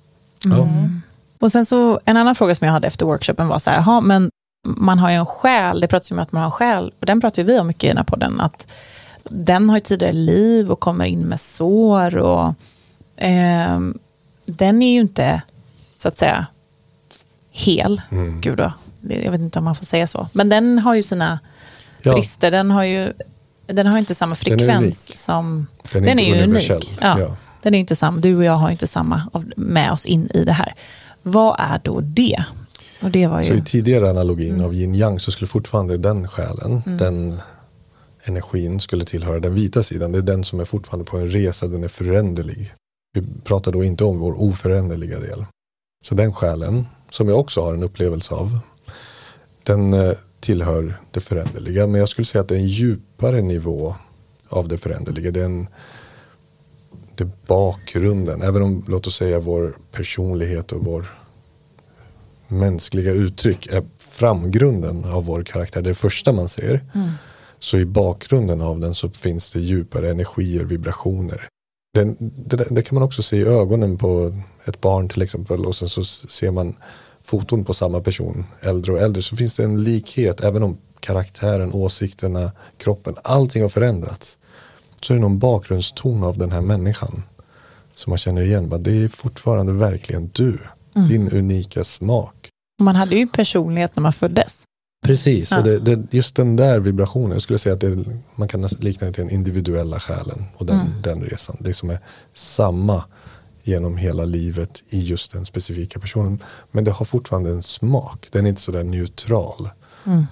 Mm. 0.46 0.60
Mm. 0.60 1.02
Och 1.40 1.52
sen 1.52 1.66
så, 1.66 2.00
en 2.06 2.18
annan 2.18 2.36
fråga 2.36 2.56
som 2.56 2.66
jag 2.66 2.74
hade 2.74 2.88
efter 2.88 3.06
workshopen 3.06 3.48
var 3.48 3.60
så 3.60 3.70
här, 3.70 3.78
aha, 3.78 4.02
men 4.02 4.32
man 4.68 5.00
har 5.00 5.10
ju 5.10 5.16
en 5.16 5.26
själ, 5.26 5.80
det 5.80 5.88
pratas 5.88 6.12
ju 6.12 6.16
om 6.16 6.20
att 6.20 6.32
man 6.32 6.42
har 6.42 6.48
en 6.48 6.52
själ, 6.52 6.94
och 7.00 7.06
den 7.06 7.22
pratar 7.22 7.42
ju 7.42 7.48
vi 7.48 7.60
om 7.60 7.68
mycket 7.68 7.84
i 7.84 7.88
den 7.88 7.98
här 7.98 8.04
podden, 8.04 8.42
att 8.42 8.68
den 9.24 9.70
har 9.70 9.78
ju 9.78 9.82
tidigare 9.82 10.14
liv 10.14 10.72
och 10.72 10.80
kommer 10.80 11.06
in 11.06 11.22
med 11.22 11.40
sår 11.40 12.18
och 12.18 12.54
eh, 13.16 13.80
den 14.46 14.82
är 14.82 14.94
ju 14.94 15.00
inte, 15.00 15.42
så 15.98 16.08
att 16.08 16.18
säga, 16.18 16.46
hel. 17.52 18.02
Mm. 18.10 18.42
Gud 18.42 18.58
då, 18.58 18.74
jag 19.02 19.32
vet 19.32 19.42
inte 19.42 19.60
om 19.60 19.66
man 19.66 19.76
får 19.76 19.86
säga 19.86 20.08
så. 20.08 20.28
Men 20.34 20.50
den 20.50 20.80
har 20.80 20.96
ju 20.96 21.04
sina 21.04 21.40
ja. 22.02 22.14
brister. 22.14 22.52
Den 22.52 22.72
har 22.72 22.84
ju 22.84 23.14
den 23.68 23.88
har 23.88 23.98
inte 23.98 24.16
samma 24.16 24.36
frekvens 24.36 25.18
som... 25.18 25.68
Den 25.92 26.04
är, 26.04 26.08
den 26.08 26.20
är 26.20 26.36
ju 26.36 26.44
unik. 26.44 26.98
Ja, 27.02 27.20
ja. 27.20 27.38
Den 27.62 27.76
är 27.76 27.80
inte 27.80 27.96
samma, 27.96 28.20
du 28.20 28.36
och 28.36 28.44
jag 28.44 28.54
har 28.54 28.70
inte 28.70 28.88
samma 28.88 29.22
med 29.56 29.92
oss 29.92 30.06
in 30.06 30.30
i 30.34 30.44
det 30.44 30.52
här. 30.52 30.74
Vad 31.28 31.56
är 31.60 31.82
då 31.84 32.02
det? 32.02 32.44
Och 33.02 33.12
det 33.12 33.28
var 33.28 33.40
ju... 33.40 33.46
Så 33.46 33.54
i 33.54 33.62
tidigare 33.62 34.10
analogin 34.10 34.54
mm. 34.54 34.66
av 34.66 34.74
yin 34.74 34.96
yang 34.96 35.20
så 35.20 35.32
skulle 35.32 35.48
fortfarande 35.48 35.98
den 35.98 36.28
själen, 36.28 36.82
mm. 36.86 36.98
den 36.98 37.40
energin 38.24 38.80
skulle 38.80 39.06
tillhöra 39.06 39.40
den 39.40 39.54
vita 39.54 39.84
sidan. 39.84 40.12
Det 40.12 40.18
är 40.18 40.22
den 40.22 40.44
som 40.44 40.60
är 40.60 40.66
fortfarande 40.66 41.06
på 41.06 41.18
en 41.18 41.30
resa, 41.32 41.68
den 41.68 41.84
är 41.84 41.88
föränderlig. 41.88 42.74
Vi 43.14 43.24
pratar 43.44 43.72
då 43.72 43.84
inte 43.84 44.04
om 44.04 44.20
vår 44.20 44.42
oföränderliga 44.42 45.20
del. 45.20 45.46
Så 46.06 46.16
den 46.16 46.34
själen, 46.34 46.86
som 47.12 47.30
jag 47.30 47.40
också 47.40 47.62
har 47.62 47.74
en 47.74 47.84
upplevelse 47.84 48.36
av, 48.36 48.60
den 49.64 49.94
eh, 49.94 50.14
tillhör 50.40 51.02
det 51.12 51.20
föränderliga. 51.20 51.88
Men 51.88 52.00
jag 52.00 52.10
skulle 52.10 52.26
säga 52.26 52.42
att 52.42 52.48
det 52.48 52.56
är 52.56 52.60
en 52.60 52.68
djupare 52.68 53.42
nivå 53.42 53.96
av 54.50 54.68
det 54.68 54.78
föränderliga. 54.78 55.32
Det 55.32 55.42
är, 55.42 55.46
en, 55.46 55.68
det 57.18 57.24
är 57.24 57.32
bakgrunden. 57.48 58.42
Även 58.42 58.62
om, 58.62 58.84
låt 58.88 59.08
oss 59.08 59.16
säga, 59.16 59.40
vår 59.40 59.78
personlighet 59.92 60.72
och 60.72 60.86
vår 60.86 61.06
mänskliga 62.48 63.12
uttryck 63.12 63.68
är 63.68 63.84
framgrunden 63.98 65.06
av 65.06 65.26
vår 65.26 65.44
karaktär. 65.44 65.82
Det 65.82 65.90
det 65.90 65.96
första 65.96 66.34
man 66.34 66.50
ser. 66.50 66.86
Mm. 66.96 67.10
Så 67.60 67.78
i 67.78 67.86
bakgrunden 67.86 68.62
av 68.62 68.80
den 68.80 68.96
så 68.96 69.10
finns 69.10 69.52
det 69.52 69.60
djupare 69.60 70.10
energier, 70.10 70.64
vibrationer. 70.64 71.48
Den, 71.94 72.16
det, 72.20 72.68
det, 72.70 72.82
kan 72.82 72.96
man 72.96 73.04
också 73.04 73.24
se 73.24 73.38
i 73.38 73.46
ögonen 73.48 73.98
på 73.98 74.42
ett 74.66 74.82
barn 74.82 75.10
till 75.10 75.22
exempel 75.22 75.66
och 75.66 75.76
sen 75.76 75.90
så 75.90 76.06
ser 76.06 76.52
man 76.52 76.76
foton 77.24 77.66
på 77.66 77.74
samma 77.74 78.02
person, 78.02 78.46
äldre 78.62 78.92
och 78.92 79.00
äldre, 79.00 79.22
så 79.22 79.36
finns 79.36 79.56
det 79.56 79.64
en 79.64 79.84
likhet 79.84 80.44
även 80.44 80.64
om 80.64 80.78
karaktären, 81.00 81.74
åsikterna, 81.74 82.52
kroppen, 82.78 83.16
allting 83.24 83.62
har 83.62 83.70
förändrats. 83.70 84.40
Så 85.02 85.14
är 85.14 85.16
det 85.16 85.22
någon 85.22 85.40
bakgrundston 85.40 86.24
av 86.24 86.38
den 86.38 86.52
här 86.52 86.62
människan 86.62 87.24
som 87.96 88.12
man 88.12 88.18
känner 88.18 88.42
igen. 88.42 88.84
Det 88.84 89.04
är 89.04 89.08
fortfarande 89.08 89.74
verkligen 89.74 90.30
du, 90.34 90.60
mm. 90.96 91.08
din 91.08 91.32
unika 91.32 91.84
smak. 91.84 92.50
Man 92.82 92.96
hade 92.96 93.16
ju 93.16 93.28
personlighet 93.28 93.96
när 93.96 94.02
man 94.02 94.14
föddes. 94.14 94.64
Precis, 95.06 95.52
ja. 95.52 95.58
och 95.58 95.64
det, 95.64 95.80
det, 95.80 96.14
just 96.14 96.36
den 96.36 96.56
där 96.56 96.80
vibrationen, 96.80 97.32
jag 97.32 97.42
skulle 97.42 97.60
säga 97.60 97.74
att 97.74 97.82
det, 97.82 98.06
man 98.36 98.48
kan 98.48 98.62
likna 98.62 99.08
det 99.08 99.14
till 99.14 99.24
den 99.24 99.34
individuella 99.34 100.00
själen 100.00 100.46
och 100.58 100.66
den, 100.66 100.80
mm. 100.80 101.02
den 101.02 101.24
resan. 101.24 101.58
Det 101.60 101.74
som 101.74 101.90
är 101.90 102.00
samma 102.34 103.04
genom 103.64 103.98
hela 103.98 104.26
livet 104.26 104.84
i 104.90 105.00
just 105.00 105.34
den 105.34 105.46
specifika 105.46 106.00
personen. 106.00 106.44
Men 106.72 106.84
det 106.84 106.92
har 106.92 107.06
fortfarande 107.06 107.50
en 107.50 107.64
smak, 107.64 108.28
den 108.32 108.46
är 108.46 108.50
inte 108.50 108.62
sådär 108.62 108.84
neutral 108.84 109.70
mm. 110.06 110.26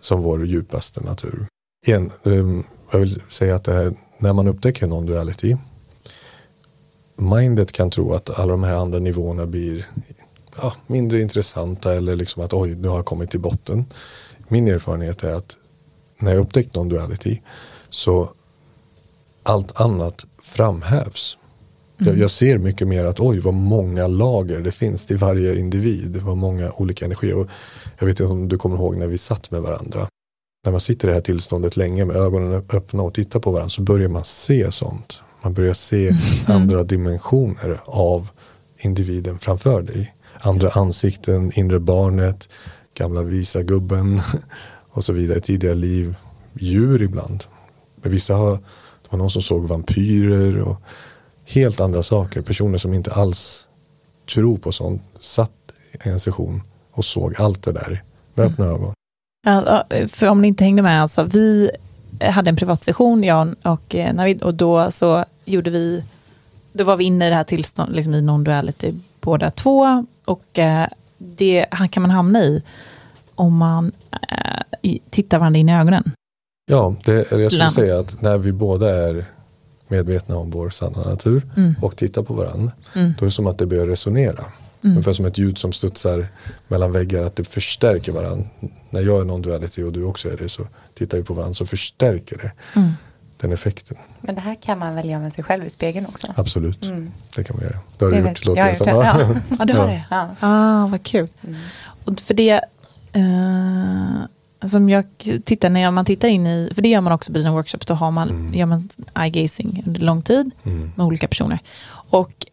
som 0.00 0.22
vår 0.22 0.46
djupaste 0.46 1.00
natur. 1.00 1.46
Igen, 1.86 2.10
um, 2.24 2.64
jag 2.92 2.98
vill 2.98 3.22
säga 3.30 3.54
att 3.54 3.66
här, 3.66 3.92
när 4.18 4.32
man 4.32 4.48
upptäcker 4.48 4.86
non-duality, 4.86 5.56
mindet 7.16 7.72
kan 7.72 7.90
tro 7.90 8.12
att 8.12 8.38
alla 8.38 8.52
de 8.52 8.62
här 8.62 8.76
andra 8.76 8.98
nivåerna 8.98 9.46
blir 9.46 9.86
ja, 10.56 10.74
mindre 10.86 11.20
intressanta 11.20 11.94
eller 11.94 12.16
liksom 12.16 12.44
att 12.44 12.52
oj, 12.52 12.74
nu 12.74 12.88
har 12.88 12.96
jag 12.96 13.06
kommit 13.06 13.30
till 13.30 13.40
botten. 13.40 13.84
Min 14.48 14.68
erfarenhet 14.68 15.24
är 15.24 15.34
att 15.34 15.56
när 16.18 16.30
jag 16.30 16.40
upptäckt 16.40 16.76
non-duality 16.76 17.40
så 17.90 18.30
allt 19.42 19.80
annat 19.80 20.26
framhävs. 20.42 21.36
Mm. 22.00 22.12
Jag, 22.12 22.22
jag, 22.22 22.30
ser 22.30 22.58
mycket 22.58 22.88
mer 22.88 23.04
att 23.04 23.20
oj 23.20 23.40
vad 23.40 23.54
många 23.54 24.06
lager 24.06 24.60
det 24.60 24.72
finns 24.72 25.06
till 25.06 25.18
varje 25.18 25.58
individ. 25.58 26.16
Vad 26.16 26.36
många 26.36 26.72
olika 26.72 27.04
energier. 27.04 27.34
Och 27.34 27.48
jag 27.98 28.06
vet 28.06 28.20
inte 28.20 28.32
om 28.32 28.48
du 28.48 28.58
kommer 28.58 28.76
ihåg 28.76 28.96
när 28.96 29.06
vi 29.06 29.18
satt 29.18 29.50
med 29.50 29.62
varandra. 29.62 30.06
När 30.64 30.72
man 30.72 30.80
sitter 30.80 31.08
i 31.08 31.10
det 31.10 31.14
här 31.14 31.20
tillståndet 31.20 31.76
länge 31.76 32.04
med 32.04 32.16
ögonen 32.16 32.52
öppna 32.72 33.02
och 33.02 33.14
tittar 33.14 33.40
på 33.40 33.50
varandra 33.50 33.70
så 33.70 33.82
börjar 33.82 34.08
man 34.08 34.24
se 34.24 34.72
sånt. 34.72 35.22
Man 35.42 35.54
börjar 35.54 35.74
se 35.74 36.08
mm. 36.08 36.20
andra 36.46 36.82
dimensioner 36.82 37.80
av 37.84 38.28
individen 38.78 39.38
framför 39.38 39.82
dig 39.82 40.14
andra 40.40 40.68
ansikten, 40.68 41.52
inre 41.54 41.80
barnet, 41.80 42.48
gamla 42.94 43.22
visa 43.22 43.62
gubben 43.62 44.20
och 44.90 45.04
så 45.04 45.12
vidare. 45.12 45.40
Tidigare 45.40 45.74
liv, 45.74 46.14
djur 46.52 47.02
ibland. 47.02 47.44
Men 47.96 48.12
vissa 48.12 48.34
har, 48.34 48.52
det 48.52 49.10
var 49.10 49.18
någon 49.18 49.30
som 49.30 49.42
såg 49.42 49.68
vampyrer 49.68 50.60
och 50.60 50.76
helt 51.44 51.80
andra 51.80 52.02
saker. 52.02 52.42
Personer 52.42 52.78
som 52.78 52.94
inte 52.94 53.10
alls 53.10 53.66
tror 54.34 54.58
på 54.58 54.72
sånt 54.72 55.02
satt 55.20 55.52
i 56.04 56.08
en 56.08 56.20
session 56.20 56.62
och 56.92 57.04
såg 57.04 57.34
allt 57.38 57.62
det 57.62 57.72
där 57.72 58.04
med 58.34 58.46
öppna 58.46 58.64
mm. 58.64 58.76
ögon. 58.76 58.94
Ja, 59.42 59.84
för 60.08 60.28
om 60.28 60.42
ni 60.42 60.48
inte 60.48 60.64
hängde 60.64 60.82
med, 60.82 61.02
alltså, 61.02 61.22
vi 61.22 61.70
hade 62.20 62.50
en 62.50 62.56
privatsession, 62.56 63.24
jag 63.24 63.54
och 63.62 63.94
eh, 63.94 64.14
Navid, 64.14 64.42
och 64.42 64.54
då 64.54 64.90
så 64.90 65.24
gjorde 65.44 65.70
vi, 65.70 66.04
då 66.72 66.84
var 66.84 66.96
vi 66.96 67.04
inne 67.04 67.26
i 67.26 67.30
det 67.30 67.36
här 67.36 67.44
tillståndet, 67.44 67.96
liksom 67.96 68.14
i 68.14 68.20
non-duality 68.20 69.00
båda 69.20 69.50
två, 69.50 70.06
och 70.24 70.58
eh, 70.58 70.86
det 71.18 71.66
kan 71.90 72.02
man 72.02 72.10
hamna 72.10 72.42
i 72.42 72.62
om 73.34 73.56
man 73.56 73.92
eh, 74.82 74.96
tittar 75.10 75.38
varandra 75.38 75.58
in 75.58 75.68
i 75.68 75.74
ögonen. 75.74 76.12
Ja, 76.70 76.94
det, 77.04 77.12
jag 77.12 77.26
skulle 77.26 77.58
Land. 77.58 77.72
säga 77.72 77.98
att 77.98 78.22
när 78.22 78.38
vi 78.38 78.52
båda 78.52 79.08
är 79.08 79.24
medvetna 79.88 80.36
om 80.36 80.50
vår 80.50 80.70
sanna 80.70 81.04
natur 81.04 81.50
mm. 81.56 81.74
och 81.82 81.96
tittar 81.96 82.22
på 82.22 82.34
varandra, 82.34 82.72
mm. 82.94 83.14
då 83.18 83.24
är 83.24 83.26
det 83.26 83.32
som 83.32 83.46
att 83.46 83.58
det 83.58 83.66
börjar 83.66 83.86
resonera. 83.86 84.44
Mm. 84.84 84.96
Ungefär 84.96 85.12
som 85.12 85.24
ett 85.26 85.38
ljud 85.38 85.58
som 85.58 85.72
studsar 85.72 86.28
mellan 86.68 86.92
väggar, 86.92 87.22
att 87.22 87.36
det 87.36 87.44
förstärker 87.44 88.12
varandra. 88.12 88.46
När 88.90 89.00
jag 89.00 89.20
är 89.20 89.24
non-duality 89.24 89.82
och 89.82 89.92
du 89.92 90.04
också 90.04 90.30
är 90.30 90.36
det 90.36 90.48
så 90.48 90.62
tittar 90.94 91.18
vi 91.18 91.24
på 91.24 91.34
varandra 91.34 91.54
så 91.54 91.66
förstärker 91.66 92.38
det 92.38 92.52
mm. 92.80 92.92
den 93.36 93.52
effekten. 93.52 93.96
Men 94.20 94.34
det 94.34 94.40
här 94.40 94.54
kan 94.54 94.78
man 94.78 94.94
väl 94.94 95.08
göra 95.08 95.20
med 95.20 95.32
sig 95.32 95.44
själv 95.44 95.66
i 95.66 95.70
spegeln 95.70 96.06
också? 96.06 96.26
Absolut, 96.36 96.84
mm. 96.84 97.10
det 97.36 97.44
kan 97.44 97.56
man 97.56 97.64
göra. 97.64 97.78
Det 97.98 98.04
har 98.04 98.12
du 98.12 98.18
gjort, 98.18 98.44
låter 98.44 98.68
det 98.68 98.74
som. 98.74 98.88
Ja. 98.88 99.28
ja, 99.58 99.64
du 99.64 99.76
har 99.76 99.86
det? 99.86 100.02
Ja. 100.10 100.28
Ah, 100.40 100.86
vad 100.86 101.02
kul. 101.02 101.28
Mm. 101.42 101.56
Och 102.04 102.20
för 102.20 102.34
det, 102.34 102.60
uh, 103.16 104.68
som 104.68 104.88
jag 104.88 105.04
tittar, 105.44 105.70
när 105.70 105.90
man 105.90 106.04
tittar 106.04 106.28
in 106.28 106.46
i, 106.46 106.72
för 106.74 106.82
det 106.82 106.88
gör 106.88 107.00
man 107.00 107.12
också 107.12 107.32
på 107.32 107.38
dina 107.38 107.52
workshops, 107.52 107.86
då 107.86 107.94
har 107.94 108.10
man, 108.10 108.28
mm. 108.30 108.54
gör 108.54 108.66
man 108.66 108.88
eye 109.14 109.30
gazing 109.30 109.82
under 109.86 110.00
lång 110.00 110.22
tid 110.22 110.50
mm. 110.64 110.92
med 110.96 111.06
olika 111.06 111.28
personer. 111.28 111.58
Och 111.92 112.46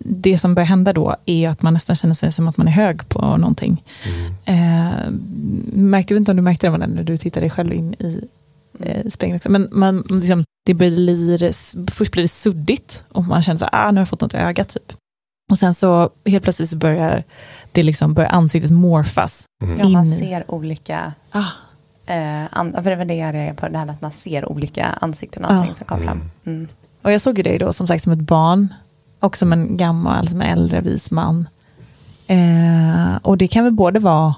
det 0.00 0.38
som 0.38 0.54
börjar 0.54 0.66
hända 0.66 0.92
då 0.92 1.16
är 1.26 1.48
att 1.48 1.62
man 1.62 1.74
nästan 1.74 1.96
känner 1.96 2.14
sig 2.14 2.32
som 2.32 2.48
att 2.48 2.56
man 2.56 2.68
är 2.68 2.72
hög 2.72 3.08
på 3.08 3.36
någonting. 3.36 3.82
Mm. 4.04 4.34
Eh, 4.44 5.10
märkte 5.72 6.14
inte 6.14 6.30
om 6.30 6.36
du 6.36 6.42
märkte 6.42 6.68
det 6.70 6.86
när 6.86 7.02
du 7.02 7.16
tittade 7.18 7.42
dig 7.44 7.50
själv 7.50 7.72
in 7.72 7.94
i 7.94 8.28
eh, 8.80 9.10
spegeln 9.10 9.36
också. 9.36 9.50
Men 9.50 9.68
man, 9.72 10.04
liksom, 10.10 10.44
det 10.66 10.74
blir, 10.74 11.52
först 11.90 12.12
blir 12.12 12.22
det 12.22 12.28
suddigt 12.28 13.04
och 13.12 13.24
man 13.24 13.42
känner 13.42 13.64
att 13.64 13.68
ah, 13.72 13.90
nu 13.90 13.96
har 13.96 14.00
jag 14.00 14.08
fått 14.08 14.20
något 14.20 14.34
i 14.34 14.36
ögat. 14.36 14.68
Typ. 14.68 14.92
Och 15.50 15.58
sen 15.58 15.74
så 15.74 16.10
helt 16.26 16.42
plötsligt 16.44 16.70
så 16.70 16.76
börjar 16.76 17.24
det 17.72 17.82
liksom 17.82 18.14
börjar 18.14 18.30
ansiktet 18.30 18.70
morfas. 18.70 19.44
Mm. 19.64 19.78
Ja, 19.78 19.88
man 19.88 20.06
ser 20.06 20.50
olika, 20.50 21.12
Ah. 21.32 21.44
eh, 22.06 22.44
an, 22.50 22.72
för 22.72 22.90
det 22.90 22.96
var 22.96 23.04
det 23.04 23.14
jag 23.14 23.34
reagerade 23.34 23.56
på, 23.56 23.68
det 23.68 23.78
här 23.78 23.84
med 23.84 23.94
att 23.94 24.00
man 24.02 24.12
ser 24.12 24.48
olika 24.48 24.86
ansikten 24.86 25.44
och 25.44 25.50
Ja. 25.52 25.56
allting 25.56 25.74
som 25.74 25.86
kom 25.86 26.02
fram. 26.02 26.20
Mm. 26.44 26.68
Och 27.02 27.12
jag 27.12 27.20
såg 27.20 27.36
ju 27.36 27.42
dig 27.42 27.58
då 27.58 27.72
som 27.72 27.86
sagt 27.86 28.02
som 28.02 28.12
ett 28.12 28.18
barn 28.18 28.74
och 29.26 29.36
som 29.36 29.52
en 29.52 29.76
gammal, 29.76 30.28
som 30.28 30.40
en 30.40 30.58
äldre 30.58 30.80
vis 30.80 31.10
man. 31.10 31.48
Eh, 32.26 33.16
och 33.22 33.38
det 33.38 33.48
kan 33.48 33.64
väl 33.64 33.72
både 33.72 33.98
vara 33.98 34.34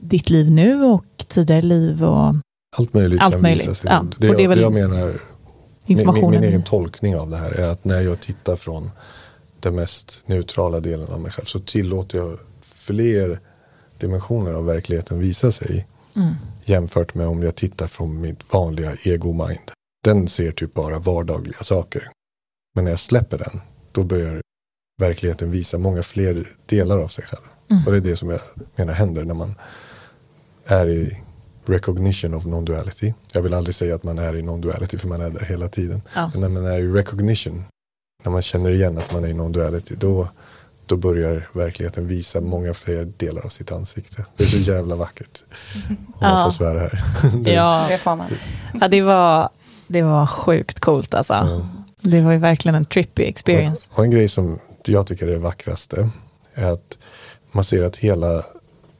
ditt 0.00 0.30
liv 0.30 0.50
nu 0.50 0.84
och 0.84 1.04
tidigare 1.28 1.62
liv 1.62 2.04
och 2.04 2.34
Allt 2.78 2.94
möjligt 2.94 3.20
Allt 3.20 3.40
möjligt, 3.40 3.62
visa 3.62 3.74
sig. 3.74 3.90
ja. 3.90 4.04
Det, 4.18 4.34
det 4.34 4.42
jag, 4.42 4.48
väl 4.48 4.58
det 4.58 4.64
jag 4.64 4.72
menar, 4.72 5.20
min, 5.86 6.30
min 6.30 6.44
egen 6.44 6.62
tolkning 6.62 7.16
av 7.16 7.30
det 7.30 7.36
här 7.36 7.50
är 7.50 7.70
att 7.70 7.84
när 7.84 8.00
jag 8.00 8.20
tittar 8.20 8.56
från 8.56 8.90
den 9.60 9.74
mest 9.74 10.22
neutrala 10.26 10.80
delen 10.80 11.08
av 11.08 11.20
mig 11.20 11.30
själv 11.30 11.44
så 11.44 11.60
tillåter 11.60 12.18
jag 12.18 12.38
fler 12.62 13.40
dimensioner 13.98 14.52
av 14.52 14.66
verkligheten 14.66 15.18
visa 15.18 15.52
sig 15.52 15.86
Mm. 16.16 16.34
jämfört 16.64 17.14
med 17.14 17.26
om 17.26 17.42
jag 17.42 17.54
tittar 17.54 17.86
från 17.86 18.20
mitt 18.20 18.52
vanliga 18.52 18.92
ego-mind. 19.04 19.70
Den 20.04 20.28
ser 20.28 20.52
typ 20.52 20.74
bara 20.74 20.98
vardagliga 20.98 21.56
saker. 21.62 22.10
Men 22.76 22.84
när 22.84 22.90
jag 22.90 23.00
släpper 23.00 23.38
den, 23.38 23.60
då 23.92 24.02
börjar 24.02 24.40
verkligheten 25.02 25.50
visa 25.50 25.78
många 25.78 26.02
fler 26.02 26.46
delar 26.66 26.98
av 26.98 27.08
sig 27.08 27.24
själv. 27.24 27.42
Mm. 27.70 27.82
Och 27.86 27.92
det 27.92 27.98
är 27.98 28.00
det 28.00 28.16
som 28.16 28.30
jag 28.30 28.40
menar 28.76 28.92
händer 28.92 29.24
när 29.24 29.34
man 29.34 29.54
är 30.66 30.88
i 30.88 31.18
recognition 31.66 32.34
of 32.34 32.44
non-duality. 32.44 33.14
Jag 33.32 33.42
vill 33.42 33.54
aldrig 33.54 33.74
säga 33.74 33.94
att 33.94 34.02
man 34.02 34.18
är 34.18 34.36
i 34.36 34.42
non-duality 34.42 34.98
för 34.98 35.08
man 35.08 35.20
är 35.20 35.30
där 35.30 35.44
hela 35.44 35.68
tiden. 35.68 36.02
Ja. 36.14 36.30
Men 36.34 36.40
när 36.40 36.48
man 36.48 36.66
är 36.72 36.78
i 36.78 36.88
recognition, 36.92 37.64
när 38.24 38.32
man 38.32 38.42
känner 38.42 38.70
igen 38.70 38.98
att 38.98 39.12
man 39.12 39.24
är 39.24 39.28
i 39.28 39.32
non-duality, 39.34 39.96
då, 39.98 40.28
då 40.86 40.96
börjar 40.96 41.48
verkligheten 41.52 42.06
visa 42.06 42.40
många 42.40 42.74
fler 42.74 43.04
delar 43.16 43.42
av 43.44 43.48
sitt 43.48 43.72
ansikte. 43.72 44.26
Det 44.36 44.44
är 44.44 44.48
så 44.48 44.56
jävla 44.72 44.96
vackert. 44.96 45.44
Om 45.88 45.96
man 46.20 46.30
Ja. 46.38 46.44
får 46.44 46.50
svära 46.50 46.78
här. 46.78 47.04
Det- 47.44 47.52
Ja, 47.52 47.86
Det 47.88 47.98
får 47.98 48.16
man. 48.16 48.26
ja 48.80 48.88
det, 48.88 49.02
var, 49.02 49.48
det 49.86 50.02
var 50.02 50.26
sjukt 50.26 50.80
coolt 50.80 51.14
alltså. 51.14 51.32
Ja. 51.34 51.68
Det 52.10 52.20
var 52.20 52.32
ju 52.32 52.38
verkligen 52.38 52.74
en 52.74 52.84
trippy 52.84 53.22
experience. 53.22 53.88
Och 53.92 54.04
en 54.04 54.10
grej 54.10 54.28
som 54.28 54.58
jag 54.86 55.06
tycker 55.06 55.26
är 55.26 55.32
det 55.32 55.38
vackraste 55.38 56.10
är 56.54 56.72
att 56.72 56.98
man 57.52 57.64
ser 57.64 57.82
att 57.82 57.96
hela 57.96 58.42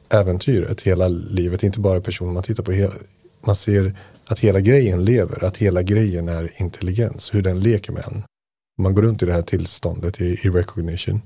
äventyret, 0.09 0.81
hela 0.81 1.07
livet, 1.07 1.63
inte 1.63 1.79
bara 1.79 2.01
personen 2.01 2.33
man 2.33 2.43
tittar 2.43 2.63
på, 2.63 2.71
hela, 2.71 2.93
man 3.45 3.55
ser 3.55 3.95
att 4.27 4.39
hela 4.39 4.59
grejen 4.59 5.05
lever, 5.05 5.43
att 5.43 5.57
hela 5.57 5.81
grejen 5.81 6.29
är 6.29 6.61
intelligens, 6.61 7.33
hur 7.33 7.41
den 7.41 7.59
leker 7.59 7.91
med 7.91 8.03
en. 8.07 8.23
Om 8.77 8.83
man 8.83 8.95
går 8.95 9.01
runt 9.01 9.23
i 9.23 9.25
det 9.25 9.33
här 9.33 9.41
tillståndet 9.41 10.21
i, 10.21 10.25
i 10.25 10.49
recognition 10.49 11.21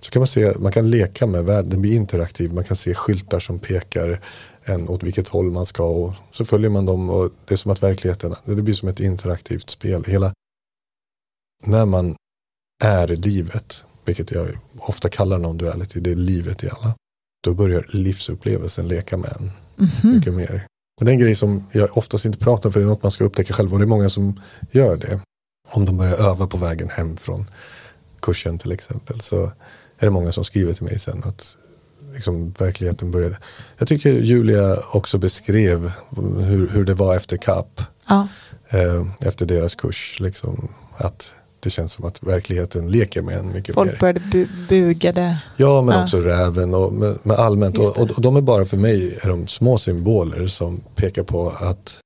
så 0.00 0.10
kan 0.10 0.20
man 0.20 0.26
se, 0.26 0.52
man 0.58 0.72
kan 0.72 0.90
leka 0.90 1.26
med 1.26 1.44
världen, 1.44 1.70
den 1.70 1.82
blir 1.82 1.96
interaktiv, 1.96 2.52
man 2.52 2.64
kan 2.64 2.76
se 2.76 2.94
skyltar 2.94 3.40
som 3.40 3.58
pekar 3.58 4.20
en 4.64 4.88
åt 4.88 5.02
vilket 5.02 5.28
håll 5.28 5.50
man 5.50 5.66
ska 5.66 5.84
och 5.84 6.12
så 6.32 6.44
följer 6.44 6.70
man 6.70 6.86
dem 6.86 7.10
och 7.10 7.30
det 7.44 7.54
är 7.54 7.56
som 7.56 7.70
att 7.70 7.82
verkligheten, 7.82 8.34
det 8.44 8.62
blir 8.62 8.74
som 8.74 8.88
ett 8.88 9.00
interaktivt 9.00 9.70
spel. 9.70 10.04
Hela, 10.06 10.32
när 11.64 11.84
man 11.84 12.14
är 12.84 13.06
livet, 13.08 13.84
vilket 14.04 14.30
jag 14.30 14.48
ofta 14.78 15.08
kallar 15.08 15.38
non-duality, 15.38 16.00
det 16.00 16.10
är 16.10 16.14
livet 16.16 16.64
i 16.64 16.68
alla, 16.70 16.94
då 17.44 17.54
börjar 17.54 17.86
livsupplevelsen 17.88 18.88
leka 18.88 19.16
med 19.16 19.32
en 19.40 19.50
Mhm. 19.76 20.14
mycket 20.16 20.34
mer. 20.34 20.66
Och 21.00 21.04
det 21.04 21.10
är 21.10 21.12
en 21.12 21.18
grej 21.20 21.34
som 21.34 21.64
jag 21.72 21.96
oftast 21.98 22.24
inte 22.24 22.38
pratar 22.38 22.68
om 22.68 22.72
för 22.72 22.80
det 22.80 22.86
är 22.86 22.88
något 22.88 23.02
man 23.02 23.12
ska 23.12 23.24
upptäcka 23.24 23.54
själv 23.54 23.72
och 23.72 23.78
det 23.78 23.84
är 23.84 23.86
många 23.86 24.10
som 24.10 24.40
gör 24.70 24.96
det. 24.96 25.20
Om 25.68 25.84
de 25.84 25.96
börjar 25.96 26.28
öva 26.30 26.46
på 26.46 26.58
vägen 26.58 26.88
hem 26.90 27.16
från 27.16 27.46
kursen 28.22 28.58
till 28.58 28.72
exempel 28.72 29.20
så 29.20 29.44
är 29.98 30.06
det 30.06 30.10
många 30.10 30.32
som 30.32 30.44
skriver 30.44 30.72
till 30.72 30.84
mig 30.84 30.98
sen 30.98 31.22
att 31.24 31.56
liksom, 32.14 32.50
verkligheten 32.58 33.10
började. 33.10 33.38
Jag 33.78 33.88
tycker 33.88 34.10
Julia 34.12 34.76
också 34.92 35.18
beskrev 35.18 35.92
hur, 36.16 36.68
hur 36.68 36.84
det 36.84 36.94
var 36.94 37.16
efter 37.16 37.36
CAP, 37.36 37.82
Ja. 38.08 38.28
eh, 38.68 39.06
efter 39.20 39.46
deras 39.46 39.74
kurs. 39.74 40.16
Liksom, 40.20 40.68
att 40.96 41.34
det 41.62 41.70
känns 41.70 41.92
som 41.92 42.04
att 42.04 42.22
verkligheten 42.22 42.90
leker 42.90 43.22
med 43.22 43.38
en 43.38 43.52
mycket 43.52 43.74
Folk 43.74 43.90
mer. 43.92 43.98
började 43.98 44.20
bu 44.20 44.46
bugade. 44.68 45.36
Ja, 45.56 45.82
men 45.82 45.94
Ja. 45.96 46.02
också 46.04 46.20
räven 46.20 46.74
och 46.74 46.92
med, 46.92 47.16
med 47.22 47.38
allmänt. 47.38 47.78
Och, 47.78 47.98
och, 47.98 48.10
och 48.10 48.20
de 48.22 48.36
är 48.36 48.40
bara 48.40 48.64
för 48.64 48.76
mig 48.76 49.18
är 49.24 49.28
de 49.28 49.46
små 49.46 49.78
symboler 49.78 50.46
som 50.46 50.80
pekar 50.94 51.22
på 51.22 51.48
att 51.48 52.00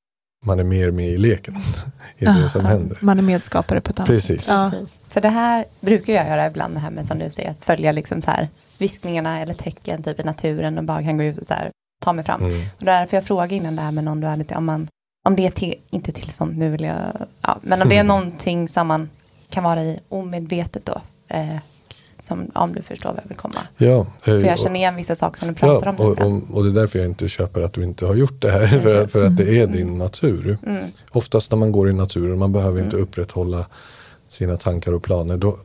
man 0.46 0.58
är 0.60 0.64
mer 0.64 0.90
med 0.90 1.08
i 1.08 1.16
leken 1.18 1.54
i 2.18 2.24
det 2.24 2.48
som 2.48 2.64
händer. 2.64 2.98
Man 3.02 3.18
är 3.18 3.22
medskapare 3.22 3.80
på 3.80 3.90
ett 3.90 3.98
annat 3.98 4.08
Precis. 4.08 4.40
sätt. 4.44 4.48
Ja. 4.48 4.70
Precis. 4.72 4.94
För 5.08 5.20
det 5.20 5.28
här 5.28 5.64
brukar 5.80 6.12
jag 6.12 6.26
göra 6.28 6.46
ibland, 6.46 6.74
det 6.74 6.80
här 6.80 6.90
med 6.90 7.06
som 7.06 7.18
du 7.18 7.30
säger, 7.30 7.50
att 7.50 7.64
följa 7.64 7.92
liksom 7.92 8.22
så 8.22 8.30
här 8.30 8.48
viskningarna 8.78 9.40
eller 9.40 9.54
tecken 9.54 10.02
typ 10.02 10.20
i 10.20 10.22
naturen 10.22 10.78
och 10.78 10.84
bara 10.84 11.02
kan 11.02 11.16
gå 11.16 11.24
ut 11.24 11.38
och 11.38 11.46
så 11.46 11.54
här, 11.54 11.70
ta 12.04 12.12
mig 12.12 12.24
fram. 12.24 12.42
Mm. 12.44 12.60
Och 12.78 12.84
därför 12.84 13.16
jag 13.16 13.24
frågade 13.24 13.54
innan 13.54 13.76
det 13.76 13.82
här 13.82 13.90
med 13.92 14.04
non-duality, 14.04 14.56
om, 14.56 14.64
man, 14.64 14.88
om 15.28 15.36
det 15.36 15.46
är 15.46 15.50
till, 15.50 15.74
inte 15.90 16.12
tillstånd, 16.12 16.58
nu 16.58 16.70
vill 16.70 16.82
jag, 16.84 16.96
ja, 17.42 17.58
men 17.62 17.82
om 17.82 17.88
det 17.88 17.96
är 17.96 18.04
någonting 18.14 18.68
som 18.68 18.86
man 18.86 19.10
kan 19.50 19.64
vara 19.64 19.82
i 19.82 20.00
omedvetet 20.08 20.86
då, 20.86 21.02
eh, 21.28 21.56
som, 22.18 22.50
om 22.54 22.74
du 22.74 22.82
förstår 22.82 23.10
vad 23.10 23.20
jag 23.24 23.28
vill 23.28 23.36
komma. 23.38 23.60
Ja, 23.76 23.98
eh, 24.00 24.06
För 24.20 24.44
jag 24.44 24.58
känner 24.58 24.76
igen 24.76 24.96
vissa 24.96 25.16
saker 25.16 25.38
som 25.38 25.48
du 25.48 25.54
pratar 25.54 25.94
ja 25.98 26.04
om. 26.24 26.42
och, 26.42 26.56
och, 26.56 26.64
det 26.64 26.70
är 26.70 26.74
därför 26.74 26.98
jag 26.98 27.08
inte 27.08 27.28
köper 27.28 27.60
att 27.60 27.72
du 27.72 27.82
inte 27.84 28.06
har 28.06 28.14
gjort 28.14 28.40
det 28.42 28.50
här. 28.50 28.66
För, 28.82 29.06
för 29.06 29.26
att 29.26 29.36
det 29.36 29.60
är 29.60 29.66
din 29.66 29.98
natur. 29.98 30.58
Mm, 30.66 30.84
Oftast 31.10 31.50
när 31.50 31.58
man 31.58 31.72
går 31.72 31.90
i 31.90 31.92
naturen, 31.92 32.38
man 32.38 32.52
behöver 32.52 32.82
inte 32.82 32.96
Mm. 32.96 33.08
upprätthålla 33.08 33.66
sina 34.28 34.56
tankar 34.56 34.92
och 34.92 35.02
planer. 35.02 35.36
Då, 35.36 35.58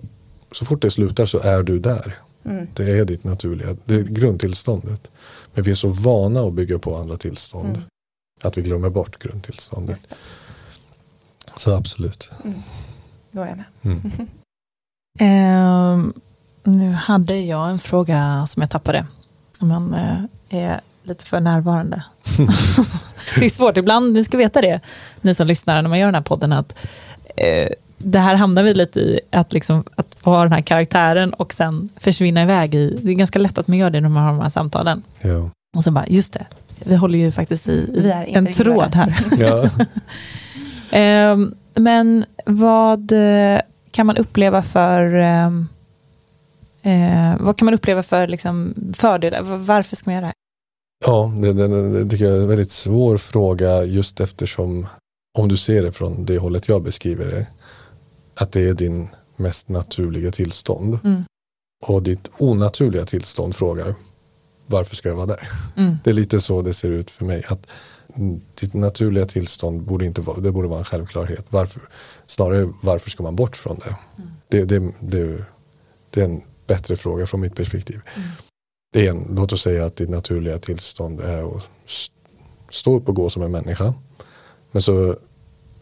så 0.52 0.66
fort 0.66 0.82
det 0.82 0.92
slutar 0.92 1.26
så 1.26 1.40
är 1.40 1.64
du 1.64 1.80
där. 1.80 2.18
mm, 2.46 2.68
Det 2.76 2.84
är 3.00 3.06
ditt 3.06 3.24
naturliga, 3.24 3.76
det 3.86 3.96
är 3.96 4.04
grundtillståndet. 4.04 5.12
Men 5.54 5.64
vi 5.64 5.72
är 5.72 5.76
så 5.76 5.88
vana 5.88 6.42
att 6.42 6.54
bygga 6.54 6.80
på 6.80 6.96
andra 6.96 7.18
tillstånd. 7.18 7.70
Mm. 7.70 7.82
Att 8.42 8.58
vi 8.58 8.62
glömmer 8.62 8.90
bort 8.90 9.20
grundtillståndet. 9.24 10.08
Så 11.58 11.74
absolut. 11.76 12.32
Då 13.40 13.44
är 13.44 13.48
jag 13.48 13.58
med. 13.58 13.66
Mm. 13.82 14.12
Ehm, 15.20 16.14
nu 16.64 16.92
hade 16.92 17.40
jag 17.40 17.70
en 17.70 17.80
fråga 17.80 18.46
som 18.48 18.62
jag 18.62 18.70
tappade. 18.70 19.06
Man 19.60 19.94
eh, 19.94 20.60
är 20.60 20.80
lite 21.04 21.26
för 21.26 21.40
närvarande. 21.40 22.04
det 23.40 23.46
är 23.46 23.50
svårt 23.50 23.78
ibland, 23.78 24.14
ni 24.14 24.24
ska 24.24 24.38
veta 24.38 24.62
det, 24.62 24.80
ni 25.22 25.36
som 25.36 25.48
lyssnar 25.48 25.82
när 25.82 25.90
man 25.90 26.00
gör 26.00 26.08
den 26.08 26.16
här 26.16 26.22
podden, 26.22 26.52
att 26.52 26.76
eh, 27.36 27.70
det 27.98 28.20
här 28.20 28.36
hamnar 28.36 28.64
vi 28.64 28.74
lite 28.74 29.00
i, 29.00 29.20
att, 29.32 29.54
liksom, 29.54 29.84
att 29.96 30.26
vara 30.26 30.44
den 30.44 30.54
här 30.54 30.62
karaktären 30.62 31.34
och 31.34 31.54
sen 31.54 31.90
försvinna 31.98 32.44
iväg 32.44 32.76
i, 32.76 33.00
det 33.04 33.12
är 33.12 33.16
ganska 33.16 33.40
lätt 33.40 33.58
att 33.58 33.68
man 33.68 33.78
gör 33.78 33.90
det 33.90 34.02
när 34.02 34.10
man 34.10 34.24
har 34.24 34.32
de 34.32 34.42
här 34.42 34.50
samtalen. 34.50 35.04
Ja. 35.22 35.50
Och 35.78 35.84
så 35.84 35.92
bara, 35.92 36.08
just 36.08 36.34
det, 36.34 36.46
vi 36.80 36.96
håller 36.96 37.20
ju 37.20 37.32
faktiskt 37.32 37.68
i, 37.68 37.72
i 38.28 38.34
en 38.34 38.54
tråd 38.54 38.96
här. 38.96 39.20
Ja. 39.38 39.70
Ehm, 40.92 41.56
men 41.74 42.26
vad 42.46 43.12
eh, 43.12 43.62
kan 43.92 44.06
man 44.08 44.18
uppleva 44.18 44.62
för 44.62 45.14
ehm, 45.14 45.68
eh, 46.82 47.36
vad 47.40 47.58
kan 47.58 47.66
man 47.66 47.74
uppleva 47.74 48.04
för 48.04 48.28
liksom, 48.28 48.74
fördelar? 48.98 49.42
Varför 49.42 49.96
ska 49.96 50.10
man 50.10 50.16
göra 50.16 50.22
det 50.22 50.28
här? 50.28 50.34
Ja, 51.06 51.34
det, 51.42 51.54
det, 51.54 52.04
det 52.04 52.10
tycker 52.10 52.26
jag 52.26 52.38
är 52.38 52.42
en 52.42 52.48
väldigt 52.48 52.72
svår 52.72 53.18
fråga 53.18 53.84
just 53.84 54.20
eftersom 54.20 54.88
om 55.38 55.48
du 55.48 55.58
ser 55.58 55.84
det 55.84 55.92
från 55.92 56.26
det 56.26 56.38
hållet 56.38 56.70
jag 56.70 56.84
beskriver 56.84 57.26
det, 57.26 57.48
att 58.36 58.52
det 58.52 58.70
är 58.70 58.74
din 58.74 59.08
mest 59.36 59.70
naturliga 59.70 60.32
tillstånd 60.32 61.00
Mm. 61.04 61.24
och 61.86 62.04
ditt 62.04 62.30
onaturliga 62.38 63.06
tillstånd 63.06 63.56
frågar 63.56 63.96
varför 64.66 64.96
ska 64.96 65.10
jag 65.10 65.16
vara 65.16 65.26
där? 65.26 65.50
Mm. 65.78 65.98
Det 66.04 66.10
är 66.10 66.14
lite 66.14 66.42
så 66.42 66.62
det 66.62 66.74
ser 66.74 66.90
ut 66.90 67.12
för 67.12 67.26
mig. 67.26 67.44
Att 67.48 67.68
ditt 68.60 68.74
naturliga 68.74 69.26
tillstånd 69.26 69.82
borde 69.82 70.06
inte 70.06 70.22
vara, 70.22 70.40
det 70.40 70.52
borde 70.52 70.68
vara 70.68 70.80
en 70.80 70.86
självklarhet. 70.86 71.46
Varför, 71.50 71.82
snarare 72.28 72.74
varför 72.82 73.10
ska 73.10 73.24
man 73.24 73.36
bort 73.36 73.58
från 73.58 73.80
det? 73.80 73.96
Det, 74.48 74.66
det, 74.66 74.92
det? 75.00 75.44
det 76.10 76.22
är 76.22 76.26
en 76.26 76.42
bättre 76.68 76.96
fråga 76.96 77.28
från 77.28 77.42
mitt 77.42 77.56
perspektiv. 77.56 78.02
Det 78.94 79.08
är 79.08 79.12
en, 79.12 79.28
låt 79.30 79.54
oss 79.54 79.62
säga 79.62 79.86
att 79.86 79.96
ditt 79.96 80.10
naturliga 80.10 80.58
tillstånd 80.60 81.22
är 81.22 81.58
att 81.58 81.64
st- 81.86 82.16
stå 82.70 82.96
upp 82.96 83.10
och 83.10 83.16
gå 83.16 83.30
som 83.30 83.42
en 83.42 83.52
människa. 83.52 83.94
Men 84.72 84.82
så 84.82 85.16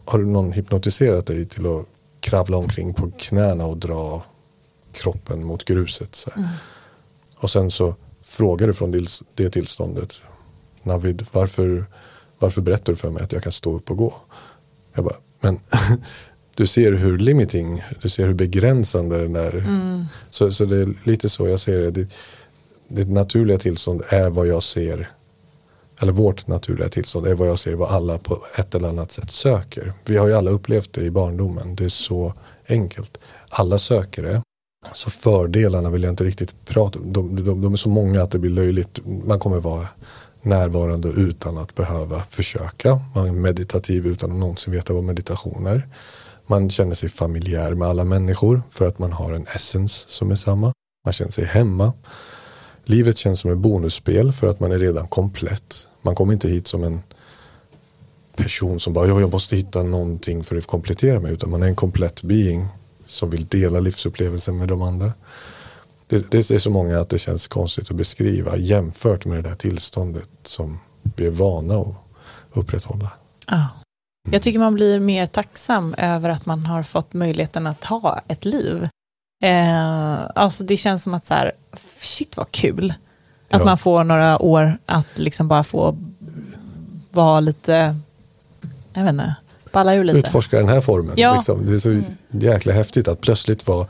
har 0.04 0.18
du 0.18 0.26
någon 0.26 0.52
hypnotiserat 0.52 1.26
dig 1.26 1.46
till 1.46 1.66
att 1.66 1.86
kravla 2.20 2.56
omkring 2.56 2.94
på 2.94 3.10
knäna 3.18 3.66
och 3.66 3.76
dra 3.76 4.22
kroppen 4.92 5.44
mot 5.44 5.64
gruset. 5.64 6.14
Så 6.14 6.30
här. 6.30 6.48
Och 7.36 7.50
sen 7.50 7.70
så 7.70 7.94
frågar 8.22 8.66
du 8.66 8.74
från 8.74 9.06
det 9.34 9.50
tillståndet. 9.50 10.22
Navid, 10.82 11.26
varför, 11.32 11.86
varför 12.38 12.60
berättar 12.60 12.92
du 12.92 12.96
för 12.96 13.10
mig 13.10 13.22
att 13.22 13.32
jag 13.32 13.42
kan 13.42 13.52
stå 13.52 13.76
upp 13.76 13.90
och 13.90 13.96
gå? 13.96 14.14
Jag 14.94 15.04
bara, 15.04 15.16
men 15.40 15.58
du 16.54 16.66
ser 16.66 16.92
hur 16.92 17.18
limiting, 17.18 17.82
du 18.02 18.08
ser 18.08 18.26
hur 18.26 18.34
begränsande 18.34 19.18
den 19.18 19.36
är. 19.36 20.06
Så, 20.30 20.52
så 20.52 20.64
det 20.64 20.76
är 20.76 20.94
lite 21.04 21.28
så 21.28 21.48
jag 21.48 21.60
ser 21.60 21.78
det. 21.78 21.90
Ditt, 21.90 22.12
ditt 22.88 23.08
naturliga 23.08 23.58
tillstånd 23.58 24.02
är 24.10 24.30
vad 24.30 24.46
jag 24.46 24.62
ser. 24.62 25.10
Eller 26.00 26.12
vårt 26.12 26.46
naturliga 26.46 26.88
tillstånd 26.88 27.26
är 27.26 27.34
vad 27.34 27.48
jag 27.48 27.58
ser 27.58 27.74
vad 27.74 27.90
alla 27.90 28.18
på 28.18 28.38
ett 28.58 28.74
eller 28.74 28.88
annat 28.88 29.12
sätt 29.12 29.30
söker. 29.30 29.92
Vi 30.04 30.16
har 30.16 30.28
ju 30.28 30.34
alla 30.34 30.50
upplevt 30.50 30.92
det 30.92 31.02
i 31.02 31.10
barndomen. 31.10 31.76
Det 31.76 31.84
är 31.84 31.88
så 31.88 32.34
enkelt. 32.68 33.18
Alla 33.48 33.78
söker 33.78 34.22
det. 34.22 34.42
Så 34.92 35.10
fördelarna 35.10 35.90
vill 35.90 36.02
jag 36.02 36.12
inte 36.12 36.24
riktigt 36.24 36.66
prata 36.66 36.98
om. 36.98 37.12
De, 37.12 37.44
de, 37.44 37.62
de 37.62 37.72
är 37.72 37.76
så 37.76 37.88
många 37.88 38.22
att 38.22 38.30
det 38.30 38.38
blir 38.38 38.50
löjligt. 38.50 39.00
Man 39.04 39.38
kommer 39.38 39.60
vara 39.60 39.88
närvarande 40.48 41.08
utan 41.08 41.58
att 41.58 41.74
behöva 41.74 42.22
försöka. 42.30 43.00
Man 43.14 43.26
är 43.26 43.32
meditativ 43.32 44.06
utan 44.06 44.32
att 44.32 44.38
någonsin 44.38 44.72
veta 44.72 44.94
vad 44.94 45.04
meditation 45.04 45.66
är. 45.66 45.88
Man 46.46 46.70
känner 46.70 46.94
sig 46.94 47.08
familjär 47.08 47.74
med 47.74 47.88
alla 47.88 48.04
människor 48.04 48.62
för 48.70 48.86
att 48.86 48.98
man 48.98 49.12
har 49.12 49.32
en 49.32 49.46
essens 49.54 49.92
som 50.08 50.30
är 50.30 50.36
samma. 50.36 50.72
Man 51.04 51.12
känner 51.12 51.32
sig 51.32 51.44
hemma. 51.44 51.92
Livet 52.84 53.16
känns 53.16 53.40
som 53.40 53.52
ett 53.52 53.58
bonusspel 53.58 54.32
för 54.32 54.46
att 54.46 54.60
man 54.60 54.72
är 54.72 54.78
redan 54.78 55.08
komplett. 55.08 55.86
Man 56.02 56.14
kommer 56.14 56.32
inte 56.32 56.48
hit 56.48 56.66
som 56.66 56.84
en 56.84 57.00
person 58.36 58.80
som 58.80 58.92
bara, 58.92 59.06
jag 59.06 59.32
måste 59.32 59.56
hitta 59.56 59.82
någonting 59.82 60.44
för 60.44 60.56
att 60.56 60.66
komplettera 60.66 61.20
mig. 61.20 61.32
Utan 61.32 61.50
man 61.50 61.62
är 61.62 61.66
en 61.66 61.76
komplett 61.76 62.22
being 62.22 62.66
som 63.06 63.30
vill 63.30 63.46
dela 63.46 63.80
livsupplevelsen 63.80 64.58
med 64.58 64.68
de 64.68 64.82
andra. 64.82 65.12
Det, 66.08 66.30
det 66.30 66.50
är 66.50 66.58
så 66.58 66.70
många 66.70 67.00
att 67.00 67.08
det 67.08 67.18
känns 67.18 67.48
konstigt 67.48 67.90
att 67.90 67.96
beskriva 67.96 68.56
jämfört 68.56 69.24
med 69.24 69.38
det 69.44 69.48
där 69.48 69.56
tillståndet 69.56 70.28
som 70.42 70.78
vi 71.16 71.26
är 71.26 71.30
vana 71.30 71.74
att 71.78 71.94
upprätthålla. 72.52 73.12
Ja. 73.50 73.66
Jag 74.30 74.42
tycker 74.42 74.58
man 74.58 74.74
blir 74.74 75.00
mer 75.00 75.26
tacksam 75.26 75.94
över 75.98 76.30
att 76.30 76.46
man 76.46 76.66
har 76.66 76.82
fått 76.82 77.12
möjligheten 77.12 77.66
att 77.66 77.84
ha 77.84 78.20
ett 78.28 78.44
liv. 78.44 78.88
Eh, 79.44 80.20
alltså 80.34 80.64
det 80.64 80.76
känns 80.76 81.02
som 81.02 81.14
att 81.14 81.26
så 81.26 81.34
här, 81.34 81.52
shit 81.98 82.36
vad 82.36 82.50
kul. 82.50 82.94
Att 83.50 83.60
Ja. 83.60 83.64
man 83.64 83.78
får 83.78 84.04
några 84.04 84.42
år 84.42 84.78
att 84.86 85.18
liksom 85.18 85.48
bara 85.48 85.64
få 85.64 85.98
vara 87.10 87.40
lite, 87.40 87.96
jag 88.92 89.02
vet 89.02 89.12
inte, 89.12 89.34
balla 89.72 89.94
ur 89.94 90.04
lite. 90.04 90.18
Utforska 90.18 90.58
den 90.58 90.68
här 90.68 90.80
formen. 90.80 91.14
Ja. 91.16 91.34
Liksom. 91.34 91.66
Det 91.66 91.74
är 91.74 91.78
så 91.78 92.00
jäkla 92.30 92.72
häftigt 92.72 93.08
att 93.08 93.20
plötsligt 93.20 93.66
vara, 93.66 93.86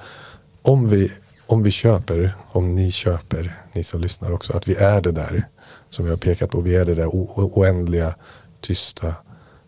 om 0.63 0.89
vi, 0.89 1.13
om 1.49 1.63
vi 1.63 1.71
köper, 1.71 2.35
om 2.53 2.75
ni 2.75 2.91
köper, 2.91 3.63
ni 3.73 3.85
som 3.85 4.01
lyssnar 4.01 4.33
också, 4.33 4.57
att 4.57 4.69
vi 4.69 4.75
är 4.75 5.01
det 5.03 5.13
där 5.13 5.49
som 5.91 6.05
vi 6.05 6.11
har 6.11 6.19
pekat 6.19 6.51
på, 6.51 6.61
vi 6.61 6.77
är 6.77 6.85
det 6.85 6.95
där 6.95 7.09
oändliga, 7.13 8.15
tysta 8.61 9.15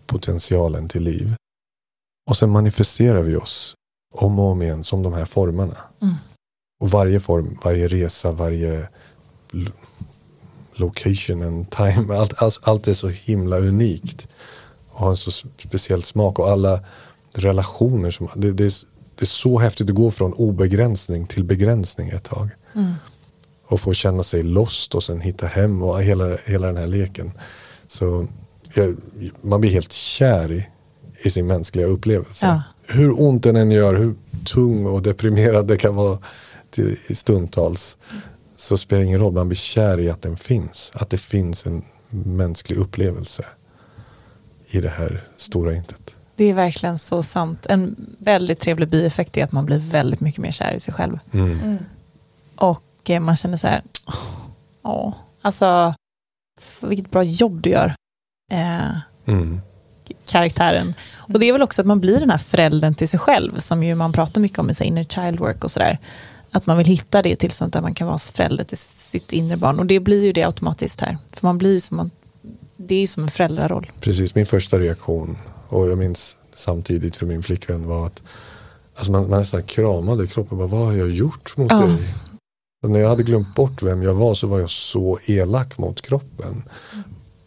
potentialen 0.06 0.88
till 0.88 1.02
liv. 1.02 1.34
Och 2.30 2.36
sen 2.36 2.50
manifesterar 2.50 3.22
vi 3.22 3.36
oss 3.36 3.74
om 4.14 4.38
och 4.38 4.44
om 4.44 4.62
igen 4.62 4.84
som 4.84 5.02
de 5.02 5.12
här 5.12 5.24
formerna. 5.24 5.76
Mm. 6.02 6.14
Och 6.80 6.90
varje 6.90 7.20
form, 7.20 7.58
varje 7.64 7.88
resa, 7.88 8.32
varje 8.32 8.88
lo- 9.50 9.72
location 10.72 11.42
and 11.42 11.70
time, 11.70 12.14
allt, 12.18 12.42
allt, 12.42 12.68
allt 12.68 12.88
är 12.88 12.94
så 12.94 13.08
himla 13.08 13.58
unikt. 13.58 14.28
Och 14.88 15.00
har 15.00 15.10
en 15.10 15.16
så 15.16 15.30
speciell 15.30 16.02
smak 16.02 16.38
och 16.38 16.48
alla 16.48 16.84
relationer 17.34 18.10
som, 18.10 18.28
det, 18.36 18.52
det, 18.52 18.64
är, 18.64 18.72
det 19.20 19.24
är 19.24 19.26
så 19.26 19.58
häftigt 19.58 19.88
att 19.88 19.94
gå 19.94 20.10
från 20.10 20.32
obegränsning 20.32 21.26
till 21.26 21.44
begränsning 21.44 22.08
ett 22.08 22.24
tag. 22.24 22.48
Mm. 22.74 22.92
Och 23.66 23.80
få 23.80 23.94
känna 23.94 24.22
sig 24.22 24.42
lost 24.42 24.94
och 24.94 25.02
sen 25.02 25.20
hitta 25.20 25.46
hem 25.46 25.82
och 25.82 26.02
hela, 26.02 26.36
hela 26.36 26.66
den 26.66 26.76
här 26.76 26.86
leken. 26.86 27.32
Så 27.86 28.26
jag, 28.74 28.96
man 29.40 29.60
blir 29.60 29.70
helt 29.70 29.92
kär 29.92 30.52
i, 30.52 30.68
i 31.24 31.30
sin 31.30 31.46
mänskliga 31.46 31.86
upplevelse. 31.86 32.46
Ja. 32.46 32.62
Hur 32.94 33.20
ont 33.20 33.42
den 33.42 33.56
än 33.56 33.70
gör, 33.70 33.94
hur 33.94 34.14
tung 34.44 34.86
och 34.86 35.02
deprimerad 35.02 35.66
det 35.66 35.76
kan 35.76 35.94
vara 35.94 36.18
till, 36.70 36.96
stundtals. 37.16 37.98
Så 38.56 38.78
spelar 38.78 39.00
det 39.00 39.06
ingen 39.06 39.20
roll, 39.20 39.32
man 39.32 39.48
blir 39.48 39.56
kär 39.56 40.00
i 40.00 40.10
att 40.10 40.22
den 40.22 40.36
finns. 40.36 40.92
Att 40.94 41.10
det 41.10 41.18
finns 41.18 41.66
en 41.66 41.84
mänsklig 42.10 42.76
upplevelse 42.76 43.44
i 44.66 44.80
det 44.80 44.88
här 44.88 45.22
stora 45.36 45.74
intet. 45.74 46.14
Det 46.40 46.44
är 46.44 46.54
verkligen 46.54 46.98
så 46.98 47.22
sant. 47.22 47.66
En 47.68 47.96
väldigt 48.18 48.60
trevlig 48.60 48.88
bieffekt 48.88 49.36
är 49.36 49.44
att 49.44 49.52
man 49.52 49.66
blir 49.66 49.78
väldigt 49.78 50.20
mycket 50.20 50.40
mer 50.40 50.52
kär 50.52 50.72
i 50.72 50.80
sig 50.80 50.94
själv. 50.94 51.18
Mm. 51.32 51.78
Och 52.56 53.10
eh, 53.10 53.20
man 53.20 53.36
känner 53.36 53.56
så 53.56 53.66
här, 53.66 53.82
ja, 54.82 55.12
alltså, 55.42 55.94
vilket 56.80 57.10
bra 57.10 57.22
jobb 57.22 57.60
du 57.62 57.70
gör. 57.70 57.94
Eh, 58.52 58.90
Mm. 59.26 59.60
karaktären. 60.30 60.94
Och 61.16 61.40
det 61.40 61.46
är 61.48 61.52
väl 61.52 61.62
också 61.62 61.82
att 61.82 61.86
man 61.86 62.00
blir 62.00 62.20
den 62.20 62.30
här 62.30 62.38
föräldern 62.38 62.94
till 62.94 63.08
sig 63.08 63.20
själv, 63.20 63.58
som 63.58 63.82
ju 63.82 63.94
man 63.94 64.12
pratar 64.12 64.40
mycket 64.40 64.58
om 64.58 64.70
i 64.70 64.74
så 64.74 64.84
inner 64.84 65.04
child 65.04 65.38
work 65.40 65.64
och 65.64 65.70
sådär. 65.70 65.98
Att 66.50 66.66
man 66.66 66.76
vill 66.76 66.86
hitta 66.86 67.22
det 67.22 67.36
tillståndet 67.36 67.72
där 67.72 67.80
man 67.80 67.94
kan 67.94 68.06
vara 68.06 68.18
förälder 68.18 68.64
till 68.64 68.78
sitt 68.78 69.32
inre 69.32 69.56
barn. 69.56 69.78
Och 69.78 69.86
det 69.86 70.00
blir 70.00 70.24
ju 70.24 70.32
det 70.32 70.42
automatiskt 70.44 71.00
här. 71.00 71.18
För 71.32 71.46
man 71.46 71.58
blir 71.58 71.72
ju 71.72 71.80
som 71.80 71.96
man, 71.96 72.10
det 72.76 72.94
är 72.94 73.00
ju 73.00 73.06
som 73.06 73.22
en 73.22 73.30
föräldraroll. 73.30 73.90
Precis, 74.00 74.34
min 74.34 74.46
första 74.46 74.78
reaktion 74.78 75.38
och 75.70 75.88
jag 75.88 75.98
minns 75.98 76.36
samtidigt 76.54 77.16
för 77.16 77.26
min 77.26 77.42
flickvän 77.42 77.86
var 77.86 78.06
att 78.06 78.22
alltså 78.94 79.12
man, 79.12 79.30
man 79.30 79.38
nästan 79.38 79.62
kramade 79.62 80.26
kroppen. 80.26 80.58
Bara, 80.58 80.66
Vad 80.68 80.86
har 80.86 80.92
jag 80.94 81.10
gjort 81.10 81.56
mot 81.56 81.70
Ja. 81.70 81.78
dig? 81.78 81.96
Och 82.82 82.90
när 82.90 83.00
jag 83.00 83.08
hade 83.08 83.22
glömt 83.22 83.54
bort 83.54 83.82
vem 83.82 84.02
jag 84.02 84.14
var 84.14 84.34
så 84.34 84.46
var 84.46 84.58
jag 84.60 84.70
så 84.70 85.18
elak 85.28 85.78
mot 85.78 86.02
kroppen. 86.02 86.62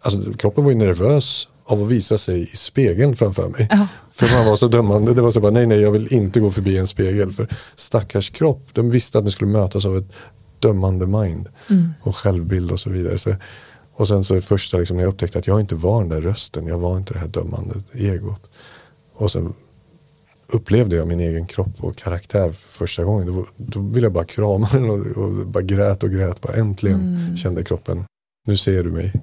Alltså, 0.03 0.33
kroppen 0.33 0.63
var 0.63 0.71
ju 0.71 0.77
nervös 0.77 1.47
av 1.65 1.83
att 1.83 1.89
visa 1.89 2.17
sig 2.17 2.41
i 2.41 2.45
spegeln 2.45 3.15
framför 3.15 3.49
mig. 3.49 3.67
Ja. 3.71 3.87
För 4.11 4.37
man 4.37 4.45
var 4.45 4.55
så 4.55 4.67
dömande. 4.67 5.13
Det 5.13 5.21
var 5.21 5.31
så 5.31 5.39
bara, 5.39 5.51
nej 5.51 5.65
nej 5.67 5.79
jag 5.79 5.91
vill 5.91 6.13
inte 6.13 6.39
gå 6.39 6.51
förbi 6.51 6.77
en 6.77 6.87
spegel. 6.87 7.31
För 7.31 7.47
stackars 7.75 8.29
kropp, 8.29 8.61
de 8.73 8.89
visste 8.89 9.17
att 9.17 9.23
den 9.23 9.31
skulle 9.31 9.51
mötas 9.51 9.85
av 9.85 9.97
ett 9.97 10.11
dömande 10.59 11.07
mind. 11.07 11.47
Och 12.01 12.15
självbild 12.15 12.71
och 12.71 12.79
så 12.79 12.89
vidare. 12.89 13.19
Så, 13.19 13.35
och 13.93 14.07
sen 14.07 14.23
så 14.23 14.41
första 14.41 14.77
liksom, 14.77 14.97
när 14.97 15.03
jag 15.03 15.13
upptäckte 15.13 15.39
att 15.39 15.47
jag 15.47 15.59
inte 15.59 15.75
var 15.75 16.01
den 16.01 16.09
där 16.09 16.21
rösten. 16.21 16.67
Jag 16.67 16.79
var 16.79 16.97
inte 16.97 17.13
det 17.13 17.19
här 17.19 17.27
dömande 17.27 17.75
egot. 17.93 18.41
Och 19.13 19.31
sen 19.31 19.53
upplevde 20.47 20.95
jag 20.95 21.07
min 21.07 21.19
egen 21.19 21.45
kropp 21.45 21.83
och 21.83 21.95
karaktär 21.95 22.51
för 22.51 22.73
första 22.73 23.03
gången. 23.03 23.27
Då, 23.27 23.45
då 23.57 23.79
ville 23.79 24.05
jag 24.05 24.13
bara 24.13 24.25
krama 24.25 24.67
den 24.71 24.89
och, 24.89 24.97
och 24.97 25.47
bara 25.47 25.63
grät 25.63 26.03
och 26.03 26.09
grät. 26.09 26.41
Bara 26.41 26.53
äntligen 26.53 27.37
kände 27.37 27.63
kroppen, 27.63 28.05
nu 28.47 28.57
ser 28.57 28.83
du 28.83 28.91
mig. 28.91 29.13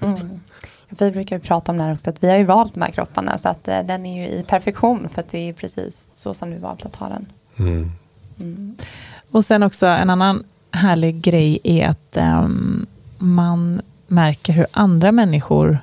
Mm. 0.00 0.40
Vi 0.88 1.10
brukar 1.10 1.36
ju 1.36 1.42
prata 1.42 1.72
om 1.72 1.78
det 1.78 1.84
här 1.84 1.92
också, 1.92 2.10
att 2.10 2.22
vi 2.22 2.30
har 2.30 2.36
ju 2.36 2.44
valt 2.44 2.74
de 2.74 2.82
här 2.82 2.90
kropparna 2.90 3.38
så 3.38 3.48
att 3.48 3.68
eh, 3.68 3.82
den 3.82 4.06
är 4.06 4.22
ju 4.22 4.28
i 4.28 4.44
perfektion 4.44 5.08
för 5.08 5.20
att 5.20 5.28
det 5.28 5.48
är 5.48 5.52
precis 5.52 6.10
så 6.14 6.34
som 6.34 6.50
vi 6.50 6.58
valt 6.58 6.86
att 6.86 6.96
ha 6.96 7.08
den. 7.08 7.26
Mm. 7.58 7.90
Mm. 8.40 8.76
Och 9.30 9.44
sen 9.44 9.62
också 9.62 9.86
en 9.86 10.10
annan 10.10 10.44
härlig 10.70 11.20
grej 11.20 11.58
är 11.64 11.88
att 11.88 12.16
ehm, 12.16 12.86
man 13.18 13.80
märker 14.08 14.52
hur 14.52 14.66
andra 14.70 15.12
människor 15.12 15.78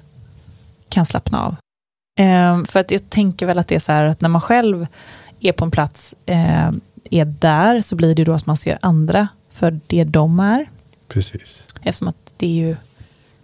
kan 0.90 1.06
slappna 1.06 1.44
av. 1.46 1.56
Ehm, 2.20 2.66
för 2.66 2.80
att 2.80 2.92
jag 2.92 3.10
tänker 3.10 3.46
väl 3.46 3.60
att 3.60 3.68
det 3.68 3.76
är 3.76 3.80
så 3.80 3.92
här 3.92 4.06
att 4.06 4.22
när 4.22 4.30
man 4.30 4.42
själv 4.42 4.88
är 5.40 5.52
på 5.52 5.66
en 5.66 5.72
plats, 5.72 6.16
ehm, 6.26 6.82
är 7.12 7.26
där, 7.26 7.82
så 7.82 7.96
blir 7.96 8.16
det 8.16 8.24
då 8.24 8.34
att 8.34 8.46
man 8.46 8.58
ser 8.58 8.78
andra 8.82 9.28
för 9.54 9.80
det 9.88 10.04
de 10.04 10.40
är. 10.40 10.70
Precis. 11.08 11.64
Eftersom 11.82 12.08
att 12.08 12.34
det 12.38 12.46
är 12.48 12.68
ju 12.68 12.76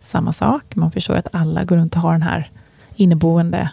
samma 0.02 0.34
sak. 0.34 0.76
Man 0.76 0.92
förstår 0.92 1.16
att 1.16 1.28
alla 1.32 1.64
går 1.64 1.76
runt 1.76 1.96
och 1.96 2.02
har 2.02 2.12
den 2.12 2.22
här 2.22 2.52
inneboende. 2.96 3.70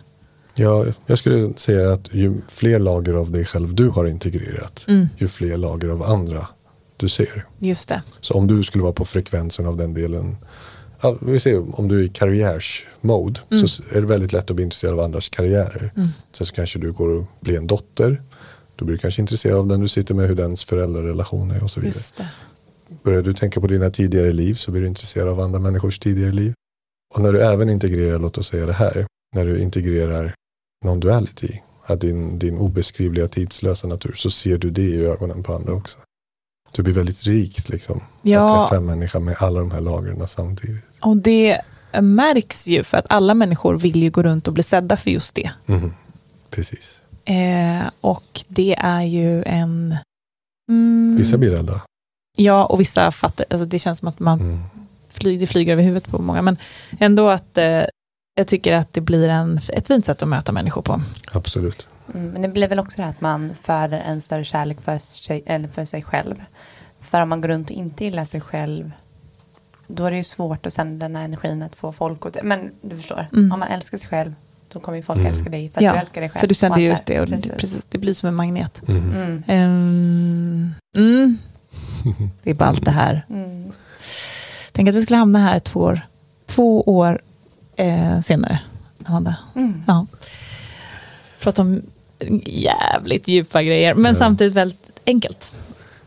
Ja, 0.55 0.85
jag 1.07 1.19
skulle 1.19 1.53
säga 1.53 1.93
att 1.93 2.15
ju 2.15 2.35
fler 2.49 2.79
lager 2.79 3.15
av 3.15 3.31
dig 3.31 3.45
själv 3.45 3.75
du 3.75 3.89
har 3.89 4.07
integrerat, 4.07 4.85
Mm, 4.89 5.09
ju 5.17 5.29
fler 5.29 5.57
lager 5.57 5.89
av 5.89 6.03
andra 6.03 6.47
du 6.97 7.09
ser. 7.09 7.47
just 7.59 7.89
det. 7.89 8.03
Så 8.21 8.35
om 8.35 8.47
du 8.47 8.63
skulle 8.63 8.83
vara 8.83 8.93
på 8.93 9.05
frekvensen 9.05 9.67
av 9.67 9.77
den 9.77 9.95
delen, 9.95 10.37
vi 11.21 11.41
ser 11.41 11.81
om 11.81 11.89
du 11.89 12.01
är 12.01 12.05
i 12.05 12.09
karriärsmode 12.09 13.41
Mm. 13.51 13.69
så 13.69 13.83
är 13.93 14.01
det 14.01 14.07
väldigt 14.07 14.33
lätt 14.33 14.51
att 14.51 14.57
bli 14.57 14.65
intresserad 14.65 14.95
av 14.95 15.01
andras 15.01 15.29
karriärer. 15.29 15.93
Mm. 15.97 16.09
Sen 16.33 16.47
så 16.47 16.55
kanske 16.55 16.79
du 16.79 16.93
går 16.93 17.09
och 17.09 17.25
blir 17.41 17.57
en 17.57 17.67
dotter, 17.67 18.23
då 18.77 18.85
blir 18.85 18.97
du 18.97 18.99
kanske 18.99 19.21
intresserad 19.21 19.59
av 19.59 19.67
den 19.67 19.81
du 19.81 19.89
sitter 19.89 20.15
med, 20.15 20.29
hur 20.29 20.35
dens 20.35 20.65
föräldrarelation 20.65 21.51
är 21.51 21.63
och 21.65 21.71
så 21.71 21.81
vidare. 21.81 21.95
Börjar 23.05 23.23
du 23.23 23.35
tänka 23.35 23.61
på 23.61 23.67
dina 23.67 23.91
tidigare 23.91 24.33
liv 24.33 24.55
så 24.55 24.71
blir 24.71 24.83
du 24.83 24.89
intresserad 24.89 25.29
av 25.29 25.41
andra 25.41 25.59
människors 25.59 25.99
tidigare 25.99 26.33
liv. 26.33 26.53
Och 27.15 27.23
när 27.23 27.33
du 27.33 27.41
även 27.41 27.71
integrerar, 27.71 28.19
låt 28.19 28.39
oss 28.39 28.49
säga 28.49 28.67
det 28.67 28.73
här, 28.73 29.07
när 29.35 29.45
du 29.45 29.61
integrerar 29.61 30.35
non-duality, 30.85 31.59
att 31.87 32.01
din, 32.01 32.39
din 32.39 32.59
obeskrivliga 32.59 33.29
tidslösa 33.29 33.89
natur, 33.89 34.13
så 34.17 34.31
ser 34.31 34.59
du 34.59 34.71
det 34.71 34.83
i 34.83 35.07
ögonen 35.07 35.43
på 35.43 35.53
andra 35.53 35.73
också. 35.73 35.99
Det 36.77 36.83
blir 36.83 36.95
väldigt 36.95 37.25
rikt 37.25 37.69
liksom, 37.69 37.97
att 37.97 38.05
Ja, 38.23 38.63
träffa 38.69 38.77
en 38.77 38.87
människa 38.87 39.21
med 39.21 39.37
alla 39.41 39.61
de 39.61 39.71
här 39.71 39.81
lagren 39.81 40.27
samtidigt. 40.29 40.85
och 41.01 41.17
det 41.17 41.61
märks 42.01 42.67
ju 42.67 42.85
för 42.85 42.97
att 42.99 43.07
alla 43.09 43.35
människor 43.35 43.75
vill 43.79 44.03
ju 44.03 44.11
gå 44.11 44.23
runt 44.23 44.49
och 44.49 44.55
bli 44.55 44.63
sedda 44.63 44.97
för 44.97 45.11
just 45.11 45.35
det. 45.35 45.51
Mhm. 45.67 45.95
Precis. 46.51 47.01
Eh, 47.25 47.91
och 48.01 48.45
det 48.49 48.75
är 48.79 49.03
ju 49.03 49.43
en... 49.43 49.97
Mm, 50.71 51.17
Vissa 51.19 51.39
blir 51.39 51.51
rädda. 51.51 51.83
Ja, 52.37 52.65
och 52.65 52.81
vissa 52.81 53.13
fattar, 53.13 53.47
alltså 53.51 53.67
det 53.67 53.79
känns 53.79 53.99
som 53.99 54.09
att 54.09 54.19
man 54.19 54.41
Mm. 54.41 54.59
flyger, 55.11 55.41
det 55.41 55.47
flyger 55.47 55.73
över 55.73 55.83
huvudet 55.83 56.11
på 56.11 56.23
många, 56.23 56.43
men 56.43 56.57
ändå 57.01 57.29
att 57.29 57.59
eh, 57.59 57.83
jag 58.35 58.47
tycker 58.47 58.75
att 58.75 58.93
det 58.93 59.01
blir 59.01 59.29
en, 59.29 59.61
ett 59.73 59.87
fint 59.87 60.07
sätt 60.07 60.23
att 60.23 60.29
möta 60.29 60.53
människor 60.53 60.83
på. 60.83 61.03
Absolut. 61.33 61.89
Mm, 62.15 62.31
men 62.31 62.43
det 62.43 62.49
blir 62.49 62.69
väl 62.69 62.79
också 62.79 62.97
det 62.97 63.03
här 63.03 63.11
att 63.11 63.21
man 63.21 63.55
föder 63.63 64.01
en 64.01 64.21
större 64.21 64.45
kärlek 64.45 64.81
för 64.81 64.99
sig, 64.99 65.43
eller 65.47 65.69
för 65.69 65.85
sig 65.85 66.03
själv. 66.03 66.35
För 67.01 67.21
om 67.21 67.29
man 67.29 67.41
går 67.41 67.49
runt 67.49 67.71
och 67.71 67.77
inte 67.77 68.05
gillar 68.05 68.25
sig 68.25 68.41
själv, 68.41 68.91
då 69.87 70.05
är 70.05 70.11
det 70.11 70.17
ju 70.17 70.25
svårt 70.25 70.67
att 70.67 70.73
sända 70.73 71.09
den 71.09 71.17
här 71.17 71.25
energin 71.25 71.63
att 71.63 71.77
få 71.77 71.93
folk 71.93 72.27
att... 72.27 72.37
Men 72.43 72.71
du 72.83 72.97
förstår, 72.97 73.27
Mm. 73.33 73.53
om 73.53 73.61
man 73.61 73.69
älskar 73.69 73.99
sig 73.99 74.09
själv, 74.09 74.35
då 74.73 74.81
kommer 74.81 74.97
ju 74.97 75.03
folk 75.03 75.19
Mm. 75.21 75.33
älska 75.33 75.51
dig 75.51 75.69
för 75.69 75.79
att 75.81 75.85
Ja, 75.85 75.93
du 75.93 75.99
älskar 75.99 76.21
dig 76.21 76.31
själv. 76.31 76.41
För 76.41 76.47
du 76.47 76.55
sänder 76.55 76.79
ju 76.79 76.93
ut 76.93 77.07
det 77.07 77.21
och 77.21 77.27
det, 77.27 77.37
Precis. 77.37 77.53
precis, 77.53 77.87
det 77.89 77.99
blir 77.99 78.15
som 78.15 78.29
en 78.29 78.35
magnet. 78.35 78.89
Mm. 78.89 79.13
Mm. 79.15 79.43
Ehm, 79.47 80.75
mm. 80.97 81.39
Det 82.43 82.51
är 82.51 82.55
bara 82.55 82.69
allt 82.69 82.85
det 82.85 82.91
här. 82.91 83.25
Mm. 83.31 83.71
Tänk 84.73 84.89
att 84.89 84.95
vi 84.95 85.03
skulle 85.03 85.17
hamna 85.19 85.39
här 85.39 85.59
två 85.59 85.81
år, 85.81 86.01
två 86.47 86.83
år 86.83 87.21
eh, 87.77 88.21
senare. 88.21 88.61
Amanda. 89.05 89.37
Mm. 89.55 89.83
Ja. 89.87 90.07
Prata 91.41 91.63
om 91.63 91.83
jävligt 92.47 93.29
djupa 93.29 93.63
grejer, 93.63 93.95
men 93.95 94.13
Ja. 94.13 94.19
samtidigt 94.19 94.55
väldigt 94.55 94.91
enkelt. 95.07 95.53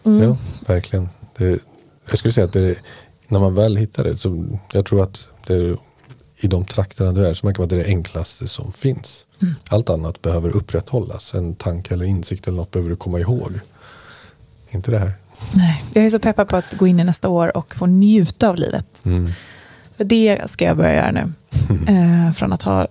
Mm. 0.06 0.24
Ja, 0.24 0.38
verkligen. 0.68 1.10
Det, 1.38 1.60
jag 2.10 2.18
skulle 2.18 2.32
säga 2.32 2.46
att 2.46 2.54
det 2.54 2.70
är, 2.70 2.76
när 3.28 3.40
man 3.40 3.56
väl 3.56 3.78
hittar 3.78 4.04
det, 4.04 4.18
så 4.18 4.60
jag 4.74 4.86
tror 4.86 5.04
att 5.04 5.30
det 5.48 5.54
är, 5.54 5.78
i 6.44 6.48
de 6.48 6.66
trakterna 6.66 7.12
du 7.12 7.28
är 7.28 7.34
så 7.34 7.46
märker 7.46 7.60
man 7.60 7.64
att 7.64 7.70
det 7.70 7.76
är 7.76 7.84
det 7.84 7.90
enklaste 7.90 8.48
som 8.48 8.74
finns. 8.74 9.28
Mm. 9.42 9.54
Allt 9.70 9.90
annat 9.90 10.22
behöver 10.22 10.50
upprätthållas. 10.50 11.34
En 11.34 11.56
tanke 11.56 11.94
eller 11.94 12.06
insikt 12.06 12.48
eller 12.48 12.58
något 12.58 12.72
behöver 12.72 12.90
du 12.90 12.96
komma 12.96 13.20
ihåg. 13.20 13.60
Inte 14.70 14.92
det 14.92 15.00
här. 15.00 15.12
Nej, 15.56 15.84
jag 15.94 16.06
är 16.06 16.10
så 16.10 16.20
peppad 16.20 16.48
på 16.48 16.56
att 16.58 16.74
gå 16.78 16.88
in 16.88 17.00
i 17.00 17.04
nästa 17.04 17.30
år 17.30 17.58
och 17.58 17.76
få 17.76 17.86
njuta 17.86 18.50
av 18.50 18.56
livet. 18.56 18.86
Mm. 19.04 19.28
För 19.98 20.04
det 20.04 20.42
ska 20.46 20.66
jag 20.66 20.78
börja 20.78 20.96
göra 20.96 21.12
nu. 21.12 21.34
Eh, 21.88 22.34
från 22.34 22.54
att 22.54 22.64
ha 22.64 22.88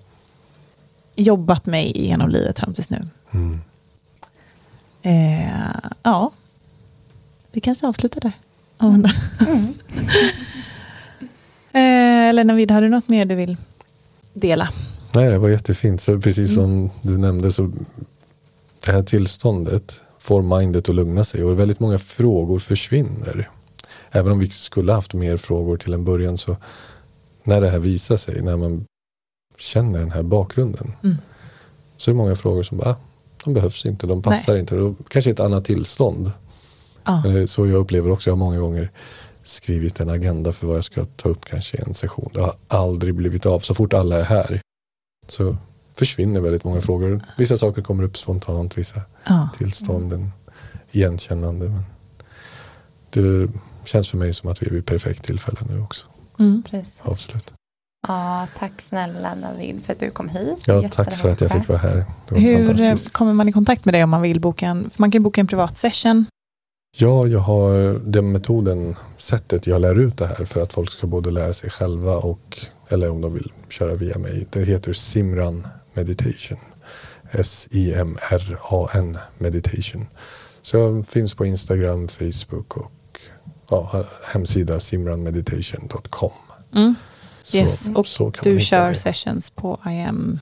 jobbat 1.23 1.67
mig 1.67 1.99
igenom 1.99 2.29
livet 2.29 2.61
fram 2.61 2.75
tills 2.75 2.91
nu. 2.91 3.07
Mm. 3.31 3.61
Eh, 5.03 5.81
ja, 6.03 6.33
vi 7.53 7.61
kanske 7.61 7.87
avslutar 7.87 8.21
där. 8.21 8.33
Amanda. 8.77 9.09
eh, 11.73 12.29
eller 12.29 12.45
Navid, 12.45 12.71
har 12.71 12.83
du 12.83 12.89
något 12.89 13.09
mer 13.09 13.25
du 13.25 13.35
vill 13.35 13.57
dela? 14.33 14.69
Nej, 15.15 15.31
det 15.31 15.39
var 15.39 15.49
jättefint. 15.49 16.01
Så 16.01 16.21
precis 16.21 16.55
som 16.55 16.91
du 17.03 17.19
nämnde 17.19 17.53
så 17.53 17.73
det 18.87 18.93
här 18.93 19.03
tillståndet 19.03 20.03
får 20.19 20.59
mindet 20.59 20.89
att 20.89 20.95
lugna 20.95 21.25
sig 21.25 21.45
och 21.45 21.59
väldigt 21.59 21.81
många 21.81 21.99
frågor 21.99 22.59
försvinner. 22.59 23.51
Även 24.11 24.33
om 24.33 24.39
vi 24.39 24.51
skulle 24.51 24.93
haft 24.93 25.15
mer 25.15 25.37
frågor 25.37 25.77
till 25.77 25.93
en 25.93 26.05
början 26.05 26.39
så 26.39 26.57
när 27.45 27.61
det 27.61 27.69
här 27.69 27.79
visar 27.79 28.17
sig, 28.17 28.43
när 28.43 28.57
man 28.57 28.85
känner 29.61 29.99
den 29.99 30.11
här 30.11 30.23
bakgrunden 30.23 30.93
Mm. 31.05 31.17
så 31.97 32.11
är 32.11 32.13
det 32.13 32.17
många 32.17 32.37
frågor 32.37 32.63
som 32.63 32.79
bara, 32.79 32.91
ah, 32.91 32.97
de 33.45 33.55
behövs 33.55 33.87
inte, 33.87 34.07
de 34.07 34.23
passar 34.23 34.57
inte. 34.57 34.77
Då 34.77 34.95
kanske 35.09 35.31
ett 35.31 35.41
annat 35.41 35.65
tillstånd. 35.65 36.33
Eller 37.25 37.47
så 37.47 37.67
jag 37.67 37.75
upplever 37.77 38.11
också, 38.11 38.31
jag 38.31 38.33
har 38.33 38.39
många 38.39 38.59
gånger 38.59 38.91
skrivit 39.43 40.01
en 40.01 40.09
agenda 40.11 40.53
för 40.53 40.67
vad 40.67 40.77
jag 40.77 40.85
ska 40.85 41.05
ta 41.05 41.29
upp 41.29 41.45
kanske 41.45 41.77
i 41.77 41.81
en 41.87 41.95
session. 41.95 42.31
Det 42.35 42.41
har 42.41 42.55
aldrig 42.69 43.15
blivit 43.15 43.47
av. 43.47 43.61
Så 43.61 43.75
fort 43.75 43.93
alla 43.95 44.19
är 44.19 44.25
här 44.25 44.61
så 45.29 45.57
försvinner 45.99 46.41
väldigt 46.41 46.65
många 46.65 46.81
frågor. 46.81 47.23
Vissa 47.39 47.59
saker 47.59 47.83
kommer 47.83 48.05
upp 48.05 48.19
spontant, 48.19 48.79
vissa 48.79 49.01
Ja. 49.27 49.49
tillstånden 49.59 50.31
igenkännande. 50.91 51.69
Men 51.69 51.83
det 53.11 53.49
känns 53.85 54.09
för 54.09 54.19
mig 54.19 54.35
som 54.35 54.51
att 54.51 54.63
vi 54.63 54.67
är 54.67 54.71
vid 54.71 54.87
perfekt 54.87 55.25
tillfälle 55.25 55.59
nu 55.69 55.81
också. 55.81 56.07
Mm. 56.39 56.63
Avslut. 57.03 57.55
Ja, 58.09 58.47
tack 58.59 58.83
snälla 58.83 59.35
Navid 59.35 59.85
för 59.85 59.93
att 59.93 60.01
du 60.01 60.11
kom 60.11 60.29
hit. 60.29 60.59
Ja, 60.67 60.83
tack 60.93 61.15
för 61.15 61.31
att 61.31 61.41
jag 61.41 61.51
fick 61.51 61.69
vara 61.69 61.79
här. 61.79 62.05
Det 62.29 62.35
var 62.35 62.41
Hur 62.41 63.13
kommer 63.13 63.33
man 63.33 63.49
i 63.49 63.53
kontakt 63.53 63.85
med 63.85 63.95
dig 63.95 64.05
om 64.05 64.11
man 64.11 64.23
vill 64.23 64.41
boka 64.41 64.67
en, 64.67 64.91
för 64.91 65.03
man 65.03 65.11
kan 65.11 65.23
boka 65.23 65.41
en 65.41 65.47
privat 65.47 65.77
session. 65.77 66.27
Ja, 66.97 67.27
jag 67.27 67.41
har 67.41 68.01
den 68.11 68.33
metoden, 68.33 68.97
sättet 69.19 69.67
jag 69.67 69.81
lär 69.81 70.01
ut 70.01 70.19
det 70.19 70.27
här 70.27 70.45
för 70.45 70.63
att 70.63 70.73
folk 70.73 70.91
ska 70.91 71.07
både 71.07 71.31
lära 71.31 71.55
sig 71.55 71.71
själva 71.71 72.17
och, 72.17 72.67
eller 72.89 73.11
om 73.11 73.21
de 73.21 73.35
vill 73.35 73.53
köra 73.69 73.95
via 73.95 74.19
mig. 74.19 74.47
Det 74.51 74.65
heter 74.65 74.93
Simran 74.93 75.67
Meditation. 75.93 76.59
S-I-M-R-A-N 77.31 79.19
Meditation. 79.39 80.07
Så 80.63 80.77
jag 80.77 81.09
finns 81.09 81.35
på 81.35 81.47
Instagram, 81.47 82.09
Facebook 82.09 82.77
och 82.77 83.21
ja, 83.71 84.05
hemsida 84.33 84.81
simranmeditation.com. 84.81 86.33
Mm. 86.75 86.95
Så, 87.51 87.57
Yes, 87.57 87.91
och 87.95 88.07
så 88.07 88.31
kan 88.31 88.43
man 88.51 88.55
Du 88.59 88.65
kör 88.65 88.85
mig. 88.87 88.97
sessions 88.97 89.51
på 89.51 89.81
IM 89.87 90.39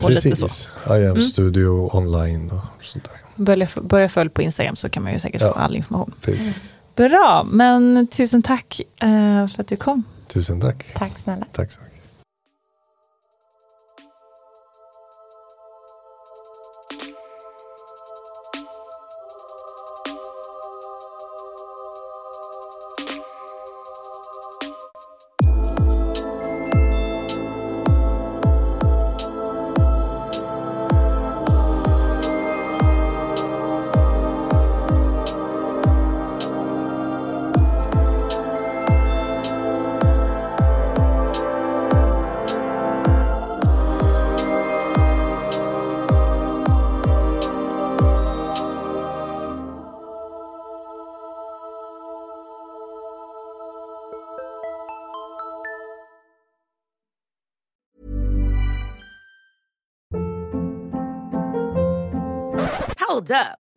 och 0.00 0.12
så. 0.12 0.20
Precis, 0.22 0.70
I 0.86 0.92
am 0.92 0.96
Mm. 1.10 1.22
studio 1.22 1.96
online 1.96 2.50
och 2.50 2.84
sånt 2.84 3.04
där. 3.04 3.20
Börja, 3.44 3.68
börja 3.82 4.08
följa 4.08 4.30
på 4.30 4.42
Instagram 4.42 4.76
så 4.76 4.88
kan 4.88 5.02
man 5.02 5.12
ju 5.12 5.20
säkert 5.20 5.40
Ja. 5.42 5.52
få 5.52 5.58
all 5.60 5.76
information. 5.76 6.14
Precis. 6.20 6.74
Bra, 6.96 7.46
men 7.50 8.06
tusen 8.06 8.42
tack 8.42 8.80
eh, 9.02 9.08
för 9.48 9.60
att 9.62 9.68
du 9.68 9.76
kom. 9.76 10.02
Tusen 10.28 10.60
tack. 10.60 10.86
Tack 10.94 11.18
snälla. 11.18 11.46
Tack 11.52 11.72
så 11.72 11.78
mycket. 11.80 11.99